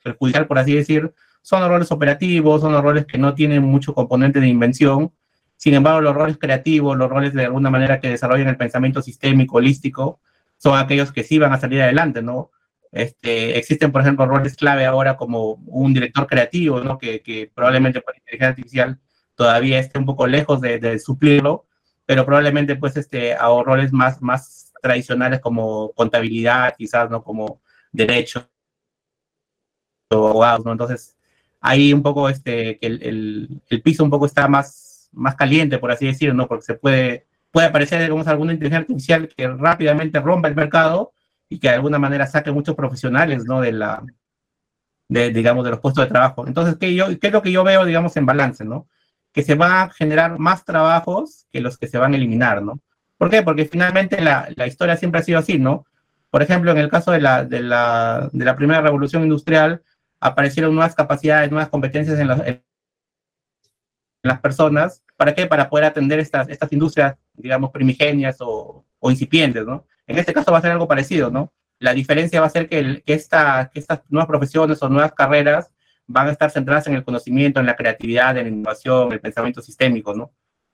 perjudicial, 0.04 0.48
por 0.48 0.60
así 0.60 0.74
decir, 0.74 1.14
son 1.42 1.62
los 1.62 1.70
roles 1.70 1.92
operativos, 1.92 2.62
son 2.62 2.74
los 2.74 2.84
roles 2.84 3.06
que 3.06 3.18
no 3.18 3.34
tienen 3.34 3.64
mucho 3.64 3.94
componente 3.94 4.40
de 4.40 4.48
invención. 4.48 5.12
Sin 5.60 5.74
embargo, 5.74 6.00
los 6.00 6.16
roles 6.16 6.38
creativos, 6.38 6.96
los 6.96 7.10
roles 7.10 7.34
de 7.34 7.44
alguna 7.44 7.70
manera 7.70 8.00
que 8.00 8.08
desarrollan 8.10 8.48
el 8.48 8.56
pensamiento 8.56 9.02
sistémico, 9.02 9.58
holístico, 9.58 10.22
son 10.58 10.80
aquellos 10.80 11.12
que 11.12 11.26
sí 11.26 11.38
van 11.38 11.52
a 11.52 11.60
salir 11.60 11.82
adelante, 11.82 12.22
¿no? 12.22 12.50
Este, 12.94 13.58
existen, 13.58 13.92
por 13.92 14.00
ejemplo, 14.02 14.26
roles 14.26 14.56
clave 14.56 14.86
ahora 14.86 15.18
como 15.18 15.56
un 15.66 15.94
director 15.94 16.28
creativo, 16.28 16.80
¿no? 16.80 16.98
Que, 16.98 17.52
probablemente 17.54 18.00
por 18.00 18.16
inteligencia 18.16 18.48
artificial 18.48 19.00
todavía 19.36 19.80
esté 19.80 20.00
un 20.00 20.06
poco 20.06 20.28
lejos 20.28 20.62
de, 20.62 20.98
suplirlo, 21.00 21.66
pero 22.06 22.26
probablemente 22.26 22.78
pues 22.78 22.96
este, 22.96 23.34
a 23.34 23.48
roles 23.62 23.92
más, 23.92 24.72
tradicionales 24.82 25.42
como 25.42 25.92
contabilidad, 25.92 26.74
quizás, 26.78 27.10
¿no? 27.10 27.22
Como 27.22 27.62
derecho, 27.92 28.48
abogados, 30.10 30.66
¿no? 30.66 30.72
Entonces, 30.72 31.18
ahí 31.60 31.92
un 31.92 32.02
poco 32.02 32.30
este, 32.30 32.80
el, 32.86 33.62
piso 33.84 34.06
un 34.06 34.10
poco 34.10 34.26
está 34.26 34.48
más, 34.48 34.89
más 35.12 35.36
caliente, 35.36 35.78
por 35.80 35.92
así 35.92 36.06
decirlo, 36.06 36.36
¿no? 36.36 36.48
Porque 36.48 36.66
se 36.66 36.74
puede, 36.76 37.26
puede 37.52 37.68
aparecer, 37.68 38.02
digamos, 38.02 38.28
alguna 38.28 38.54
inteligencia 38.54 38.80
artificial 38.80 39.30
que 39.36 39.48
rápidamente 39.48 40.20
rompa 40.20 40.48
el 40.48 40.56
mercado 40.56 41.14
y 41.50 41.60
que 41.60 41.70
de 41.70 41.76
alguna 41.76 42.00
manera 42.00 42.28
saque 42.28 42.52
muchos 42.52 42.76
profesionales, 42.76 43.46
¿no? 43.46 43.62
De 43.62 43.72
la, 43.72 44.04
de, 45.10 45.32
digamos, 45.32 45.66
de 45.66 45.72
los 45.72 45.80
puestos 45.80 46.06
de 46.06 46.10
trabajo. 46.10 46.48
Entonces, 46.48 46.78
¿qué, 46.80 46.94
yo, 46.94 47.08
¿qué 47.20 47.28
es 47.28 47.34
lo 47.34 47.42
que 47.42 47.52
yo 47.52 47.64
veo, 47.64 47.84
digamos, 47.86 48.16
en 48.18 48.26
balance, 48.26 48.64
¿no? 48.64 48.88
Que 49.34 49.44
se 49.44 49.56
van 49.56 49.72
a 49.72 49.90
generar 49.90 50.40
más 50.40 50.64
trabajos 50.64 51.48
que 51.52 51.62
los 51.62 51.78
que 51.78 51.88
se 51.88 51.98
van 51.98 52.14
a 52.14 52.18
eliminar, 52.18 52.62
¿no? 52.62 52.80
¿Por 53.18 53.30
qué? 53.30 53.42
Porque 53.42 53.66
finalmente 53.66 54.22
la, 54.22 54.48
la, 54.56 54.68
historia 54.68 54.96
siempre 54.96 55.20
ha 55.20 55.24
sido 55.24 55.40
así, 55.40 55.60
¿no? 55.60 55.86
Por 56.30 56.42
ejemplo, 56.42 56.72
en 56.72 56.78
el 56.78 56.90
caso 56.90 57.12
de 57.12 57.20
la, 57.20 57.44
de 57.44 57.62
la, 57.62 58.30
de 58.32 58.46
la 58.46 58.56
primera 58.56 58.82
revolución 58.82 59.24
industrial, 59.24 59.82
aparecieron 60.20 60.74
nuevas 60.74 60.96
capacidades, 60.96 61.50
nuevas 61.52 61.70
competencias 61.70 62.20
en, 62.20 62.30
en 62.30 62.64
las 64.24 64.40
personas. 64.40 65.04
¿Para 65.18 65.34
qué? 65.34 65.46
Para 65.46 65.70
poder 65.70 65.86
atender 65.86 66.20
estas, 66.20 66.50
estas 66.50 66.72
industrias, 66.72 67.16
digamos, 67.34 67.72
primigenias 67.72 68.38
o, 68.40 68.86
o, 69.00 69.12
incipientes, 69.12 69.66
¿no? 69.66 69.86
En 70.08 70.18
este 70.18 70.34
caso 70.34 70.52
va 70.52 70.60
a 70.60 70.62
ser 70.62 70.72
algo 70.72 70.88
parecido, 70.88 71.30
¿no? 71.30 71.54
La 71.80 71.94
diferencia 71.94 72.42
va 72.42 72.48
a 72.48 72.52
ser 72.52 72.68
que, 72.68 72.80
el, 72.80 73.04
que, 73.04 73.14
esta, 73.14 73.70
que 73.74 73.80
estas 73.80 74.02
nuevas 74.10 74.28
profesiones 74.28 74.82
o 74.82 74.90
nuevas 74.90 75.14
carreras 75.14 75.72
van 76.08 76.28
a 76.28 76.32
estar 76.32 76.50
centradas 76.52 76.88
en 76.88 76.96
el 76.96 77.04
conocimiento, 77.04 77.60
en 77.60 77.68
la 77.68 77.76
creatividad, 77.76 78.36
en 78.38 78.44
la 78.44 78.50
innovación, 78.50 79.08
en 79.08 79.14
el 79.14 79.22
pensamiento 79.22 79.62
sistémico, 79.62 80.14
¿no? 80.14 80.34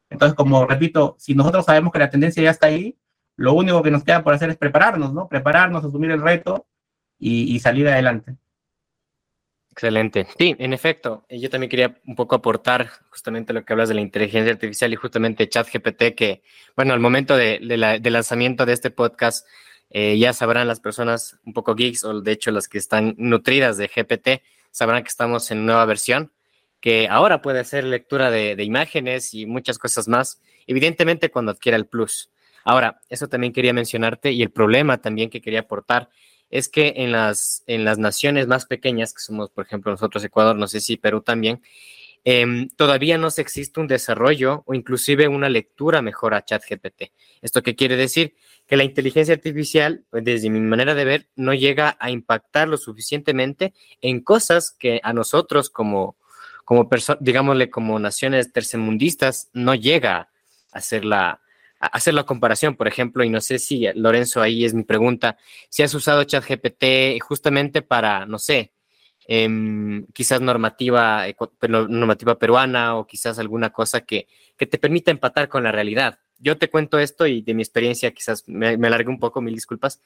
Entonces, 0.10 0.36
como 0.36 0.66
repito, 0.66 1.16
si 1.20 1.36
nosotros 1.36 1.66
sabemos 1.66 1.92
que 1.92 2.00
la 2.00 2.10
tendencia 2.10 2.42
ya 2.42 2.52
está 2.52 2.68
ahí, 2.68 2.98
lo 3.36 3.54
único 3.54 3.84
que 3.84 3.92
nos 3.92 4.04
queda 4.04 4.24
por 4.24 4.34
hacer 4.34 4.50
es 4.50 4.58
prepararnos, 4.58 5.14
¿no? 5.14 5.28
Prepararnos, 5.28 5.84
asumir 5.84 6.12
el 6.12 6.22
reto 6.22 6.68
y, 7.20 7.60
salir 7.60 7.88
adelante. 7.88 8.36
Excelente. 9.76 10.26
Sí, 10.38 10.56
en 10.58 10.72
efecto, 10.72 11.26
yo 11.30 11.50
también 11.50 11.70
quería 11.70 12.00
un 12.06 12.16
poco 12.16 12.38
aportar 12.38 12.90
justamente 13.10 13.52
lo 13.52 13.66
que 13.66 13.74
hablas 13.74 13.90
de 13.90 13.96
la 13.96 14.00
inteligencia 14.00 14.54
artificial 14.54 14.94
y 14.94 14.96
justamente 14.96 15.50
ChatGPT, 15.50 16.16
que, 16.16 16.44
bueno, 16.78 16.94
al 16.94 17.02
momento 17.02 17.36
de, 17.36 17.60
del 17.60 18.14
lanzamiento 18.14 18.66
de 18.66 18.72
este 18.72 18.90
podcast, 18.90 19.46
eh, 19.90 20.18
ya 20.18 20.32
sabrán 20.32 20.70
las 20.70 20.80
personas 20.80 21.38
un 21.44 21.52
poco 21.52 21.76
geeks, 21.76 22.06
o 22.06 22.22
de 22.22 22.32
hecho 22.32 22.52
las 22.52 22.70
que 22.70 22.78
están 22.78 23.16
nutridas 23.18 23.76
de 23.76 23.88
GPT, 23.94 24.42
sabrán 24.72 25.04
que 25.04 25.10
estamos 25.10 25.52
en 25.52 25.66
nueva 25.66 25.84
versión 25.84 26.32
que 26.86 27.08
ahora 27.10 27.42
puede 27.42 27.60
hacer 27.60 27.84
lectura 27.84 28.30
de, 28.30 28.64
imágenes 28.64 29.34
y 29.34 29.48
muchas 29.48 29.80
cosas 29.80 30.08
más, 30.08 30.40
evidentemente 30.68 31.32
cuando 31.32 31.52
adquiera 31.52 31.78
el 31.78 31.88
Plus. 31.88 32.30
Ahora, 32.64 33.02
eso 33.10 33.28
también 33.28 33.52
quería 33.52 33.74
mencionarte 33.74 34.32
y 34.32 34.42
el 34.42 34.52
problema 34.52 35.00
también 35.02 35.32
que 35.32 35.42
quería 35.42 35.62
aportar 35.62 36.10
es 36.50 36.70
que 36.70 36.94
en 36.98 37.12
las, 37.12 37.64
en 37.68 37.86
las 37.86 37.98
naciones 37.98 38.48
más 38.48 38.66
pequeñas, 38.66 39.14
que 39.14 39.22
somos, 39.22 39.50
por 39.50 39.66
ejemplo, 39.66 39.92
nosotros 39.92 40.24
Ecuador, 40.24 40.56
no 40.56 40.68
sé 40.68 40.80
si 40.80 40.98
Perú 40.98 41.22
también, 41.22 41.62
em, 42.24 42.70
todavía 42.70 43.18
no 43.18 43.30
se 43.30 43.42
existe 43.42 43.80
un 43.80 43.88
desarrollo 43.88 44.64
o 44.66 44.74
inclusive 44.74 45.28
una 45.28 45.50
lectura 45.50 46.02
mejor 46.02 46.34
a 46.34 46.44
ChatGPT. 46.44 47.12
¿Esto 47.42 47.62
qué 47.62 47.76
quiere 47.76 47.98
decir? 47.98 48.36
Que 48.66 48.78
la 48.78 48.84
inteligencia 48.84 49.34
artificial, 49.36 50.06
pues, 50.10 50.24
desde 50.24 50.50
mi 50.50 50.60
manera 50.60 50.96
de 50.96 51.06
ver, 51.06 51.28
no 51.36 51.54
llega 51.54 51.98
a 52.00 52.10
impactar 52.10 52.68
lo 52.68 52.78
suficientemente 52.78 53.74
en 54.02 54.22
cosas 54.22 54.72
que 54.72 55.00
a 55.04 55.14
nosotros 55.14 55.70
como, 55.70 56.18
como 56.64 56.90
digámosle, 57.20 57.70
como 57.70 58.00
naciones 58.00 58.52
tercermundistas, 58.52 59.50
no 59.54 59.76
llega 59.76 60.18
a 60.18 60.30
hacer 60.72 61.06
la, 61.06 61.42
hacer 61.80 62.14
la 62.14 62.24
comparación, 62.24 62.76
por 62.76 62.88
ejemplo, 62.88 63.24
y 63.24 63.30
no 63.30 63.42
sé 63.42 63.60
si, 63.60 63.86
Lorenzo, 63.96 64.42
ahí 64.42 64.66
es 64.66 64.74
mi 64.74 64.84
pregunta, 64.84 65.38
si 65.70 65.84
has 65.84 65.94
usado 65.94 66.24
ChatGPT 66.24 67.22
justamente 67.22 67.82
para, 67.82 68.26
no 68.26 68.40
sé, 68.40 68.74
em, 69.28 70.06
quizás 70.14 70.42
normativa, 70.42 71.26
normativa 71.90 72.38
peruana 72.38 72.96
o 72.96 73.08
quizás 73.08 73.40
alguna 73.40 73.72
cosa 73.72 74.02
que, 74.02 74.28
que, 74.58 74.66
te 74.66 74.78
permita 74.78 75.12
empatar 75.12 75.50
con 75.50 75.64
la 75.64 75.72
realidad. 75.72 76.20
Yo 76.38 76.58
te 76.58 76.70
cuento 76.70 77.00
esto 77.00 77.26
y 77.28 77.42
de 77.42 77.54
mi 77.54 77.62
experiencia 77.64 78.12
quizás 78.12 78.48
me, 78.48 78.78
me 78.78 78.88
alargué 78.88 79.10
un 79.10 79.20
poco, 79.20 79.42
mil 79.42 79.56
disculpas. 79.56 80.02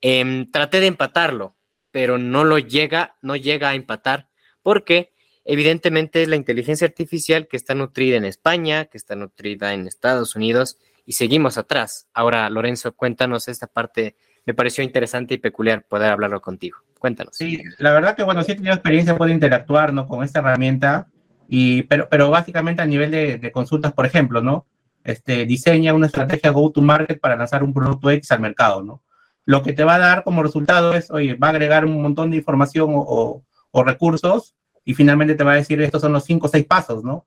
Em, 0.00 0.50
traté 0.50 0.80
de 0.80 0.86
empatarlo, 0.86 1.56
pero 1.90 2.18
no 2.18 2.44
lo 2.44 2.58
llega, 2.58 3.16
no 3.22 3.36
llega 3.36 3.70
a 3.70 3.74
empatar 3.74 4.28
porque 4.62 5.12
Evidentemente 5.44 6.22
es 6.22 6.28
la 6.28 6.36
inteligencia 6.36 6.86
artificial 6.86 7.48
que 7.48 7.56
está 7.56 7.74
nutrida 7.74 8.16
en 8.16 8.24
España, 8.24 8.84
que 8.84 8.96
está 8.96 9.16
nutrida 9.16 9.74
en 9.74 9.88
Estados 9.88 10.36
Unidos 10.36 10.78
y 11.04 11.12
seguimos 11.12 11.58
atrás. 11.58 12.08
Ahora, 12.12 12.48
Lorenzo, 12.50 12.92
cuéntanos 12.92 13.48
esta 13.48 13.66
parte. 13.66 14.16
Me 14.44 14.54
pareció 14.54 14.82
interesante 14.84 15.34
y 15.34 15.38
peculiar 15.38 15.84
poder 15.84 16.10
hablarlo 16.10 16.40
contigo. 16.40 16.78
Cuéntanos. 16.98 17.36
Sí, 17.36 17.62
la 17.78 17.92
verdad 17.92 18.16
que 18.16 18.22
bueno, 18.22 18.42
sí 18.42 18.52
he 18.52 18.54
tenido 18.54 18.74
experiencia, 18.74 19.16
puedo 19.16 19.32
interactuar 19.32 19.92
¿no? 19.92 20.06
con 20.06 20.22
esta 20.22 20.40
herramienta, 20.40 21.08
y, 21.48 21.82
pero, 21.82 22.08
pero 22.08 22.30
básicamente 22.30 22.82
a 22.82 22.86
nivel 22.86 23.10
de, 23.10 23.52
consultas, 23.52 23.92
por 23.92 24.06
ejemplo, 24.06 24.40
¿no? 24.40 24.66
Este, 25.04 25.44
diseña 25.46 25.94
una 25.94 26.06
estrategia 26.06 26.50
go-to-market 26.50 27.20
para 27.20 27.36
lanzar 27.36 27.64
un 27.64 27.74
producto 27.74 28.08
X 28.10 28.30
al 28.30 28.40
mercado, 28.40 28.82
¿no? 28.82 29.02
Lo 29.44 29.62
que 29.62 29.72
te 29.72 29.82
va 29.82 29.96
a 29.96 29.98
dar 29.98 30.22
como 30.22 30.44
resultado 30.44 30.94
es, 30.94 31.10
oye, 31.10 31.34
va 31.34 31.48
a 31.48 31.50
agregar 31.50 31.84
un 31.84 32.00
montón 32.00 32.30
de 32.30 32.36
información 32.36 32.90
o, 32.94 33.42
o 33.72 33.84
recursos 33.84 34.54
y 34.84 34.94
finalmente 34.94 35.34
te 35.34 35.44
va 35.44 35.52
a 35.52 35.56
decir 35.56 35.82
estos 35.82 36.00
son 36.00 36.12
los 36.12 36.24
cinco 36.24 36.46
o 36.46 36.50
seis 36.50 36.64
pasos, 36.64 37.02
¿no? 37.02 37.26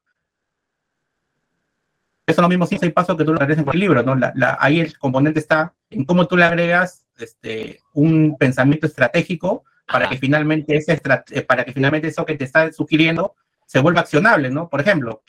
Esos 2.25 2.37
son 2.37 2.43
los 2.43 2.49
mismos 2.49 2.69
cinco 2.69 2.79
o 2.79 2.81
seis 2.81 2.93
pasos 2.93 3.17
que 3.17 3.23
tú 3.23 3.33
lo 3.33 3.39
agregas 3.39 3.63
en 3.63 3.69
el 3.71 3.79
libro, 3.79 4.01
¿no? 4.03 4.15
La, 4.15 4.57
ahí 4.59 4.79
el 4.79 4.97
componente 4.97 5.39
está 5.39 5.73
en 5.89 6.05
cómo 6.05 6.27
tú 6.27 6.37
le 6.37 6.45
agregas 6.45 7.05
este, 7.17 7.79
un 7.93 8.35
pensamiento 8.37 8.87
estratégico 8.87 9.63
para 9.85 10.09
que 10.09 10.17
finalmente 10.17 10.75
ese 10.75 10.99
eh, 11.31 11.41
para 11.43 11.63
que 11.63 11.71
finalmente 11.71 12.07
eso 12.07 12.25
que 12.25 12.35
te 12.35 12.43
está 12.43 12.71
sugiriendo 12.71 13.35
se 13.67 13.79
vuelva 13.79 14.01
accionable, 14.01 14.49
¿no? 14.49 14.69
Por 14.69 14.81
ejemplo, 14.81 15.23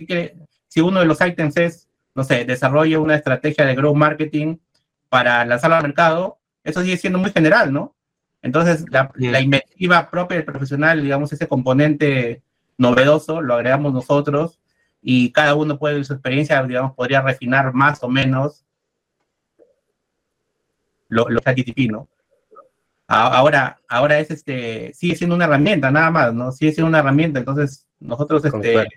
si 0.69 0.81
uno 0.81 1.01
de 1.01 1.07
los 1.07 1.21
ítems 1.21 1.57
es 1.57 1.87
no 2.17 2.25
sé, 2.25 2.47
desarrolle 2.47 2.97
una 2.97 3.15
estrategia 3.15 3.67
de 3.67 3.75
growth 3.75 3.95
marketing 3.95 4.57
para 5.11 5.45
lanzarlo 5.45 5.77
al 5.77 5.83
mercado, 5.83 6.39
eso 6.65 6.83
sigue 6.83 6.97
siendo 6.97 7.19
muy 7.19 7.31
general, 7.31 7.73
¿no? 7.73 7.95
Entonces, 8.41 8.87
la, 8.91 9.13
la 9.17 9.41
inventiva 9.41 10.11
propia 10.11 10.39
del 10.39 10.47
profesional, 10.47 11.03
digamos, 11.03 11.33
ese 11.35 11.47
componente 11.47 12.43
novedoso, 12.79 13.43
lo 13.43 13.55
agregamos 13.55 13.93
nosotros 13.93 14.59
y 15.09 15.31
cada 15.31 15.55
uno 15.55 15.79
puede, 15.79 16.03
su 16.03 16.15
experiencia, 16.15 16.61
digamos, 16.65 16.93
podría 16.95 17.23
refinar 17.23 17.73
más 17.73 18.03
o 18.03 18.09
menos 18.09 18.65
lo, 21.07 21.29
lo 21.29 21.41
¿no? 21.89 22.09
Ahora, 23.07 23.79
ahora 23.87 24.19
es 24.19 24.33
este, 24.33 24.93
sigue 24.95 25.15
siendo 25.15 25.37
una 25.37 25.45
herramienta, 25.45 25.93
nada 25.93 26.11
más, 26.11 26.35
¿no? 26.35 26.51
Sigue 26.51 26.73
siendo 26.73 26.89
una 26.89 26.99
herramienta, 26.99 27.39
entonces 27.39 27.87
nosotros, 28.01 28.45
este, 28.47 28.89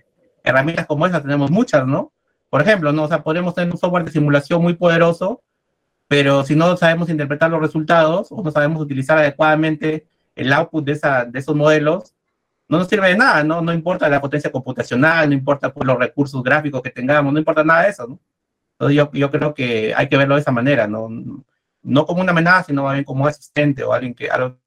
herramientas 0.43 0.87
como 0.87 1.05
esa 1.05 1.21
tenemos 1.21 1.51
muchas, 1.51 1.85
¿no? 1.85 2.11
Por 2.49 2.63
ejemplo, 2.63 2.91
¿no? 2.91 3.03
O 3.03 3.07
sea, 3.07 3.21
podemos 3.21 3.53
tener 3.53 3.71
un 3.71 3.77
software 3.77 4.05
de 4.05 4.11
simulación 4.11 4.63
muy 4.63 4.73
poderoso, 4.73 5.43
pero 6.07 6.43
si 6.43 6.55
no 6.55 6.75
sabemos 6.75 7.11
interpretar 7.11 7.51
los 7.51 7.61
resultados 7.61 8.31
o 8.31 8.41
no 8.41 8.49
sabemos 8.49 8.81
utilizar 8.81 9.19
adecuadamente 9.19 10.07
el 10.35 10.51
output 10.53 10.83
de, 10.85 10.93
esa, 10.93 11.25
de 11.25 11.37
esos 11.37 11.55
modelos, 11.55 12.15
no 12.69 12.77
nos 12.77 12.87
sirve 12.87 13.09
de 13.09 13.17
nada, 13.17 13.43
¿no? 13.43 13.61
No 13.61 13.73
importa 13.73 14.07
la 14.07 14.21
potencia 14.21 14.51
computacional, 14.51 15.27
no 15.27 15.33
importa 15.35 15.73
pues, 15.73 15.85
los 15.85 15.97
recursos 15.97 16.41
gráficos 16.43 16.81
que 16.81 16.91
tengamos, 16.91 17.33
no 17.33 17.39
importa 17.39 17.63
nada 17.63 17.83
de 17.83 17.89
eso, 17.89 18.07
¿no? 18.07 18.19
Entonces 18.73 18.95
yo, 18.95 19.11
yo 19.11 19.29
creo 19.29 19.53
que 19.53 19.93
hay 19.93 20.07
que 20.07 20.15
verlo 20.15 20.35
de 20.35 20.41
esa 20.41 20.51
manera, 20.51 20.87
¿no? 20.87 21.09
no 21.81 22.05
como 22.05 22.21
una 22.21 22.31
amenaza, 22.31 22.65
sino 22.65 22.83
más 22.83 22.93
bien 22.93 23.03
como 23.03 23.23
un 23.23 23.29
asistente 23.29 23.83
o 23.83 23.91
alguien 23.91 24.13
que, 24.13 24.29
algo 24.29 24.57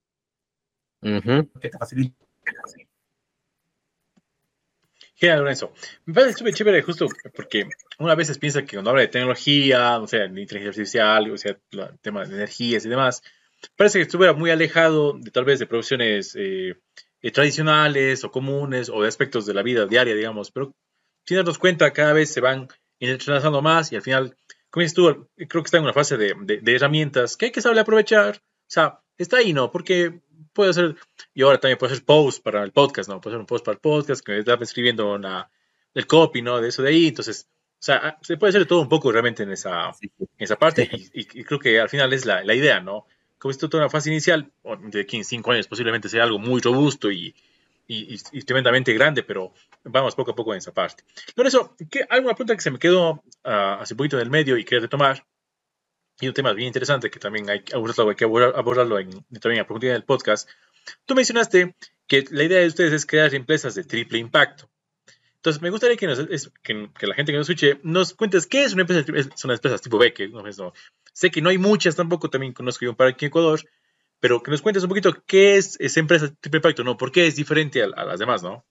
que 1.00 1.68
te 1.70 1.78
facilite. 1.78 2.16
Genial, 5.14 5.38
Lorenzo. 5.40 5.72
Me 6.04 6.14
parece 6.14 6.38
súper 6.38 6.52
chévere 6.52 6.82
justo 6.82 7.06
porque 7.34 7.68
una 7.98 8.16
veces 8.16 8.38
piensa 8.38 8.62
que 8.62 8.76
cuando 8.76 8.90
habla 8.90 9.02
de 9.02 9.08
tecnología, 9.08 9.98
o 9.98 10.08
sea, 10.08 10.26
de 10.26 10.40
inteligencia 10.40 10.68
artificial, 10.70 11.30
o 11.30 11.38
sea, 11.38 11.56
el 11.70 11.98
tema 12.00 12.24
de 12.24 12.34
energías 12.34 12.84
y 12.84 12.88
demás, 12.88 13.22
parece 13.76 13.98
que 13.98 14.02
estuviera 14.02 14.32
muy 14.32 14.50
alejado 14.50 15.12
de 15.12 15.30
tal 15.30 15.44
vez 15.44 15.60
de 15.60 15.66
producciones 15.66 16.34
eh, 16.36 16.76
eh, 17.22 17.30
tradicionales 17.30 18.24
o 18.24 18.30
comunes 18.30 18.90
o 18.90 19.02
de 19.02 19.08
aspectos 19.08 19.46
de 19.46 19.54
la 19.54 19.62
vida 19.62 19.86
diaria, 19.86 20.14
digamos, 20.14 20.50
pero 20.50 20.74
sin 21.24 21.36
darnos 21.36 21.58
cuenta 21.58 21.92
cada 21.92 22.12
vez 22.12 22.32
se 22.32 22.40
van 22.40 22.68
entrelazando 22.98 23.62
más 23.62 23.90
y 23.92 23.96
al 23.96 24.02
final 24.02 24.36
como 24.72 24.82
dices 24.82 24.94
tú, 24.94 25.28
creo 25.36 25.62
que 25.62 25.66
está 25.66 25.76
en 25.76 25.84
una 25.84 25.92
fase 25.92 26.16
de, 26.16 26.62
herramientas 26.66 27.36
que 27.36 27.46
hay 27.46 27.52
que 27.52 27.60
saber 27.60 27.78
aprovechar. 27.78 28.36
O 28.36 28.40
sea, 28.66 29.02
está 29.18 29.36
ahí, 29.36 29.52
¿no? 29.52 29.70
Porque 29.70 30.22
puede 30.54 30.70
hacer, 30.70 30.96
y 31.34 31.42
ahora 31.42 31.60
también 31.60 31.76
puede 31.76 31.92
hacer 31.92 32.06
post 32.06 32.42
para 32.42 32.62
el 32.64 32.72
podcast, 32.72 33.10
¿no? 33.10 33.20
Puede 33.20 33.34
hacer 33.34 33.40
un 33.40 33.46
post 33.46 33.66
para 33.66 33.74
el 33.74 33.80
podcast, 33.80 34.24
que 34.24 34.32
me 34.32 34.38
está 34.38 34.54
escribiendo 34.54 35.20
el 35.94 36.06
copy, 36.06 36.40
¿no? 36.40 36.58
De 36.58 36.70
eso 36.70 36.82
de 36.82 36.88
ahí. 36.88 37.08
Entonces, 37.08 37.50
o 37.50 37.84
sea, 37.84 38.18
se 38.22 38.38
puede 38.38 38.48
hacer 38.48 38.66
todo 38.66 38.80
un 38.80 38.88
poco 38.88 39.12
realmente 39.12 39.42
en 39.42 39.52
esa, 39.52 39.92
esa 40.38 40.56
parte 40.56 40.88
y, 41.12 41.44
creo 41.44 41.60
que 41.60 41.78
al 41.78 41.90
final 41.90 42.10
es 42.14 42.24
la, 42.24 42.42
idea, 42.54 42.80
¿no? 42.80 43.06
Como 43.42 43.50
esto 43.50 43.68
toda 43.68 43.82
una 43.82 43.90
fase 43.90 44.08
inicial, 44.08 44.52
de 44.84 45.04
15, 45.04 45.28
5 45.28 45.50
años 45.50 45.66
posiblemente 45.66 46.08
sea 46.08 46.22
algo 46.22 46.38
muy 46.38 46.60
robusto 46.60 47.10
y, 47.10 47.34
tremendamente 48.46 48.94
grande, 48.94 49.24
pero 49.24 49.52
vamos 49.82 50.14
poco 50.14 50.30
a 50.30 50.34
poco 50.36 50.52
en 50.52 50.58
esa 50.58 50.72
parte. 50.72 51.02
Por 51.34 51.48
eso, 51.48 51.74
¿qué, 51.90 52.06
alguna 52.08 52.34
pregunta 52.34 52.54
que 52.54 52.60
se 52.60 52.70
me 52.70 52.78
quedó 52.78 53.14
uh, 53.14 53.20
hace 53.80 53.96
poquito 53.96 54.16
en 54.16 54.22
el 54.22 54.30
medio 54.30 54.56
y 54.56 54.64
quería 54.64 54.82
retomar, 54.82 55.26
y 56.20 56.28
un 56.28 56.34
tema 56.34 56.52
bien 56.52 56.68
interesante 56.68 57.10
que 57.10 57.18
también 57.18 57.50
hay, 57.50 57.64
que 57.64 57.74
abordarlo 57.74 59.00
en, 59.00 59.10
también 59.40 59.62
a 59.62 59.66
profundidad 59.66 59.94
del 59.94 60.04
podcast. 60.04 60.48
Tú 61.04 61.16
mencionaste 61.16 61.74
que 62.06 62.24
la 62.30 62.44
idea 62.44 62.60
de 62.60 62.68
ustedes 62.68 62.92
es 62.92 63.04
crear 63.04 63.34
empresas 63.34 63.74
de 63.74 63.82
triple 63.82 64.18
impacto. 64.18 64.70
Entonces, 65.42 65.60
me 65.60 65.70
gustaría 65.70 65.96
que, 65.96 66.06
que, 66.62 67.06
la 67.08 67.16
gente 67.16 67.32
que 67.32 67.38
nos 67.38 67.50
escuche 67.50 67.80
nos 67.82 68.14
cuentes 68.14 68.46
qué 68.46 68.62
es 68.62 68.74
una 68.74 68.82
empresa, 68.82 69.04
son 69.34 69.50
las 69.50 69.58
empresas 69.58 69.82
tipo 69.82 69.98
B, 69.98 70.14
que 70.14 70.28
no, 70.28 70.40
sé 71.12 71.32
que 71.32 71.42
no 71.42 71.48
hay 71.48 71.58
muchas 71.58 71.96
tampoco, 71.96 72.30
también 72.30 72.52
conozco 72.52 72.84
yo 72.84 72.94
para 72.94 73.10
aquí 73.10 73.24
en 73.24 73.30
Ecuador, 73.30 73.60
pero 74.20 74.40
que 74.40 74.52
nos 74.52 74.62
cuentes 74.62 74.84
un 74.84 74.88
poquito 74.88 75.24
qué 75.26 75.56
es 75.56 75.76
esa 75.80 75.98
empresa 75.98 76.32
triple 76.40 76.58
impacto, 76.58 76.84
¿no? 76.84 76.96
¿Por 76.96 77.10
qué 77.10 77.26
es 77.26 77.34
diferente 77.34 77.82
a, 77.82 77.88
las 77.88 78.20
demás, 78.20 78.44
no? 78.44 78.64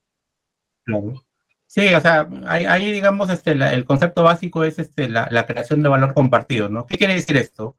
Claro. 0.86 1.22
Sí, 1.68 1.94
o 1.94 2.00
sea, 2.00 2.30
ahí, 2.48 2.90
digamos, 2.94 3.30
este, 3.30 3.52
el 3.52 3.84
concepto 3.84 4.24
básico 4.24 4.64
es 4.64 4.80
este, 4.80 5.10
la, 5.10 5.46
creación 5.46 5.84
de 5.84 5.90
valor 5.90 6.14
compartido, 6.14 6.70
¿no? 6.70 6.86
¿Qué 6.86 6.98
quiere 6.98 7.16
decir 7.16 7.36
esto? 7.36 7.76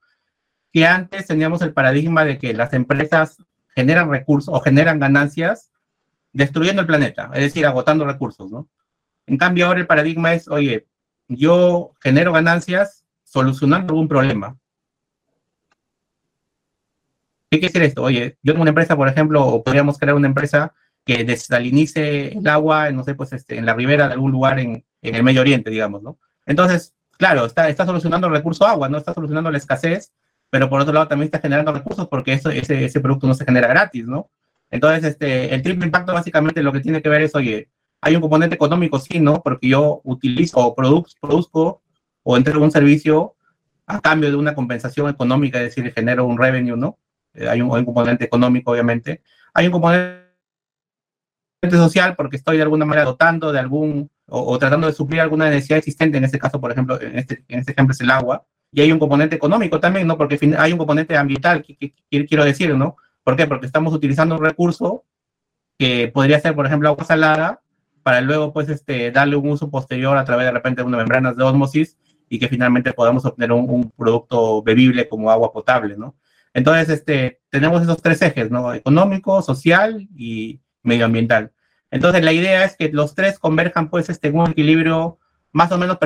Que 0.70 0.85
antes 0.85 1.26
teníamos 1.28 1.62
el 1.62 1.72
paradigma 1.72 2.26
de 2.26 2.37
que 2.37 2.52
las 2.52 2.74
empresas 2.74 3.38
generan 3.74 4.11
recursos 4.11 4.55
o 4.55 4.61
generan 4.61 4.98
ganancias 4.98 5.70
destruyendo 6.35 6.83
el 6.83 6.87
planeta, 6.87 7.31
es 7.33 7.40
decir, 7.40 7.64
agotando 7.64 8.05
recursos, 8.05 8.50
¿no? 8.50 8.68
En 9.26 9.37
cambio, 9.37 9.66
ahora 9.66 9.80
el 9.80 9.87
paradigma 9.87 10.35
es, 10.35 10.48
oye, 10.48 10.87
yo 11.28 11.92
genero 12.00 12.32
ganancias 12.32 13.04
solucionando 13.24 13.92
algún 13.92 14.08
problema. 14.08 14.56
¿Qué 17.50 17.58
quiere 17.58 17.68
decir 17.72 17.82
esto? 17.82 18.02
Oye, 18.02 18.38
yo 18.42 18.52
tengo 18.52 18.62
una 18.62 18.70
empresa, 18.70 18.96
por 18.96 19.08
ejemplo, 19.08 19.46
o 19.46 19.62
podríamos 19.62 19.98
crear 19.98 20.14
una 20.14 20.26
empresa 20.26 20.74
que 21.04 21.24
desalinice 21.24 22.28
el 22.28 22.48
agua, 22.48 22.90
no 22.92 23.04
sé, 23.04 23.14
pues 23.14 23.32
este, 23.32 23.58
en 23.58 23.66
la 23.66 23.74
ribera 23.74 24.06
de 24.06 24.14
algún 24.14 24.32
lugar 24.32 24.58
en, 24.58 24.85
el 25.02 25.22
Medio 25.22 25.40
Oriente, 25.40 25.68
digamos, 25.70 26.02
¿no? 26.02 26.18
Entonces, 26.46 26.94
claro, 27.18 27.44
está, 27.44 27.74
solucionando 27.85 28.28
el 28.28 28.32
recurso 28.32 28.66
agua, 28.66 28.88
no 28.88 28.98
está 28.98 29.12
solucionando 29.12 29.50
la 29.50 29.58
escasez, 29.58 30.12
pero 30.48 30.70
por 30.70 30.80
otro 30.80 30.92
lado 30.92 31.08
también 31.08 31.26
está 31.26 31.40
generando 31.40 31.72
recursos 31.72 32.06
porque 32.08 32.35
ese, 32.35 32.85
ese 32.85 33.00
producto 33.00 33.26
no 33.26 33.35
se 33.35 33.44
genera 33.44 33.68
gratis, 33.68 34.06
¿no? 34.06 34.30
Entonces, 34.70 35.04
este, 35.04 35.54
el 35.54 35.62
triple 35.62 35.87
impacto 35.87 36.14
básicamente 36.14 36.62
lo 36.62 36.72
que 36.72 36.80
tiene 36.80 37.02
que 37.02 37.08
ver 37.08 37.22
es, 37.22 37.35
oye, 37.35 37.68
hay 38.02 38.16
un 38.16 38.20
componente 38.20 38.56
económico, 38.56 38.98
sí, 38.98 39.20
¿no? 39.20 39.40
Porque 39.42 39.68
yo 39.68 40.00
utilizo 40.04 40.58
o 40.58 40.74
produzco, 40.74 41.82
o 42.24 42.36
entrego 42.36 42.64
un 42.64 42.70
servicio 42.72 43.36
a 43.86 44.00
cambio 44.00 44.28
de 44.28 44.36
una 44.36 44.54
compensación 44.54 45.08
económica, 45.08 45.58
es 45.62 45.74
decir, 45.74 45.92
genero 45.94 46.26
un 46.26 46.36
revenue, 46.36 46.76
¿no? 46.76 46.98
Eh, 47.32 47.48
hay, 47.48 47.62
un, 47.62 47.70
componente 47.84 48.24
económico, 48.24 48.72
obviamente. 48.72 49.22
Hay 49.54 49.66
un 49.66 49.72
componente 49.72 50.20
social 51.70 52.16
porque 52.16 52.36
estoy 52.36 52.56
de 52.56 52.64
alguna 52.64 52.84
manera 52.84 53.04
dotando 53.06 53.52
de 53.52 53.60
algún 53.60 54.10
o, 54.26 54.58
tratando 54.58 54.88
de 54.88 54.94
suplir 54.94 55.20
alguna 55.20 55.48
necesidad 55.48 55.78
existente, 55.78 56.18
en 56.18 56.24
este 56.24 56.38
caso, 56.38 56.60
por 56.60 56.72
ejemplo, 56.72 57.00
en 57.00 57.18
este, 57.18 57.44
en 57.48 57.60
este 57.60 57.72
ejemplo 57.72 57.92
es 57.92 58.00
el 58.00 58.10
agua. 58.10 58.44
Y 58.72 58.80
hay 58.80 58.90
un 58.90 58.98
componente 58.98 59.36
económico 59.36 59.78
también, 59.78 60.08
¿no? 60.08 60.18
Porque 60.18 60.40
hay 60.58 60.72
un 60.72 60.78
componente 60.78 61.16
ambiental, 61.16 61.62
que, 61.62 61.94
quiero 62.26 62.44
decir, 62.44 62.74
¿no? 62.74 62.96
¿Por 63.22 63.36
qué? 63.36 63.46
Porque 63.46 63.66
estamos 63.66 63.94
utilizando 63.94 64.36
un 64.36 64.44
recurso 64.44 65.04
que 65.78 66.08
podría 66.08 66.40
ser, 66.40 66.54
por 66.54 66.66
ejemplo, 66.66 66.88
agua 66.88 67.04
salada, 67.04 67.62
para 68.02 68.20
luego, 68.20 68.52
pues, 68.52 68.68
este, 68.68 69.10
darle 69.10 69.36
un 69.36 69.50
uso 69.50 69.70
posterior 69.70 70.16
a 70.16 70.24
través 70.24 70.46
de 70.46 70.52
repente 70.52 70.82
de 70.82 70.86
unas 70.86 70.98
membranas 70.98 71.36
de 71.36 71.44
osmosis 71.44 71.96
y 72.28 72.38
que 72.38 72.48
finalmente 72.48 72.92
podamos 72.92 73.24
obtener 73.24 73.52
un, 73.52 73.68
un 73.68 73.90
producto 73.90 74.62
bebible 74.62 75.08
como 75.08 75.30
agua 75.30 75.52
potable, 75.52 75.96
¿no? 75.96 76.16
Entonces, 76.54 76.88
este, 76.88 77.40
tenemos 77.50 77.82
esos 77.82 78.02
tres 78.02 78.20
ejes, 78.22 78.50
¿no? 78.50 78.74
Económico, 78.74 79.42
social 79.42 80.08
y 80.16 80.60
medioambiental. 80.82 81.52
Entonces, 81.90 82.22
la 82.24 82.32
idea 82.32 82.64
es 82.64 82.76
que 82.76 82.90
los 82.90 83.14
tres 83.14 83.38
converjan, 83.38 83.88
pues, 83.88 84.08
este, 84.08 84.28
en 84.28 84.38
un 84.38 84.50
equilibrio 84.50 85.18
más 85.52 85.70
o 85.72 85.78
menos 85.78 85.98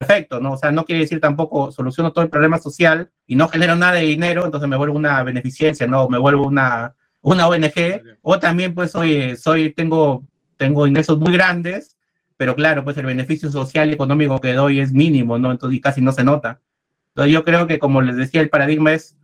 perfecto, 0.00 0.40
¿no? 0.40 0.52
O 0.52 0.56
sea, 0.56 0.70
no 0.70 0.84
quiere 0.84 1.02
decir 1.02 1.20
tampoco 1.20 1.72
soluciono 1.72 2.12
todo 2.12 2.24
el 2.24 2.30
problema 2.30 2.58
social 2.58 3.10
y 3.26 3.36
no 3.36 3.48
genero 3.48 3.76
nada 3.76 3.94
de 3.94 4.02
dinero, 4.02 4.44
entonces 4.44 4.68
me 4.68 4.76
vuelvo 4.76 4.96
una 4.96 5.22
beneficencia, 5.22 5.86
¿no? 5.86 6.08
Me 6.08 6.18
vuelvo 6.18 6.46
una, 6.46 6.94
una 7.24 7.48
ONG, 7.48 8.02
o 8.22 8.38
también, 8.38 8.74
pues, 8.74 8.90
soy, 8.90 9.36
soy, 9.36 9.72
tengo, 9.72 10.24
tengo 10.58 10.86
ingresos 10.86 11.18
muy 11.18 11.32
grandes, 11.32 11.96
pero 12.36 12.54
claro, 12.54 12.84
pues 12.84 12.96
el 12.98 13.06
beneficio 13.06 13.50
social 13.50 13.88
y 13.88 13.94
económico 13.94 14.40
que 14.40 14.52
doy 14.52 14.80
es 14.80 14.92
mínimo, 14.92 15.38
¿no? 15.38 15.50
Entonces, 15.50 15.80
casi 15.80 16.00
no 16.02 16.12
se 16.12 16.22
nota. 16.22 16.60
Entonces 17.08 17.32
yo 17.32 17.44
creo 17.44 17.66
que, 17.66 17.78
como 17.78 18.02
les 18.02 18.16
decía, 18.16 18.40
el 18.40 18.50
paradigma 18.50 18.92
es 18.92 19.16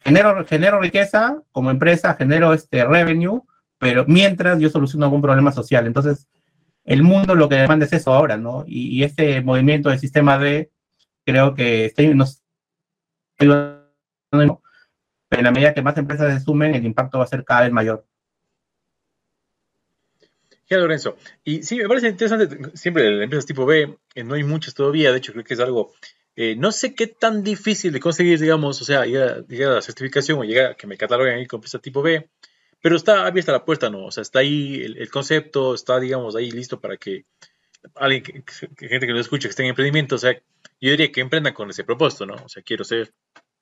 genero, 0.00 0.46
genero 0.46 0.80
riqueza 0.80 1.42
como 1.52 1.70
empresa, 1.70 2.14
genero 2.14 2.54
este 2.54 2.84
revenue, 2.84 3.42
pero 3.78 4.04
mientras 4.06 4.58
yo 4.58 4.70
soluciono 4.70 5.06
algún 5.06 5.22
problema 5.22 5.52
social. 5.52 5.86
Entonces, 5.86 6.28
el 6.84 7.02
mundo 7.02 7.34
lo 7.34 7.48
que 7.48 7.56
demanda 7.56 7.84
es 7.84 7.92
eso 7.92 8.14
ahora, 8.14 8.36
¿no? 8.36 8.64
Y, 8.66 9.02
este 9.02 9.42
movimiento 9.42 9.90
del 9.90 9.98
sistema 9.98 10.38
D, 10.38 10.70
creo 11.24 11.54
que 11.54 11.86
está, 11.86 12.02
nos 12.14 12.42
pero 15.28 15.40
en 15.40 15.44
la 15.44 15.52
medida 15.52 15.74
que 15.74 15.82
más 15.82 15.96
empresas 15.96 16.32
se 16.32 16.44
sumen, 16.44 16.74
el 16.74 16.84
impacto 16.84 17.18
va 17.18 17.24
a 17.24 17.28
ser 17.28 17.44
cada 17.44 17.62
vez 17.62 17.72
mayor. 17.72 18.06
Ya, 20.68 20.78
Lorenzo. 20.78 21.16
Y 21.44 21.62
sí, 21.62 21.76
me 21.76 21.88
parece 21.88 22.08
interesante, 22.08 22.76
siempre 22.76 23.10
las 23.10 23.22
empresas 23.22 23.46
tipo 23.46 23.66
B, 23.66 23.98
eh, 24.14 24.24
no 24.24 24.34
hay 24.34 24.42
muchas 24.42 24.74
todavía, 24.74 25.12
de 25.12 25.18
hecho 25.18 25.32
creo 25.32 25.44
que 25.44 25.54
es 25.54 25.60
algo 25.60 25.92
eh, 26.38 26.54
no 26.54 26.70
sé 26.70 26.94
qué 26.94 27.06
tan 27.06 27.42
difícil 27.42 27.92
de 27.94 28.00
conseguir, 28.00 28.38
digamos, 28.38 28.82
o 28.82 28.84
sea, 28.84 29.06
llegar, 29.06 29.44
a 29.48 29.74
la 29.74 29.82
certificación 29.82 30.38
o 30.38 30.44
llegar 30.44 30.72
a 30.72 30.74
que 30.74 30.86
me 30.86 30.98
cataloguen 30.98 31.34
ahí 31.36 31.46
con 31.46 31.58
empresa 31.58 31.78
tipo 31.78 32.02
B, 32.02 32.28
pero 32.82 32.96
está 32.96 33.26
abierta 33.26 33.52
la 33.52 33.64
puerta, 33.64 33.88
¿no? 33.88 34.04
O 34.04 34.10
sea, 34.10 34.20
está 34.20 34.40
ahí 34.40 34.82
el, 34.82 35.10
concepto, 35.10 35.74
está, 35.74 35.98
digamos, 35.98 36.36
ahí 36.36 36.50
listo 36.50 36.78
para 36.78 36.98
que 36.98 37.24
alguien, 37.94 38.44
gente 38.76 39.06
que 39.06 39.12
lo 39.12 39.20
escuche, 39.20 39.48
que 39.48 39.50
esté 39.50 39.62
en 39.62 39.70
emprendimiento, 39.70 40.16
o 40.16 40.18
sea, 40.18 40.34
yo 40.78 40.90
diría 40.90 41.10
que 41.10 41.22
emprendan 41.22 41.54
con 41.54 41.70
ese 41.70 41.84
propósito, 41.84 42.26
¿no? 42.26 42.34
O 42.34 42.48
sea, 42.50 42.62
quiero 42.62 42.84
ser 42.84 43.14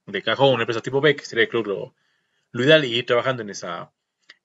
de 0.07 0.23
cajón 0.23 0.55
una 0.55 0.63
empresa 0.63 0.81
tipo 0.81 1.01
B, 1.01 1.17
que 1.17 1.25
sería, 1.25 1.49
creo, 1.49 1.63
lo, 1.63 1.95
lo 2.53 2.65
ideal 2.65 2.85
y 2.85 2.95
ir 2.99 3.07
trabajando 3.07 3.43
en 3.43 3.51
esa... 3.51 3.91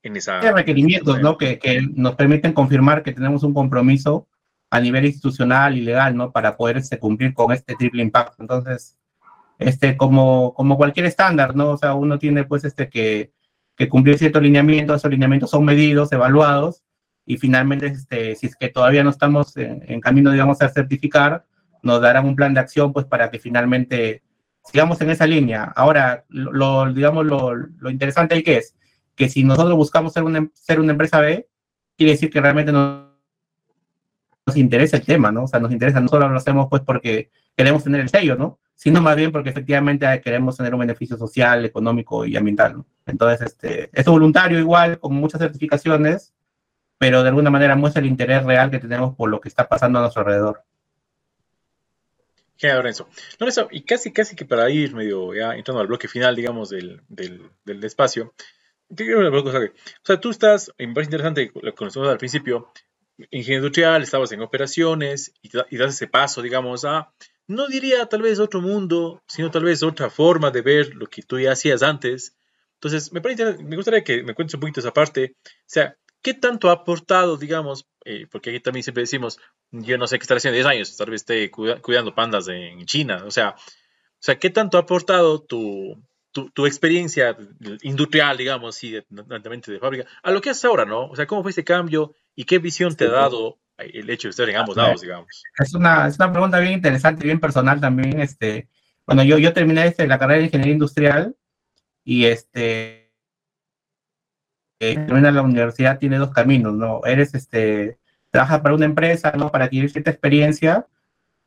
En 0.01 0.15
esa 0.15 0.39
requerimientos, 0.53 1.19
¿no? 1.19 1.37
Que, 1.37 1.59
que 1.59 1.81
nos 1.81 2.15
permiten 2.15 2.53
confirmar 2.53 3.03
que 3.03 3.11
tenemos 3.11 3.43
un 3.43 3.53
compromiso 3.53 4.27
a 4.69 4.79
nivel 4.79 5.05
institucional 5.05 5.77
y 5.77 5.81
legal, 5.81 6.15
¿no? 6.15 6.31
Para 6.31 6.55
poder 6.55 6.77
este, 6.77 6.99
cumplir 6.99 7.33
con 7.33 7.51
este 7.51 7.75
triple 7.75 8.01
impacto. 8.01 8.37
Entonces, 8.39 8.97
este, 9.57 9.97
como, 9.97 10.53
como 10.53 10.77
cualquier 10.77 11.05
estándar, 11.05 11.55
¿no? 11.55 11.71
O 11.71 11.77
sea, 11.77 11.95
uno 11.95 12.17
tiene 12.17 12.45
pues 12.45 12.63
este 12.63 12.87
que, 12.87 13.33
que 13.75 13.89
cumplir 13.89 14.17
ciertos 14.17 14.41
lineamientos, 14.41 14.97
esos 14.97 15.11
lineamientos 15.11 15.49
son 15.49 15.65
medidos, 15.65 16.11
evaluados, 16.13 16.83
y 17.25 17.37
finalmente, 17.37 17.85
este, 17.85 18.35
si 18.35 18.47
es 18.47 18.55
que 18.55 18.69
todavía 18.69 19.03
no 19.03 19.11
estamos 19.11 19.55
en, 19.55 20.01
camino, 20.01 20.31
digamos, 20.31 20.61
a 20.61 20.69
certificar, 20.69 21.45
nos 21.83 22.01
darán 22.01 22.25
un 22.25 22.35
plan 22.35 22.55
de 22.55 22.59
acción, 22.59 22.91
pues, 22.91 23.05
para 23.05 23.29
que 23.29 23.37
finalmente 23.37 24.23
sigamos 24.65 24.99
en 25.01 25.09
esa 25.09 25.25
línea. 25.27 25.63
Ahora, 25.75 26.25
lo, 26.29 26.91
digamos, 26.93 27.25
lo, 27.25 27.55
lo 27.55 27.89
interesante 27.89 28.35
ahí 28.35 28.43
que 28.43 28.57
es, 28.57 28.75
que 29.15 29.29
si 29.29 29.43
nosotros 29.43 29.75
buscamos 29.75 30.13
ser 30.13 30.23
una, 30.23 30.49
ser 30.53 30.79
una 30.79 30.93
empresa 30.93 31.19
B, 31.19 31.47
quiere 31.97 32.13
decir 32.13 32.29
que 32.29 32.39
realmente 32.39 32.71
nos, 32.71 33.09
nos 34.45 34.55
interesa 34.55 34.97
el 34.97 35.05
tema, 35.05 35.31
¿no? 35.31 35.43
O 35.43 35.47
sea, 35.47 35.59
nos 35.59 35.71
interesa, 35.71 35.99
no 35.99 36.07
solo 36.07 36.29
lo 36.29 36.37
hacemos 36.37 36.67
pues 36.69 36.81
porque 36.81 37.29
queremos 37.55 37.83
tener 37.83 37.99
el 38.01 38.09
sello, 38.09 38.35
¿no? 38.35 38.59
Sino 38.75 39.01
más 39.01 39.17
bien 39.17 39.33
porque 39.33 39.49
efectivamente 39.49 40.07
queremos 40.21 40.55
tener 40.55 40.73
un 40.73 40.79
beneficio 40.79 41.17
social, 41.17 41.65
económico 41.65 42.25
y 42.25 42.37
ambiental, 42.37 42.77
¿no? 42.77 42.85
Entonces, 43.05 43.47
este, 43.47 43.89
es 43.91 44.05
voluntario 44.05 44.57
igual, 44.57 44.99
con 44.99 45.13
muchas 45.15 45.41
certificaciones, 45.41 46.33
pero 46.97 47.21
de 47.23 47.29
alguna 47.29 47.49
manera 47.49 47.75
muestra 47.75 48.01
el 48.01 48.07
interés 48.07 48.43
real 48.45 48.71
que 48.71 48.79
tenemos 48.79 49.15
por 49.15 49.29
lo 49.29 49.41
que 49.41 49.49
está 49.49 49.67
pasando 49.67 49.99
a 49.99 50.03
nuestro 50.03 50.21
alrededor. 50.21 50.63
Genial, 52.59 52.77
Lorenzo. 52.79 53.09
Lorenzo, 53.39 53.69
y 53.71 53.83
casi, 53.83 54.11
casi 54.11 54.35
que 54.35 54.45
para 54.45 54.69
ir 54.69 54.93
medio 54.93 55.33
ya 55.33 55.55
entrando 55.55 55.79
al 55.79 55.87
bloque 55.87 56.09
final, 56.09 56.35
digamos, 56.35 56.69
del, 56.69 57.01
del, 57.07 57.49
del 57.63 57.83
espacio, 57.83 58.33
o 58.91 60.03
sea, 60.03 60.19
tú 60.19 60.29
estás, 60.31 60.71
me 60.77 60.93
parece 60.93 61.09
interesante 61.09 61.51
lo 61.61 61.75
conocimos 61.75 62.09
al 62.09 62.17
principio, 62.17 62.71
ingeniería 63.17 63.57
industrial, 63.57 64.01
estabas 64.01 64.31
en 64.31 64.41
operaciones 64.41 65.31
y, 65.41 65.51
y, 65.69 65.77
das 65.77 65.93
ese 65.93 66.07
paso, 66.07 66.41
digamos, 66.41 66.85
a, 66.85 67.13
no 67.47 67.67
diría 67.67 68.07
tal 68.07 68.23
vez 68.23 68.39
otro 68.39 68.61
mundo, 68.61 69.21
sino 69.27 69.51
tal 69.51 69.63
vez 69.63 69.83
otra 69.83 70.09
forma 70.09 70.51
de 70.51 70.61
ver 70.61 70.95
lo 70.95 71.07
que 71.07 71.21
tú 71.21 71.39
ya 71.39 71.51
hacías 71.51 71.83
antes. 71.83 72.35
Entonces, 72.75 73.11
me, 73.13 73.21
parece, 73.21 73.57
me 73.63 73.75
gustaría 73.75 74.03
que 74.03 74.23
me 74.23 74.33
cuentes 74.33 74.55
un 74.55 74.61
poquito 74.61 74.79
esa 74.79 74.93
parte. 74.93 75.35
O 75.45 75.49
sea, 75.65 75.95
¿qué 76.21 76.33
tanto 76.33 76.69
ha 76.69 76.73
aportado, 76.73 77.37
digamos, 77.37 77.87
eh, 78.05 78.27
porque 78.31 78.49
aquí 78.51 78.59
también 78.59 78.83
siempre 78.83 79.03
decimos, 79.03 79.39
yo 79.71 79.97
no 79.97 80.07
sé 80.07 80.17
qué 80.17 80.23
estar 80.23 80.37
haciendo 80.37 80.55
10 80.55 80.65
años, 80.65 80.97
tal 80.97 81.09
vez 81.09 81.21
esté 81.21 81.51
cuidando 81.51 82.15
pandas 82.15 82.47
en 82.47 82.85
China, 82.85 83.23
o 83.25 83.31
sea, 83.31 83.55
o 83.55 84.21
sea, 84.21 84.37
¿qué 84.37 84.49
tanto 84.49 84.77
ha 84.77 84.81
aportado 84.81 85.41
tu, 85.41 85.95
tu, 86.31 86.65
experiencia 86.65 87.37
industrial, 87.81 88.37
digamos, 88.37 88.75
sí, 88.75 88.91
de, 88.91 89.05
de 89.09 89.79
fábrica, 89.79 90.05
a 90.21 90.31
lo 90.31 90.41
que 90.41 90.49
haces 90.49 90.65
ahora, 90.65 90.85
¿no? 90.85 91.07
O 91.07 91.15
sea, 91.15 91.25
¿cómo 91.25 91.41
fue 91.41 91.51
ese 91.51 91.63
cambio 91.63 92.13
y 92.35 92.43
qué 92.43 92.59
visión 92.59 92.95
te 92.95 93.05
ha 93.05 93.11
dado 93.11 93.59
el 93.77 94.09
hecho 94.09 94.27
de 94.27 94.31
estar 94.31 94.49
en 94.49 94.57
ambos 94.57 94.75
lados, 94.75 95.01
digamos? 95.01 95.43
Es 95.57 95.73
una, 95.73 96.07
es 96.07 96.17
una 96.17 96.31
pregunta 96.31 96.59
bien 96.59 96.73
interesante, 96.73 97.23
bien 97.23 97.39
personal 97.39 97.79
también. 97.79 98.19
Este, 98.19 98.67
bueno, 99.05 99.23
yo, 99.23 99.37
yo 99.37 99.53
terminé 99.53 99.87
este, 99.87 100.07
la 100.07 100.19
carrera 100.19 100.39
de 100.39 100.45
ingeniería 100.45 100.73
industrial 100.73 101.35
y 102.03 102.25
este, 102.25 102.98
termina 104.79 105.31
la 105.31 105.41
universidad 105.41 105.99
tiene 105.99 106.17
dos 106.17 106.31
caminos, 106.31 106.73
¿no? 106.73 107.01
Eres, 107.05 107.35
este, 107.35 107.97
trabajas 108.31 108.61
para 108.61 108.75
una 108.75 108.85
empresa, 108.85 109.31
¿no? 109.37 109.51
Para 109.51 109.65
adquirir 109.65 109.89
cierta 109.89 110.11
experiencia 110.11 110.87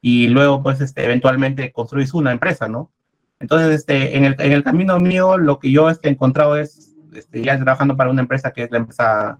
y 0.01 0.29
luego, 0.29 0.62
pues, 0.62 0.81
este, 0.81 1.05
eventualmente 1.05 1.73
construís 1.73 2.12
una 2.14 2.33
empresa, 2.33 2.68
¿no? 2.68 2.92
Entonces, 3.40 3.81
este, 3.81 4.16
en, 4.16 4.25
el, 4.25 4.37
en 4.38 4.53
el 4.53 4.62
camino 4.62 4.99
mío, 5.01 5.38
lo 5.38 5.59
que 5.59 5.73
yo 5.73 5.90
este, 5.90 6.09
he 6.09 6.12
encontrado 6.12 6.57
es, 6.57 6.95
este, 7.14 7.42
ya 7.42 7.57
trabajando 7.57 7.97
para 7.97 8.11
una 8.11 8.23
empresa 8.23 8.53
que 8.53 8.64
es 8.64 8.71
la 8.71 8.79
empresa 8.79 9.38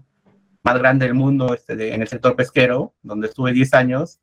más 0.63 0.77
grande 0.79 1.05
del 1.05 1.13
mundo 1.13 1.53
este, 1.53 1.93
en 1.93 2.01
el 2.01 2.07
sector 2.07 2.35
pesquero, 2.35 2.93
donde 3.03 3.27
estuve 3.27 3.53
10 3.53 3.73
años, 3.73 4.19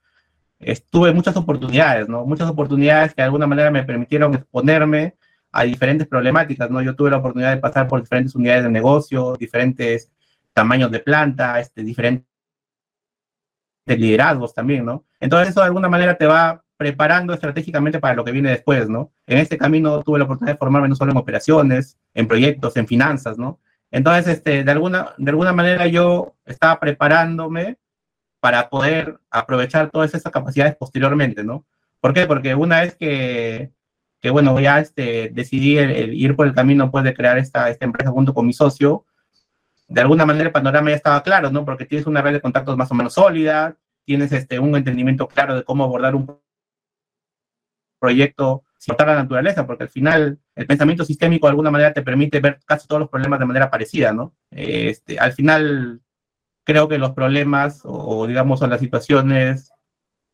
estuve 0.58 1.12
muchas 1.12 1.36
oportunidades, 1.36 2.08
¿no? 2.08 2.24
Muchas 2.26 2.50
oportunidades 2.50 3.14
que 3.14 3.22
de 3.22 3.26
alguna 3.26 3.46
manera 3.46 3.70
me 3.70 3.84
permitieron 3.84 4.34
exponerme 4.34 5.16
a 5.52 5.64
diferentes 5.64 6.06
problemáticas, 6.06 6.70
¿no? 6.70 6.80
Yo 6.82 6.94
tuve 6.94 7.10
la 7.10 7.18
oportunidad 7.18 7.54
de 7.54 7.60
pasar 7.60 7.88
por 7.88 8.00
diferentes 8.00 8.34
unidades 8.34 8.64
de 8.64 8.70
negocio, 8.70 9.36
diferentes 9.36 10.10
tamaños 10.52 10.90
de 10.90 11.00
planta, 11.00 11.58
este, 11.60 11.82
diferentes 11.82 12.26
liderazgos 13.86 14.54
también, 14.54 14.84
¿no? 14.84 15.04
Entonces 15.18 15.50
eso 15.50 15.60
de 15.60 15.66
alguna 15.66 15.88
manera 15.88 16.16
te 16.16 16.26
va 16.26 16.62
preparando 16.76 17.34
estratégicamente 17.34 17.98
para 17.98 18.14
lo 18.14 18.24
que 18.24 18.32
viene 18.32 18.50
después, 18.50 18.88
¿no? 18.88 19.12
En 19.26 19.38
este 19.38 19.58
camino 19.58 20.02
tuve 20.02 20.18
la 20.18 20.24
oportunidad 20.24 20.54
de 20.54 20.58
formarme 20.58 20.88
no 20.88 20.94
solo 20.94 21.12
en 21.12 21.18
operaciones, 21.18 21.98
en 22.14 22.26
proyectos, 22.26 22.76
en 22.76 22.86
finanzas, 22.86 23.36
¿no? 23.36 23.60
Entonces, 23.90 24.36
este, 24.36 24.64
de, 24.64 24.70
alguna, 24.70 25.14
de 25.18 25.30
alguna 25.30 25.52
manera 25.52 25.86
yo 25.88 26.36
estaba 26.46 26.78
preparándome 26.78 27.76
para 28.40 28.70
poder 28.70 29.18
aprovechar 29.30 29.90
todas 29.90 30.14
esas 30.14 30.32
capacidades 30.32 30.76
posteriormente, 30.76 31.44
¿no? 31.44 31.66
¿Por 32.00 32.14
qué? 32.14 32.26
Porque 32.26 32.54
una 32.54 32.80
vez 32.80 32.94
que, 32.96 33.72
que 34.20 34.30
bueno, 34.30 34.58
ya 34.60 34.80
este, 34.80 35.30
decidí 35.32 35.78
ir 35.78 36.36
por 36.36 36.46
el 36.46 36.54
camino 36.54 36.90
pues, 36.90 37.04
de 37.04 37.14
crear 37.14 37.38
esta, 37.38 37.70
esta 37.70 37.84
empresa 37.84 38.10
junto 38.10 38.34
con 38.34 38.46
mi 38.46 38.52
socio, 38.52 39.06
de 39.88 40.00
alguna 40.00 40.24
manera 40.24 40.46
el 40.46 40.52
panorama 40.52 40.90
ya 40.90 40.96
estaba 40.96 41.22
claro, 41.22 41.50
¿no? 41.50 41.64
Porque 41.64 41.86
tienes 41.86 42.06
una 42.06 42.22
red 42.22 42.32
de 42.32 42.40
contactos 42.40 42.76
más 42.76 42.90
o 42.92 42.94
menos 42.94 43.14
sólida, 43.14 43.76
tienes 44.04 44.30
este, 44.32 44.58
un 44.58 44.76
entendimiento 44.76 45.26
claro 45.26 45.56
de 45.56 45.64
cómo 45.64 45.84
abordar 45.84 46.14
un 46.14 46.38
proyecto 47.98 48.64
sin 48.78 48.94
la 48.98 49.14
naturaleza, 49.14 49.66
porque 49.66 49.84
al 49.84 49.90
final 49.90 50.38
el 50.54 50.66
pensamiento 50.66 51.04
sistémico 51.04 51.46
de 51.46 51.50
alguna 51.50 51.70
manera 51.70 51.92
te 51.92 52.02
permite 52.02 52.40
ver 52.40 52.60
casi 52.64 52.88
todos 52.88 53.00
los 53.00 53.10
problemas 53.10 53.38
de 53.38 53.44
manera 53.44 53.70
parecida, 53.70 54.12
¿no? 54.12 54.34
Este, 54.50 55.18
al 55.18 55.32
final 55.32 56.00
creo 56.64 56.88
que 56.88 56.96
los 56.96 57.12
problemas 57.12 57.82
o, 57.84 58.26
digamos 58.26 58.62
o 58.62 58.66
las 58.66 58.80
situaciones 58.80 59.70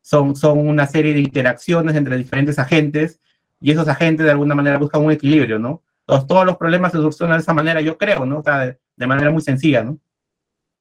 son, 0.01 0.35
son 0.35 0.65
una 0.65 0.87
serie 0.87 1.13
de 1.13 1.19
interacciones 1.19 1.95
entre 1.95 2.15
diferentes 2.15 2.57
agentes 2.57 3.19
y 3.59 3.71
esos 3.71 3.87
agentes 3.87 4.25
de 4.25 4.31
alguna 4.31 4.55
manera 4.55 4.77
buscan 4.77 5.03
un 5.03 5.11
equilibrio, 5.11 5.59
¿no? 5.59 5.83
Entonces, 6.01 6.27
todos 6.27 6.45
los 6.45 6.57
problemas 6.57 6.91
se 6.91 6.97
solucionan 6.99 7.37
de 7.37 7.41
esa 7.41 7.53
manera, 7.53 7.81
yo 7.81 7.97
creo, 7.97 8.25
¿no? 8.25 8.39
O 8.39 8.43
sea, 8.43 8.59
de, 8.59 8.79
de 8.95 9.07
manera 9.07 9.31
muy 9.31 9.41
sencilla, 9.41 9.83
¿no? 9.83 9.99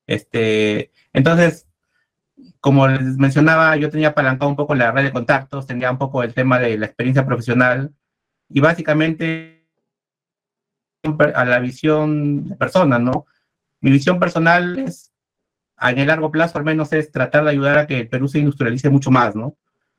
Este, 0.07 0.93
entonces, 1.12 1.67
como 2.61 2.87
les 2.89 3.17
mencionaba, 3.17 3.77
yo 3.77 3.91
tenía 3.91 4.09
apalancado 4.09 4.51
un 4.51 4.57
poco 4.57 4.75
la 4.75 4.93
red 4.93 5.05
de 5.05 5.12
contactos, 5.12 5.67
tenía 5.67 5.91
un 5.91 5.99
poco 5.99 6.23
el 6.23 6.35
tema 6.35 6.59
de 6.59 6.79
la 6.79 6.87
experiencia 6.87 7.27
profesional 7.27 7.95
y 8.49 8.61
básicamente 8.61 9.67
a 11.35 11.45
la 11.45 11.59
visión 11.61 12.49
de 12.49 12.57
persona, 12.57 12.99
¿no? 12.99 13.27
Mi 13.81 13.91
visión 13.91 14.19
personal 14.19 14.79
es, 14.79 15.12
en 15.81 15.99
el 15.99 16.09
largo 16.09 16.31
plazo 16.31 16.59
al 16.59 16.65
menos, 16.65 16.93
es 16.93 17.11
tratar 17.12 17.45
de 17.45 17.51
ayudar 17.51 17.79
a 17.79 17.87
que 17.87 18.01
el 18.01 18.09
Perú 18.09 18.29
se 18.29 18.39
industrialice 18.41 18.91
mucho 18.91 19.11
más, 19.11 19.37
¿no? 19.37 19.57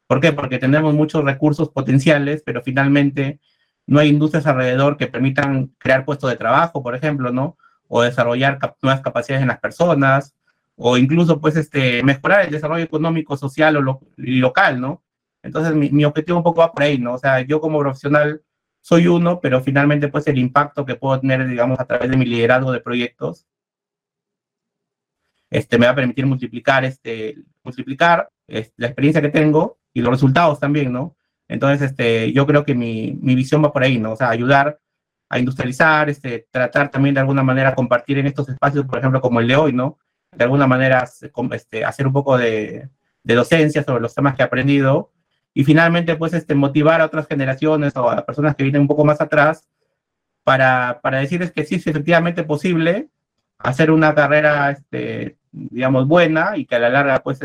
¿Por 0.08 0.22
qué? 0.22 0.34
Porque 0.34 0.58
tenemos 0.58 0.93
muchos 0.93 1.24
recursos 1.24 1.70
potenciales, 1.70 2.41
pero 2.46 2.63
finalmente 2.63 3.39
no 3.86 4.00
hay 4.00 4.10
industrias 4.10 4.48
alrededor 4.48 4.98
que 4.98 5.08
permitan 5.08 5.74
crear 5.78 6.06
puestos 6.06 6.30
de 6.30 6.38
trabajo, 6.38 6.82
por 6.82 6.96
ejemplo, 6.96 7.32
¿no? 7.32 7.58
O 7.88 8.02
desarrollar 8.02 8.60
nuevas 8.82 9.02
capacidades 9.02 9.41
en 9.41 9.50
las 9.50 9.60
personas, 9.60 10.36
o 10.76 10.98
incluso 10.98 11.41
pues 11.41 11.56
este, 11.58 12.04
mejorar 12.04 12.46
el 12.46 12.52
desarrollo 12.52 12.84
económico, 12.84 13.36
social 13.38 13.78
o 13.78 14.00
local, 14.17 14.80
¿no? 14.80 15.04
Entonces 15.43 15.74
mi, 15.76 15.89
mi, 15.89 16.06
objetivo 16.06 16.38
un 16.38 16.43
poco 16.43 16.62
va 16.62 16.72
por 16.72 16.84
ahí, 16.84 16.98
¿no? 17.00 17.13
O 17.13 17.17
sea, 17.17 17.41
yo 17.41 17.62
como 17.62 17.80
profesional 17.80 18.41
soy 18.82 19.08
uno, 19.08 19.39
pero 19.41 19.62
finalmente 19.62 20.08
pues 20.10 20.28
el 20.28 20.38
impacto 20.38 20.86
que 20.86 20.96
puedo 20.96 21.20
tener, 21.20 21.48
digamos, 21.48 21.80
a 21.80 21.86
través 21.86 22.10
de 22.10 22.17
mi 22.17 22.26
liderazgo 22.26 22.72
de 22.72 22.82
proyectos, 22.82 23.46
este, 25.50 25.78
me 25.78 25.86
va 25.86 25.93
a 25.93 25.96
permitir 25.96 26.26
multiplicar, 26.26 26.86
este, 26.86 27.38
multiplicar 27.63 28.30
este, 28.48 28.74
la 28.78 28.88
experiencia 28.88 29.22
que 29.22 29.30
tengo 29.30 29.80
y 29.94 30.02
los 30.02 30.12
resultados 30.12 30.60
también, 30.60 30.92
¿no? 30.92 31.16
Entonces, 31.48 31.92
este, 31.92 32.32
yo 32.34 32.46
creo 32.46 32.66
que 32.66 32.76
mi, 32.76 33.18
mi 33.22 33.36
visión 33.36 33.64
va 33.64 33.72
por 33.72 33.84
ahí, 33.84 33.98
¿no? 33.98 34.14
O 34.14 34.16
sea, 34.16 34.30
ayudar 34.30 34.80
a 35.30 35.40
industrializar, 35.40 36.10
este, 36.10 36.48
tratar 36.52 36.90
también 36.90 37.16
de 37.16 37.22
alguna 37.22 37.44
manera 37.44 37.76
compartir 37.76 38.18
en 38.18 38.28
estos 38.28 38.50
espacios, 38.50 38.86
por 38.86 39.00
ejemplo, 39.00 39.22
como 39.22 39.40
el 39.40 39.48
de 39.48 39.56
hoy, 39.56 39.74
¿no? 39.74 39.98
de 40.38 40.44
alguna 40.44 40.68
manera 40.68 41.10
este, 41.52 41.86
hacer 41.86 42.08
un 42.08 42.14
poco 42.14 42.38
de, 42.38 42.90
de, 43.24 43.36
docencia 43.36 43.84
sobre 43.84 44.02
los 44.02 44.14
temas 44.14 44.36
que 44.36 44.42
he 44.42 44.46
aprendido 44.46 45.12
y 45.54 45.64
finalmente 45.64 46.16
pues 46.16 46.34
este, 46.34 46.56
motivar 46.56 47.02
a 47.02 47.06
otras 47.06 47.28
generaciones 47.28 47.96
o 47.96 48.10
a 48.10 48.26
personas 48.26 48.56
que 48.56 48.64
vienen 48.64 48.82
un 48.82 48.88
poco 48.88 49.06
más 49.06 49.20
atrás 49.22 49.68
para, 50.44 51.00
para 51.02 51.20
decirles 51.20 51.52
que 51.52 51.66
sí 51.66 51.76
es 51.76 51.88
efectivamente 51.88 52.44
posible 52.44 53.10
hacer 53.58 53.90
una 53.90 54.14
carrera, 54.14 54.72
este, 54.72 55.38
digamos, 55.52 56.08
buena 56.08 56.58
y 56.58 56.66
que 56.66 56.76
a 56.76 56.80
la 56.80 56.90
larga 56.90 57.24
pues 57.24 57.40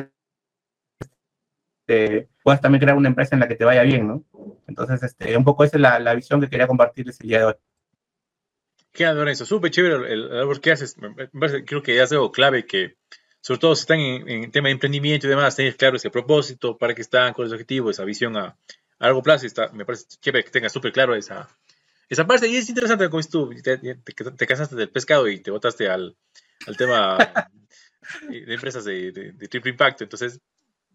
este, 1.93 2.29
puedas 2.43 2.61
también 2.61 2.81
crear 2.81 2.97
una 2.97 3.09
empresa 3.09 3.37
en 3.37 3.41
la 3.41 3.49
que 3.49 3.55
te 3.55 3.65
vaya 3.65 3.83
bien, 3.83 4.09
¿no? 4.09 4.25
Entonces, 4.67 5.03
este, 5.03 5.37
un 5.37 5.45
poco 5.45 5.65
esa 5.65 5.77
es 5.77 5.81
la, 5.81 5.99
la 5.99 6.15
visión 6.15 6.41
que 6.41 6.49
quería 6.49 6.67
compartirles 6.67 7.21
el 7.21 7.29
día 7.29 7.39
de 7.39 7.45
hoy. 7.45 7.55
Qué 8.93 9.05
Lorenzo, 9.07 9.47
súper 9.47 9.71
chévere 9.71 10.13
el, 10.13 10.29
labor 10.29 10.61
que 10.61 10.73
haces. 10.73 10.97
creo 11.67 11.83
que 11.83 12.01
es 12.01 12.13
algo 12.13 12.31
clave 12.31 12.67
que, 12.67 12.97
sobre 13.41 13.61
todo 13.61 13.75
si 13.75 13.81
están 13.81 14.01
en, 14.01 14.29
en, 14.29 14.51
tema 14.51 14.69
de 14.69 14.73
emprendimiento 14.73 15.27
y 15.27 15.31
demás, 15.31 15.57
tener 15.57 15.77
claro 15.77 15.97
ese 15.97 16.11
propósito, 16.11 16.77
para 16.77 16.95
que 16.95 17.03
están 17.03 17.33
con 17.33 17.47
ese 17.47 17.55
objetivo, 17.55 17.91
esa 17.91 18.05
visión 18.05 18.37
a, 18.37 18.57
largo 18.99 19.23
plazo. 19.23 19.47
Está, 19.47 19.69
me 19.73 19.85
parece 19.85 20.07
chévere 20.21 20.45
que 20.45 20.51
tengas 20.51 20.73
súper 20.73 20.93
claro 20.93 21.15
esa, 21.15 21.49
esa 22.09 22.27
parte. 22.27 22.49
Y 22.49 22.57
es 22.57 22.69
interesante 22.69 23.09
como 23.09 23.23
tú 23.23 23.51
te, 23.63 23.79
te, 23.79 24.47
casaste 24.47 24.77
del 24.77 24.91
pescado 24.91 25.29
y 25.29 25.41
te 25.41 25.51
botaste 25.51 25.89
al, 25.89 26.17
al 26.67 26.77
tema 26.77 27.17
de 28.29 28.55
empresas 28.55 28.85
de, 28.85 29.13
de, 29.13 29.49
triple 29.49 29.71
impacto. 29.71 30.05
Entonces, 30.05 30.39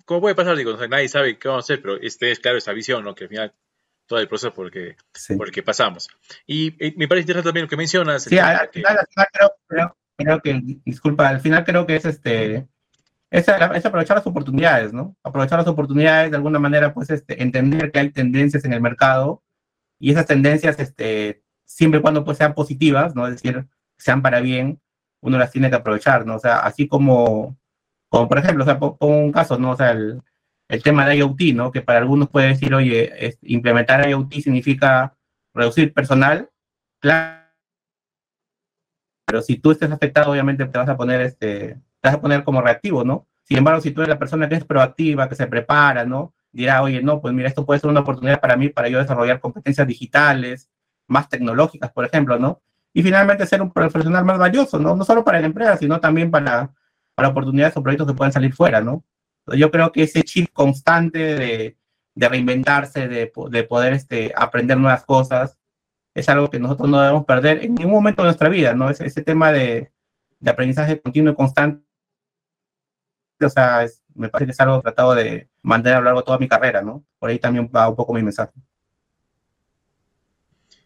como 0.07 0.21
puede 0.21 0.35
pasar, 0.35 0.55
digo, 0.55 0.73
nadie 0.87 1.09
sabe 1.09 1.37
qué 1.37 1.49
vamos 1.49 1.65
a 1.65 1.65
hacer, 1.65 1.81
pero 1.81 1.97
este 1.97 2.31
es 2.31 2.39
claro 2.39 2.57
esa 2.57 2.71
visión, 2.71 3.03
¿no? 3.03 3.13
Que 3.13 3.25
al 3.25 3.29
final 3.29 3.53
todo 4.05 4.19
el 4.19 4.29
proceso 4.29 4.53
por 4.53 4.67
el 4.67 4.71
que, 4.71 4.95
por 5.35 5.47
el 5.47 5.53
que 5.53 5.63
pasamos. 5.63 6.07
Y, 6.45 6.71
me 6.95 7.09
parece 7.09 7.23
interesante 7.23 7.49
también 7.49 7.65
lo 7.65 7.69
que 7.69 7.75
mencionas. 7.75 8.23
Sí, 8.23 8.39
al, 8.39 8.69
final, 8.69 8.97
creo, 9.67 9.95
creo, 10.15 10.41
que, 10.41 10.61
disculpa, 10.85 11.27
al 11.27 11.41
final 11.41 11.65
creo 11.65 11.85
que 11.85 11.97
es 11.97 12.05
este, 12.05 12.69
es, 13.29 13.49
aprovechar 13.49 14.15
las 14.15 14.25
oportunidades, 14.27 14.93
¿no? 14.93 15.17
Aprovechar 15.23 15.59
las 15.59 15.67
oportunidades, 15.67 16.31
de 16.31 16.37
alguna 16.37 16.59
manera, 16.59 16.93
pues, 16.93 17.09
este, 17.09 17.43
entender 17.43 17.91
que 17.91 17.99
hay 17.99 18.09
tendencias 18.11 18.63
en 18.63 18.71
el 18.71 18.79
mercado 18.79 19.43
y 19.99 20.11
esas 20.11 20.25
tendencias, 20.25 20.79
este, 20.79 21.43
siempre 21.65 21.99
y 21.99 22.01
cuando 22.01 22.23
pues, 22.23 22.37
sean 22.37 22.53
positivas, 22.53 23.13
¿no? 23.13 23.27
Es 23.27 23.33
decir, 23.33 23.67
sean 23.97 24.21
para 24.21 24.39
bien, 24.39 24.79
uno 25.19 25.37
las 25.37 25.51
tiene 25.51 25.69
que 25.69 25.75
aprovechar, 25.75 26.25
¿no? 26.25 26.37
O 26.37 26.39
sea, 26.39 26.59
así 26.59 26.87
como, 26.87 27.57
como 28.09 28.27
por 28.27 28.39
ejemplo, 28.39 28.63
o 28.63 28.65
sea, 28.65 28.79
pongo 28.79 28.97
un 29.07 29.31
caso, 29.31 29.57
¿no? 29.57 29.71
O 29.71 29.77
sea, 29.77 29.91
el, 29.91 30.21
el 30.69 30.83
tema 30.83 31.07
de 31.07 31.17
IoT, 31.17 31.53
¿no? 31.53 31.71
Que 31.71 31.81
para 31.81 31.99
algunos 31.99 32.29
puede 32.29 32.49
decir, 32.49 32.73
oye, 32.73 33.37
implementar 33.43 34.07
IoT 34.07 34.33
significa 34.33 35.15
reducir 35.53 35.93
personal, 35.93 36.49
claro. 36.99 37.45
Pero 39.25 39.41
si 39.41 39.57
tú 39.57 39.71
estés 39.71 39.91
afectado, 39.91 40.31
obviamente 40.31 40.65
te 40.65 40.77
vas 40.77 40.89
a 40.89 40.95
poner, 40.97 41.21
este, 41.21 41.75
te 42.01 42.09
vas 42.09 42.15
a 42.15 42.21
poner 42.21 42.43
como 42.43 42.61
reactivo, 42.61 43.03
¿no? 43.03 43.27
Sin 43.43 43.57
embargo, 43.57 43.81
si 43.81 43.91
tú 43.91 44.01
eres 44.01 44.09
la 44.09 44.19
persona 44.19 44.47
que 44.47 44.55
es 44.55 44.65
proactiva, 44.65 45.27
que 45.29 45.35
se 45.35 45.47
prepara, 45.47 46.05
¿no? 46.05 46.33
Dirá, 46.51 46.81
oye, 46.81 47.01
no, 47.01 47.21
pues 47.21 47.33
mira, 47.33 47.49
esto 47.49 47.65
puede 47.65 47.79
ser 47.79 47.89
una 47.89 48.01
oportunidad 48.01 48.39
para 48.39 48.55
mí, 48.55 48.69
para 48.69 48.89
yo 48.89 48.99
desarrollar 48.99 49.39
competencias 49.39 49.87
digitales, 49.87 50.69
más 51.07 51.29
tecnológicas, 51.29 51.91
por 51.91 52.05
ejemplo, 52.05 52.39
¿no? 52.39 52.61
Y 52.93 53.03
finalmente 53.03 53.45
ser 53.45 53.61
un 53.61 53.71
profesional 53.71 54.25
más 54.25 54.37
valioso, 54.37 54.79
¿no? 54.79 54.95
No 54.95 55.03
solo 55.05 55.23
para 55.23 55.39
la 55.39 55.47
empresa, 55.47 55.77
sino 55.77 55.99
también 55.99 56.31
para, 56.31 56.71
para 57.17 57.29
oportunidades 57.29 57.75
o 57.75 57.81
proyectos 57.81 58.07
que 58.07 58.13
puedan 58.13 58.31
salir 58.31 58.53
fuera, 58.53 58.79
¿no? 58.79 59.03
Yo 59.47 59.71
creo 59.71 59.91
que 59.91 60.03
ese 60.03 60.21
chip 60.21 60.53
constante 60.53 61.17
de, 61.17 61.75
reinventarse, 62.15 63.07
de, 63.07 63.31
de, 63.49 63.63
poder 63.63 63.93
este, 63.93 64.31
aprender 64.35 64.77
nuevas 64.77 65.03
cosas, 65.03 65.57
es 66.13 66.29
algo 66.29 66.47
que 66.47 66.59
nosotros 66.59 66.87
no 66.87 67.01
debemos 67.01 67.25
perder 67.25 67.63
en 67.63 67.73
ningún 67.73 67.93
momento 67.93 68.21
de 68.21 68.27
nuestra 68.27 68.49
vida, 68.49 68.75
¿no? 68.75 68.91
Ese, 68.91 69.07
ese 69.07 69.23
tema 69.23 69.51
de, 69.51 69.91
de 70.39 70.51
aprendizaje 70.51 71.01
continuo 71.01 71.33
y 71.33 71.35
constante, 71.35 71.83
o 73.41 73.49
sea, 73.49 73.87
me 74.13 74.29
parece 74.29 74.45
que 74.45 74.51
es 74.51 74.59
algo 74.59 74.79
tratado 74.81 75.15
de 75.15 75.49
mantener 75.63 75.95
a 75.95 75.99
lo 76.01 76.05
largo 76.05 76.19
de 76.19 76.25
toda 76.25 76.37
mi 76.37 76.47
carrera, 76.47 76.83
¿no? 76.83 77.03
Por 77.17 77.31
ahí 77.31 77.39
también 77.39 77.67
va 77.75 77.89
un 77.89 77.95
poco 77.95 78.13
mi 78.13 78.21
mensaje. 78.21 78.53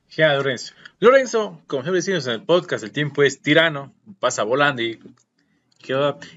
Genial, 0.08 0.38
Lorenzo. 0.38 0.74
Lorenzo, 1.00 1.62
como 1.68 1.82
siempre 1.82 1.98
decimos 1.98 2.26
en 2.28 2.34
el 2.34 2.44
podcast, 2.44 2.86
el 2.86 2.94
tiempo 2.94 3.22
es 3.22 3.42
tirano, 3.42 3.94
pasa 4.22 4.44
volando 4.44 4.82
y 4.82 4.98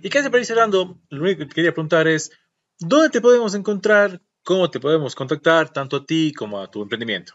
y 0.02 0.08
casi 0.08 0.28
para 0.28 0.40
ir 0.40 0.46
cerrando, 0.46 0.98
lo 1.08 1.22
único 1.22 1.40
que 1.40 1.48
quería 1.48 1.72
preguntar 1.72 2.08
es, 2.08 2.30
¿dónde 2.78 3.10
te 3.10 3.20
podemos 3.20 3.54
encontrar? 3.54 4.20
¿Cómo 4.42 4.70
te 4.70 4.80
podemos 4.80 5.14
contactar, 5.14 5.70
tanto 5.70 5.96
a 5.96 6.04
ti 6.06 6.32
como 6.32 6.60
a 6.60 6.70
tu 6.70 6.82
emprendimiento? 6.82 7.34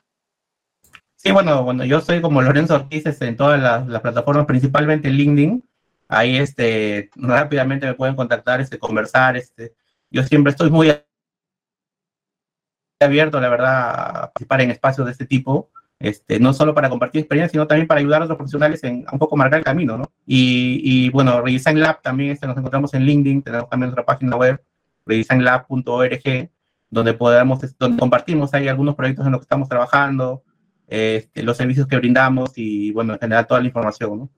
Sí, 1.16 1.32
bueno, 1.32 1.64
bueno 1.64 1.84
yo 1.84 2.00
soy 2.02 2.22
como 2.22 2.42
Lorenzo 2.42 2.76
Ortiz 2.76 3.06
este, 3.06 3.28
en 3.28 3.36
todas 3.36 3.60
las, 3.60 4.02
plataformas, 4.02 4.46
principalmente 4.46 5.10
LinkedIn. 5.10 5.64
Ahí 6.08 6.38
este, 6.38 7.10
rápidamente 7.16 7.86
me 7.86 7.94
pueden 7.94 8.16
contactar, 8.16 8.62
este, 8.62 8.80
conversar. 8.80 9.36
Este. 9.36 9.76
Yo 10.10 10.24
siempre 10.24 10.52
estoy 10.52 10.70
muy 10.70 10.96
abierto, 13.00 13.40
la 13.40 13.50
verdad, 13.50 13.90
a 13.90 14.22
participar 14.32 14.62
en 14.62 14.72
espacios 14.72 15.06
de 15.06 15.12
este 15.12 15.26
tipo. 15.26 15.70
Este, 16.00 16.40
no 16.40 16.54
solo 16.54 16.74
para 16.74 16.90
compartir 16.90 17.20
experiencia, 17.20 17.52
sino 17.52 17.68
también 17.68 17.86
para 17.86 18.00
ayudar 18.00 18.22
a 18.22 18.26
otros 18.26 18.38
profesionales 18.38 18.82
en, 18.86 19.04
a 19.06 19.12
un 19.12 19.20
poco 19.20 19.36
marcar 19.36 19.60
el 19.60 19.66
camino, 19.66 19.98
¿no? 19.98 20.10
Y, 20.26 20.80
y 20.82 21.10
bueno, 21.10 21.42
Redesign 21.42 21.80
Lab 21.80 22.02
también 22.02 22.32
este, 22.32 22.48
nos 22.48 22.58
encontramos 22.58 22.94
en 22.94 23.04
LinkedIn, 23.04 23.42
tenemos 23.42 23.70
también 23.70 23.90
nuestra 23.90 24.06
página 24.06 24.38
web, 24.38 24.64
redesignlab.org, 25.06 26.50
donde 26.90 27.14
podemos, 27.14 27.60
donde 27.78 28.00
compartimos 28.00 28.54
ahí 28.54 28.70
algunos 28.70 28.96
proyectos 28.96 29.26
en 29.26 29.34
los 29.34 29.42
que 29.42 29.44
estamos 29.44 29.68
trabajando, 29.68 30.44
este, 30.88 31.44
los 31.44 31.58
servicios 31.58 31.86
que 31.86 31.98
brindamos 31.98 32.54
y, 32.56 32.92
bueno, 32.92 33.14
en 33.14 33.20
general 33.20 33.46
toda 33.46 33.60
la 33.60 33.68
información, 33.68 34.20
¿no? 34.20 34.30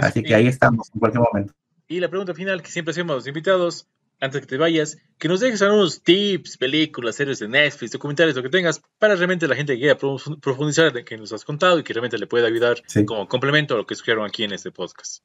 Así 0.00 0.22
que 0.22 0.34
ahí 0.34 0.48
estamos 0.48 0.90
en 0.92 1.00
cualquier 1.00 1.22
momento. 1.22 1.54
Y 1.88 2.00
la 2.00 2.08
pregunta 2.08 2.34
final 2.34 2.62
que 2.62 2.70
siempre 2.70 2.90
hacemos 2.90 3.12
a 3.12 3.16
los 3.16 3.26
invitados, 3.26 3.88
antes 4.20 4.42
que 4.42 4.46
te 4.46 4.56
vayas, 4.58 4.98
que 5.18 5.28
nos 5.28 5.40
dejes 5.40 5.62
algunos 5.62 6.02
tips, 6.02 6.58
películas, 6.58 7.16
series 7.16 7.38
de 7.38 7.48
Netflix, 7.48 7.92
documentales, 7.92 8.36
lo 8.36 8.42
que 8.42 8.50
tengas, 8.50 8.82
para 8.98 9.16
realmente 9.16 9.48
la 9.48 9.56
gente 9.56 9.74
que 9.74 9.80
quiera 9.80 9.98
profundizar 10.40 10.96
en 10.96 11.04
que 11.04 11.16
nos 11.16 11.32
has 11.32 11.44
contado 11.44 11.78
y 11.78 11.82
que 11.82 11.92
realmente 11.92 12.18
le 12.18 12.26
pueda 12.26 12.46
ayudar 12.46 12.82
como 13.06 13.26
complemento 13.26 13.74
a 13.74 13.78
lo 13.78 13.86
que 13.86 13.94
escucharon 13.94 14.26
aquí 14.26 14.44
en 14.44 14.52
este 14.52 14.70
podcast. 14.70 15.22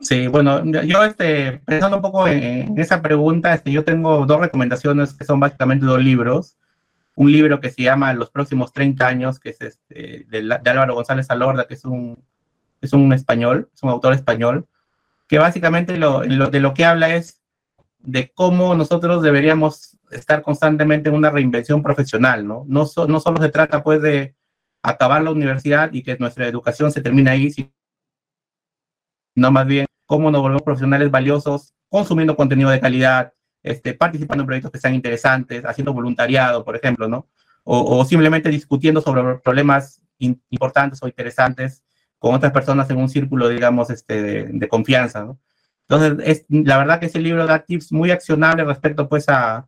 Sí, 0.00 0.28
bueno, 0.28 0.64
yo 0.64 1.04
este, 1.04 1.60
pensando 1.66 1.98
un 1.98 2.02
poco 2.02 2.26
en, 2.26 2.78
esa 2.78 3.02
pregunta, 3.02 3.52
este, 3.52 3.70
yo 3.70 3.84
tengo 3.84 4.24
dos 4.24 4.40
recomendaciones 4.40 5.12
que 5.12 5.24
son 5.24 5.38
básicamente 5.38 5.84
dos 5.84 6.02
libros. 6.02 6.56
Un 7.16 7.30
libro 7.30 7.60
que 7.60 7.70
se 7.70 7.82
llama 7.82 8.14
Los 8.14 8.30
próximos 8.30 8.72
30 8.72 9.06
años, 9.06 9.38
que 9.38 9.50
es 9.50 9.60
este, 9.60 10.24
de, 10.26 10.58
de 10.62 10.70
Álvaro 10.70 10.94
González 10.94 11.28
Alorda, 11.28 11.66
que 11.66 11.74
es 11.74 11.84
un, 11.84 12.24
es 12.80 12.94
un 12.94 13.12
español, 13.12 13.68
es 13.74 13.82
un 13.82 13.90
autor 13.90 14.14
español 14.14 14.66
que 15.30 15.38
básicamente 15.38 15.96
lo, 15.96 16.22
de 16.22 16.58
lo 16.58 16.74
que 16.74 16.84
habla 16.84 17.14
es 17.14 17.40
de 18.00 18.32
cómo 18.34 18.74
nosotros 18.74 19.22
deberíamos 19.22 19.96
estar 20.10 20.42
constantemente 20.42 21.08
en 21.08 21.14
una 21.14 21.30
reinvención 21.30 21.84
profesional, 21.84 22.44
¿no? 22.44 22.64
No, 22.66 22.84
solo 22.84 23.40
se 23.40 23.48
trata 23.48 23.84
pues 23.84 24.02
de 24.02 24.34
acabar 24.82 25.22
la 25.22 25.30
universidad 25.30 25.92
y 25.92 26.02
que 26.02 26.16
nuestra 26.18 26.48
educación 26.48 26.90
se 26.90 27.00
termine 27.00 27.30
ahí, 27.30 27.52
sino 27.52 27.70
más 29.52 29.66
bien 29.66 29.86
cómo 30.04 30.32
nos 30.32 30.40
volvemos 30.40 30.62
profesionales 30.62 31.12
valiosos, 31.12 31.74
consumiendo 31.88 32.34
contenido 32.34 32.70
de 32.70 32.80
calidad, 32.80 33.32
este, 33.62 33.94
participando 33.94 34.42
en 34.42 34.46
proyectos 34.46 34.72
que 34.72 34.80
sean 34.80 34.96
interesantes, 34.96 35.64
haciendo 35.64 35.92
voluntariado, 35.92 36.64
por 36.64 36.74
ejemplo, 36.74 37.06
¿no? 37.06 37.28
O 37.62 38.04
simplemente 38.04 38.48
discutiendo 38.48 39.00
sobre 39.00 39.38
problemas 39.38 40.02
importantes 40.18 41.00
o 41.04 41.06
interesantes 41.06 41.84
con 42.20 42.34
otras 42.34 42.52
personas 42.52 42.88
en 42.90 42.98
un 42.98 43.08
círculo, 43.08 43.48
digamos, 43.48 43.90
este, 43.90 44.44
de, 44.44 44.68
confianza, 44.68 45.24
¿no? 45.24 45.40
Entonces, 45.88 46.44
es, 46.48 46.64
la 46.66 46.76
verdad 46.78 47.00
que 47.00 47.06
ese 47.06 47.18
libro 47.18 47.46
da 47.46 47.64
tips 47.64 47.92
muy 47.92 48.10
accionables 48.10 48.66
respecto, 48.66 49.08
pues, 49.08 49.24
a, 49.28 49.66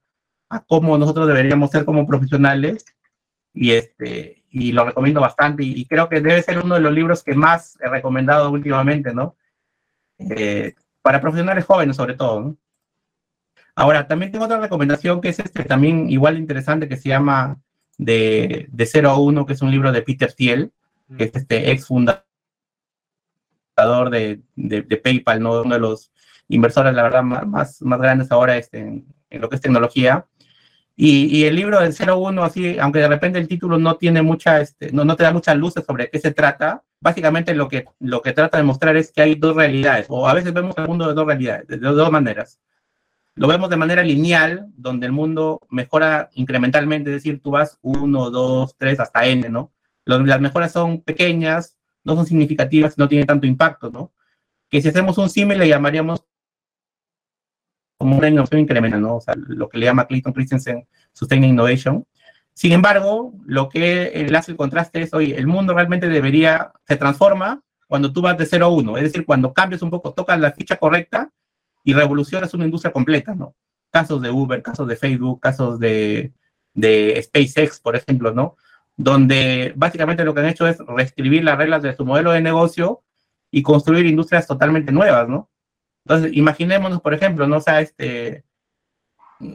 cómo 0.68 0.98
nosotros 0.98 1.26
deberíamos 1.26 1.70
ser 1.70 1.86
como 1.86 2.06
profesionales 2.06 2.84
y, 3.54 3.72
este, 3.72 4.44
y 4.50 4.72
lo 4.72 4.84
recomiendo 4.84 5.20
bastante 5.22 5.64
y, 5.64 5.86
creo 5.86 6.10
que 6.10 6.20
debe 6.20 6.42
ser 6.42 6.58
uno 6.58 6.74
de 6.74 6.82
los 6.82 6.92
libros 6.92 7.24
que 7.24 7.34
más 7.34 7.78
he 7.80 7.88
recomendado 7.88 8.50
últimamente, 8.50 9.14
¿no? 9.14 9.34
Eh, 10.18 10.74
para 11.00 11.22
profesionales 11.22 11.64
jóvenes 11.64 11.96
sobre 11.96 12.14
todo. 12.14 12.54
Ahora, 13.74 14.06
también 14.06 14.30
tengo 14.30 14.44
otra 14.44 14.60
recomendación 14.60 15.22
que 15.22 15.30
es 15.30 15.38
este 15.38 15.64
también 15.64 16.10
igual 16.10 16.36
interesante 16.36 16.86
que 16.86 16.98
se 16.98 17.08
llama 17.08 17.58
De, 17.96 18.68
de 18.70 18.86
0 18.86 19.10
a 19.10 19.18
1, 19.18 19.46
que 19.46 19.54
es 19.54 19.62
un 19.62 19.70
libro 19.70 19.90
de 19.90 20.02
Peter 20.02 20.32
Thiel, 20.34 20.72
que 21.16 21.24
es 21.24 21.34
este 21.34 21.70
ex 21.70 21.86
fundador 21.86 22.24
de, 24.10 24.40
de, 24.54 24.96
PayPal, 24.96 25.42
¿no? 25.42 25.62
uno 25.62 25.74
de 25.74 25.80
los 25.80 26.12
inversores, 26.48 26.94
la 26.94 27.02
verdad, 27.02 27.22
más, 27.22 27.80
más 27.82 28.00
grandes 28.00 28.30
ahora 28.30 28.56
este, 28.56 28.80
en, 28.80 29.06
lo 29.30 29.48
que 29.48 29.56
es 29.56 29.62
tecnología. 29.62 30.26
Y, 30.94 31.26
y 31.36 31.44
el 31.44 31.56
libro 31.56 31.80
del 31.80 31.94
01, 31.94 32.44
así, 32.44 32.78
aunque 32.78 32.98
de 32.98 33.08
repente 33.08 33.38
el 33.38 33.48
título 33.48 33.78
no 33.78 33.96
tiene 33.96 34.22
mucha, 34.22 34.60
este, 34.60 34.92
no, 34.92 35.04
no 35.04 35.16
te 35.16 35.24
da 35.24 35.32
muchas 35.32 35.56
luces 35.56 35.84
sobre 35.86 36.10
qué 36.10 36.18
se 36.18 36.32
trata, 36.32 36.82
básicamente 37.00 37.54
lo 37.54 37.68
que, 37.68 37.86
lo 37.98 38.22
que 38.22 38.32
trata 38.32 38.58
de 38.58 38.62
mostrar 38.62 38.96
es 38.96 39.10
que 39.10 39.22
hay 39.22 39.34
dos 39.34 39.56
realidades, 39.56 40.06
o 40.08 40.28
a 40.28 40.34
veces 40.34 40.52
vemos 40.52 40.76
el 40.76 40.86
mundo 40.86 41.08
de 41.08 41.14
dos 41.14 41.26
realidades, 41.26 41.66
de, 41.66 41.78
dos 41.78 42.10
maneras. 42.12 42.60
Lo 43.34 43.48
vemos 43.48 43.70
de 43.70 43.76
manera 43.76 44.02
lineal, 44.02 44.66
donde 44.76 45.06
el 45.06 45.12
mundo 45.12 45.60
mejora 45.70 46.28
incrementalmente, 46.34 47.10
es 47.10 47.16
decir, 47.16 47.40
tú 47.42 47.52
vas 47.52 47.78
1, 47.80 48.30
2, 48.30 48.76
3 48.76 49.00
hasta 49.00 49.26
n, 49.26 49.48
¿no? 49.48 49.72
Las 50.04 50.40
mejoras 50.40 50.72
son 50.72 51.00
pequeñas, 51.00 51.76
no 52.04 52.16
son 52.16 52.26
significativas, 52.26 52.98
no 52.98 53.08
tienen 53.08 53.26
tanto 53.26 53.46
impacto, 53.46 53.90
¿no? 53.90 54.12
Que 54.68 54.80
si 54.82 54.88
hacemos 54.88 55.18
un 55.18 55.30
símil 55.30 55.58
le 55.58 55.68
llamaríamos 55.68 56.24
como 57.98 58.18
una 58.18 58.28
innovación 58.28 58.60
incremental, 58.60 59.00
¿no? 59.00 59.16
O 59.16 59.20
sea, 59.20 59.34
lo 59.36 59.68
que 59.68 59.78
le 59.78 59.86
llama 59.86 60.06
Clayton 60.06 60.32
Christensen 60.32 60.88
Sustained 61.12 61.48
Innovation. 61.48 62.04
Sin 62.52 62.72
embargo, 62.72 63.32
lo 63.46 63.68
que 63.68 64.28
hace 64.36 64.50
el 64.50 64.56
contraste 64.56 65.02
es, 65.02 65.14
oye, 65.14 65.36
el 65.36 65.46
mundo 65.46 65.72
realmente 65.72 66.08
debería, 66.08 66.72
se 66.86 66.96
transforma 66.96 67.62
cuando 67.86 68.12
tú 68.12 68.20
vas 68.20 68.36
de 68.36 68.46
0 68.46 68.66
a 68.66 68.68
1, 68.68 68.96
es 68.96 69.02
decir, 69.04 69.24
cuando 69.24 69.52
cambias 69.52 69.82
un 69.82 69.90
poco, 69.90 70.14
tocas 70.14 70.40
la 70.40 70.52
ficha 70.52 70.76
correcta 70.76 71.30
y 71.84 71.92
revolucionas 71.92 72.54
una 72.54 72.64
industria 72.64 72.92
completa, 72.92 73.34
¿no? 73.34 73.54
Casos 73.90 74.20
de 74.20 74.30
Uber, 74.30 74.62
casos 74.62 74.88
de 74.88 74.96
Facebook, 74.96 75.40
casos 75.40 75.78
de, 75.78 76.32
de 76.74 77.22
SpaceX, 77.22 77.80
por 77.80 77.96
ejemplo, 77.96 78.32
¿no? 78.32 78.56
Donde 78.96 79.72
básicamente 79.76 80.24
lo 80.24 80.34
que 80.34 80.40
han 80.40 80.48
hecho 80.48 80.66
es 80.66 80.78
reescribir 80.78 81.44
las 81.44 81.58
reglas 81.58 81.82
de 81.82 81.94
su 81.94 82.04
modelo 82.04 82.32
de 82.32 82.40
negocio 82.40 83.02
y 83.50 83.62
construir 83.62 84.06
industrias 84.06 84.46
totalmente 84.46 84.92
nuevas, 84.92 85.28
¿no? 85.28 85.50
Entonces, 86.04 86.32
imaginémonos, 86.34 87.00
por 87.00 87.14
ejemplo, 87.14 87.46
¿no? 87.46 87.58
O 87.58 87.60
sea, 87.60 87.80
este, 87.80 88.44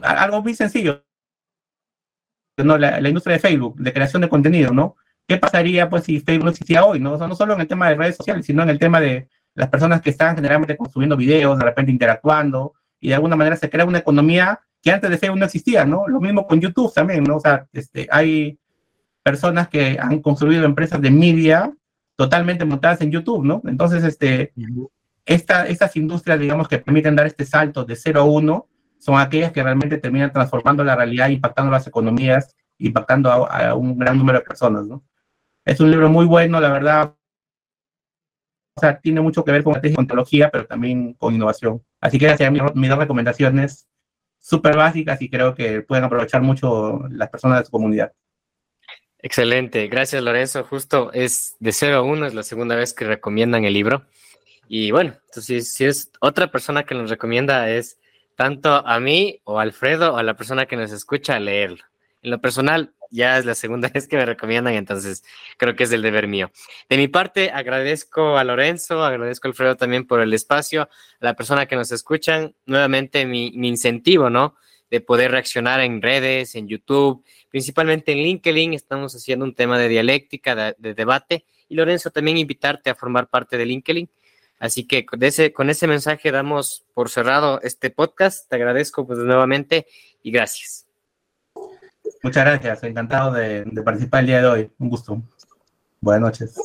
algo 0.02 0.42
muy 0.42 0.54
sencillo, 0.54 1.04
¿no? 2.56 2.78
La, 2.78 3.06
industria 3.08 3.34
de 3.34 3.40
Facebook, 3.40 3.76
de 3.76 3.92
creación 3.92 4.22
de 4.22 4.28
contenido, 4.28 4.72
¿no? 4.72 4.96
¿Qué 5.26 5.36
pasaría, 5.36 5.88
pues, 5.88 6.04
si 6.04 6.20
Facebook 6.20 6.50
existía 6.50 6.84
hoy, 6.84 7.00
¿no? 7.00 7.16
No 7.16 7.34
solo 7.34 7.54
en 7.54 7.60
el 7.60 7.68
tema 7.68 7.88
de 7.88 7.96
redes 7.96 8.16
sociales, 8.16 8.46
sino 8.46 8.62
en 8.62 8.70
el 8.70 8.78
tema 8.78 9.00
de 9.00 9.28
las 9.54 9.68
personas 9.68 10.00
que 10.00 10.10
están 10.10 10.36
generalmente 10.36 10.76
consumiendo 10.76 11.16
videos, 11.16 11.58
de 11.58 11.64
repente 11.64 11.92
interactuando, 11.92 12.74
y 13.00 13.08
de 13.08 13.14
alguna 13.14 13.36
manera 13.36 13.56
se 13.56 13.70
crea 13.70 13.84
una 13.84 13.98
economía 13.98 14.60
que 14.82 14.90
antes 14.90 15.10
de 15.10 15.18
Facebook 15.18 15.38
no 15.38 15.44
existía, 15.44 15.84
¿no? 15.84 16.08
Lo 16.08 16.20
mismo 16.20 16.46
con 16.46 16.60
YouTube 16.60 16.92
también, 16.94 17.24
¿no? 17.24 17.36
O 17.36 17.40
sea, 17.40 17.66
este, 17.72 18.08
hay 18.10 18.58
personas 19.28 19.68
que 19.68 19.98
han 20.00 20.22
construido 20.22 20.64
empresas 20.64 21.02
de 21.02 21.10
media 21.10 21.70
totalmente 22.16 22.64
montadas 22.64 23.02
en 23.02 23.10
YouTube, 23.10 23.44
¿no? 23.44 23.60
Entonces, 23.66 24.02
este, 24.04 24.54
esta, 25.26 25.66
estas 25.66 25.94
industrias, 25.96 26.40
digamos, 26.40 26.66
que 26.66 26.78
permiten 26.78 27.14
dar 27.14 27.26
este 27.26 27.44
salto 27.44 27.84
de 27.84 27.94
0 27.94 28.20
a 28.20 28.24
1, 28.24 28.68
son 28.98 29.20
aquellas 29.20 29.52
que 29.52 29.62
realmente 29.62 29.98
terminan 29.98 30.32
transformando 30.32 30.82
la 30.82 30.96
realidad, 30.96 31.28
impactando 31.28 31.70
las 31.70 31.86
economías, 31.86 32.56
impactando 32.78 33.30
a, 33.30 33.74
un 33.74 33.98
gran 33.98 34.16
número 34.16 34.38
de 34.38 34.46
personas, 34.46 34.86
¿no? 34.86 35.04
Es 35.62 35.78
un 35.80 35.90
libro 35.90 36.08
muy 36.08 36.24
bueno, 36.24 36.58
la 36.58 36.70
verdad. 36.70 37.14
O 38.76 38.80
sea, 38.80 38.98
tiene 38.98 39.20
mucho 39.20 39.44
que 39.44 39.52
ver 39.52 39.62
con, 39.62 39.74
con 39.74 39.82
tecnología, 39.82 40.48
pero 40.50 40.64
también 40.66 41.12
con 41.12 41.34
innovación. 41.34 41.82
Así 42.00 42.18
que 42.18 42.30
esas 42.30 42.50
mis, 42.50 42.62
mis 42.74 42.88
dos 42.88 42.98
recomendaciones 42.98 43.86
súper 44.38 44.76
básicas 44.76 45.20
y 45.20 45.28
creo 45.28 45.54
que 45.54 45.82
pueden 45.82 46.04
aprovechar 46.04 46.40
mucho 46.40 47.02
las 47.10 47.28
personas 47.28 47.58
de 47.58 47.64
su 47.66 47.70
comunidad. 47.70 48.12
Excelente, 49.20 49.88
gracias 49.88 50.22
Lorenzo. 50.22 50.64
Justo 50.64 51.10
es 51.12 51.56
de 51.58 51.72
0 51.72 51.96
a 51.96 52.02
1, 52.02 52.26
es 52.26 52.34
la 52.34 52.42
segunda 52.44 52.76
vez 52.76 52.94
que 52.94 53.04
recomiendan 53.04 53.64
el 53.64 53.72
libro. 53.72 54.06
Y 54.68 54.90
bueno, 54.90 55.16
entonces 55.26 55.72
si 55.72 55.86
es 55.86 56.10
otra 56.20 56.50
persona 56.50 56.84
que 56.84 56.94
nos 56.94 57.10
recomienda 57.10 57.68
es 57.70 57.98
tanto 58.36 58.86
a 58.86 59.00
mí 59.00 59.40
o 59.44 59.58
a 59.58 59.62
Alfredo 59.62 60.14
o 60.14 60.16
a 60.18 60.22
la 60.22 60.34
persona 60.34 60.66
que 60.66 60.76
nos 60.76 60.92
escucha 60.92 61.40
leerlo. 61.40 61.82
En 62.22 62.30
lo 62.30 62.40
personal, 62.40 62.92
ya 63.10 63.38
es 63.38 63.44
la 63.44 63.56
segunda 63.56 63.88
vez 63.94 64.06
que 64.06 64.16
me 64.16 64.24
recomiendan, 64.24 64.74
entonces 64.74 65.24
creo 65.56 65.74
que 65.74 65.84
es 65.84 65.92
el 65.92 66.02
deber 66.02 66.28
mío. 66.28 66.52
De 66.88 66.96
mi 66.96 67.08
parte, 67.08 67.50
agradezco 67.50 68.38
a 68.38 68.44
Lorenzo, 68.44 69.04
agradezco 69.04 69.48
a 69.48 69.50
Alfredo 69.50 69.76
también 69.76 70.06
por 70.06 70.20
el 70.20 70.32
espacio, 70.32 70.82
a 70.82 70.88
la 71.18 71.34
persona 71.34 71.66
que 71.66 71.74
nos 71.74 71.90
escuchan, 71.90 72.54
nuevamente 72.66 73.26
mi, 73.26 73.50
mi 73.56 73.68
incentivo, 73.68 74.30
¿no? 74.30 74.54
De 74.90 75.00
poder 75.00 75.30
reaccionar 75.30 75.80
en 75.80 76.00
redes, 76.00 76.54
en 76.54 76.66
YouTube, 76.66 77.22
principalmente 77.50 78.12
en 78.12 78.18
LinkedIn, 78.18 78.74
estamos 78.74 79.14
haciendo 79.14 79.44
un 79.44 79.54
tema 79.54 79.78
de 79.78 79.88
dialéctica, 79.88 80.54
de, 80.54 80.74
de 80.78 80.94
debate, 80.94 81.44
y 81.68 81.74
Lorenzo, 81.74 82.10
también 82.10 82.38
invitarte 82.38 82.90
a 82.90 82.94
formar 82.94 83.28
parte 83.28 83.58
de 83.58 83.66
LinkedIn. 83.66 84.08
Así 84.58 84.86
que 84.86 85.06
con 85.06 85.22
ese, 85.22 85.52
con 85.52 85.70
ese 85.70 85.86
mensaje 85.86 86.32
damos 86.32 86.84
por 86.94 87.10
cerrado 87.10 87.60
este 87.62 87.90
podcast. 87.90 88.48
Te 88.48 88.56
agradezco 88.56 89.06
pues 89.06 89.18
nuevamente 89.18 89.86
y 90.22 90.30
gracias. 90.30 90.86
Muchas 92.22 92.44
gracias, 92.44 92.82
encantado 92.82 93.32
de, 93.32 93.64
participar 93.84 94.20
el 94.20 94.26
día 94.26 94.40
de 94.40 94.46
hoy. 94.46 94.70
Un 94.78 94.88
gusto. 94.88 95.22
Buenas 96.00 96.22
noches. 96.22 96.56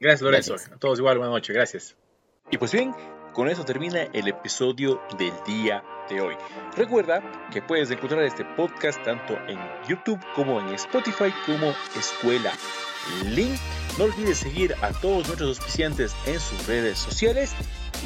Gracias, 0.00 0.22
Lorenzo. 0.22 0.56
A 0.72 0.76
todos 0.78 0.98
igual, 0.98 1.18
buenas 1.18 1.34
noches. 1.34 1.54
Gracias. 1.54 1.96
Y 2.50 2.58
pues 2.58 2.72
bien, 2.72 2.94
con 3.32 3.48
eso 3.48 3.64
termina 3.64 4.02
el 4.12 4.28
episodio 4.28 5.00
del 5.18 5.32
día 5.46 5.82
de 6.08 6.20
hoy. 6.20 6.36
Recuerda 6.76 7.22
que 7.52 7.62
puedes 7.62 7.90
encontrar 7.90 8.22
este 8.22 8.44
podcast 8.44 9.02
tanto 9.04 9.34
en 9.46 9.58
YouTube 9.88 10.20
como 10.34 10.60
en 10.60 10.68
Spotify 10.74 11.32
como 11.46 11.72
Escuela 11.98 12.52
Link. 13.24 13.58
No 13.98 14.04
olvides 14.04 14.38
seguir 14.38 14.74
a 14.82 14.92
todos 14.92 15.26
nuestros 15.26 15.58
auspiciantes 15.58 16.14
en 16.26 16.38
sus 16.38 16.66
redes 16.66 16.98
sociales 16.98 17.52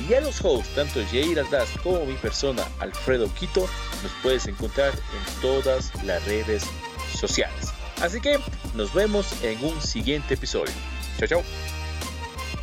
y 0.08 0.14
a 0.14 0.20
los 0.20 0.42
hosts, 0.44 0.74
tanto 0.74 1.00
Jair 1.10 1.38
Aldaz 1.38 1.68
como 1.82 2.04
mi 2.06 2.14
persona 2.14 2.62
Alfredo 2.80 3.28
Quito, 3.34 3.68
nos 4.02 4.12
puedes 4.22 4.46
encontrar 4.46 4.92
en 4.92 5.42
todas 5.42 5.92
las 6.04 6.24
redes 6.24 6.64
sociales. 7.14 7.72
Así 8.00 8.20
que 8.20 8.38
nos 8.74 8.92
vemos 8.94 9.42
en 9.42 9.62
un 9.64 9.80
siguiente 9.80 10.34
episodio. 10.34 10.72
Chao, 11.18 11.28
chao. 11.28 11.81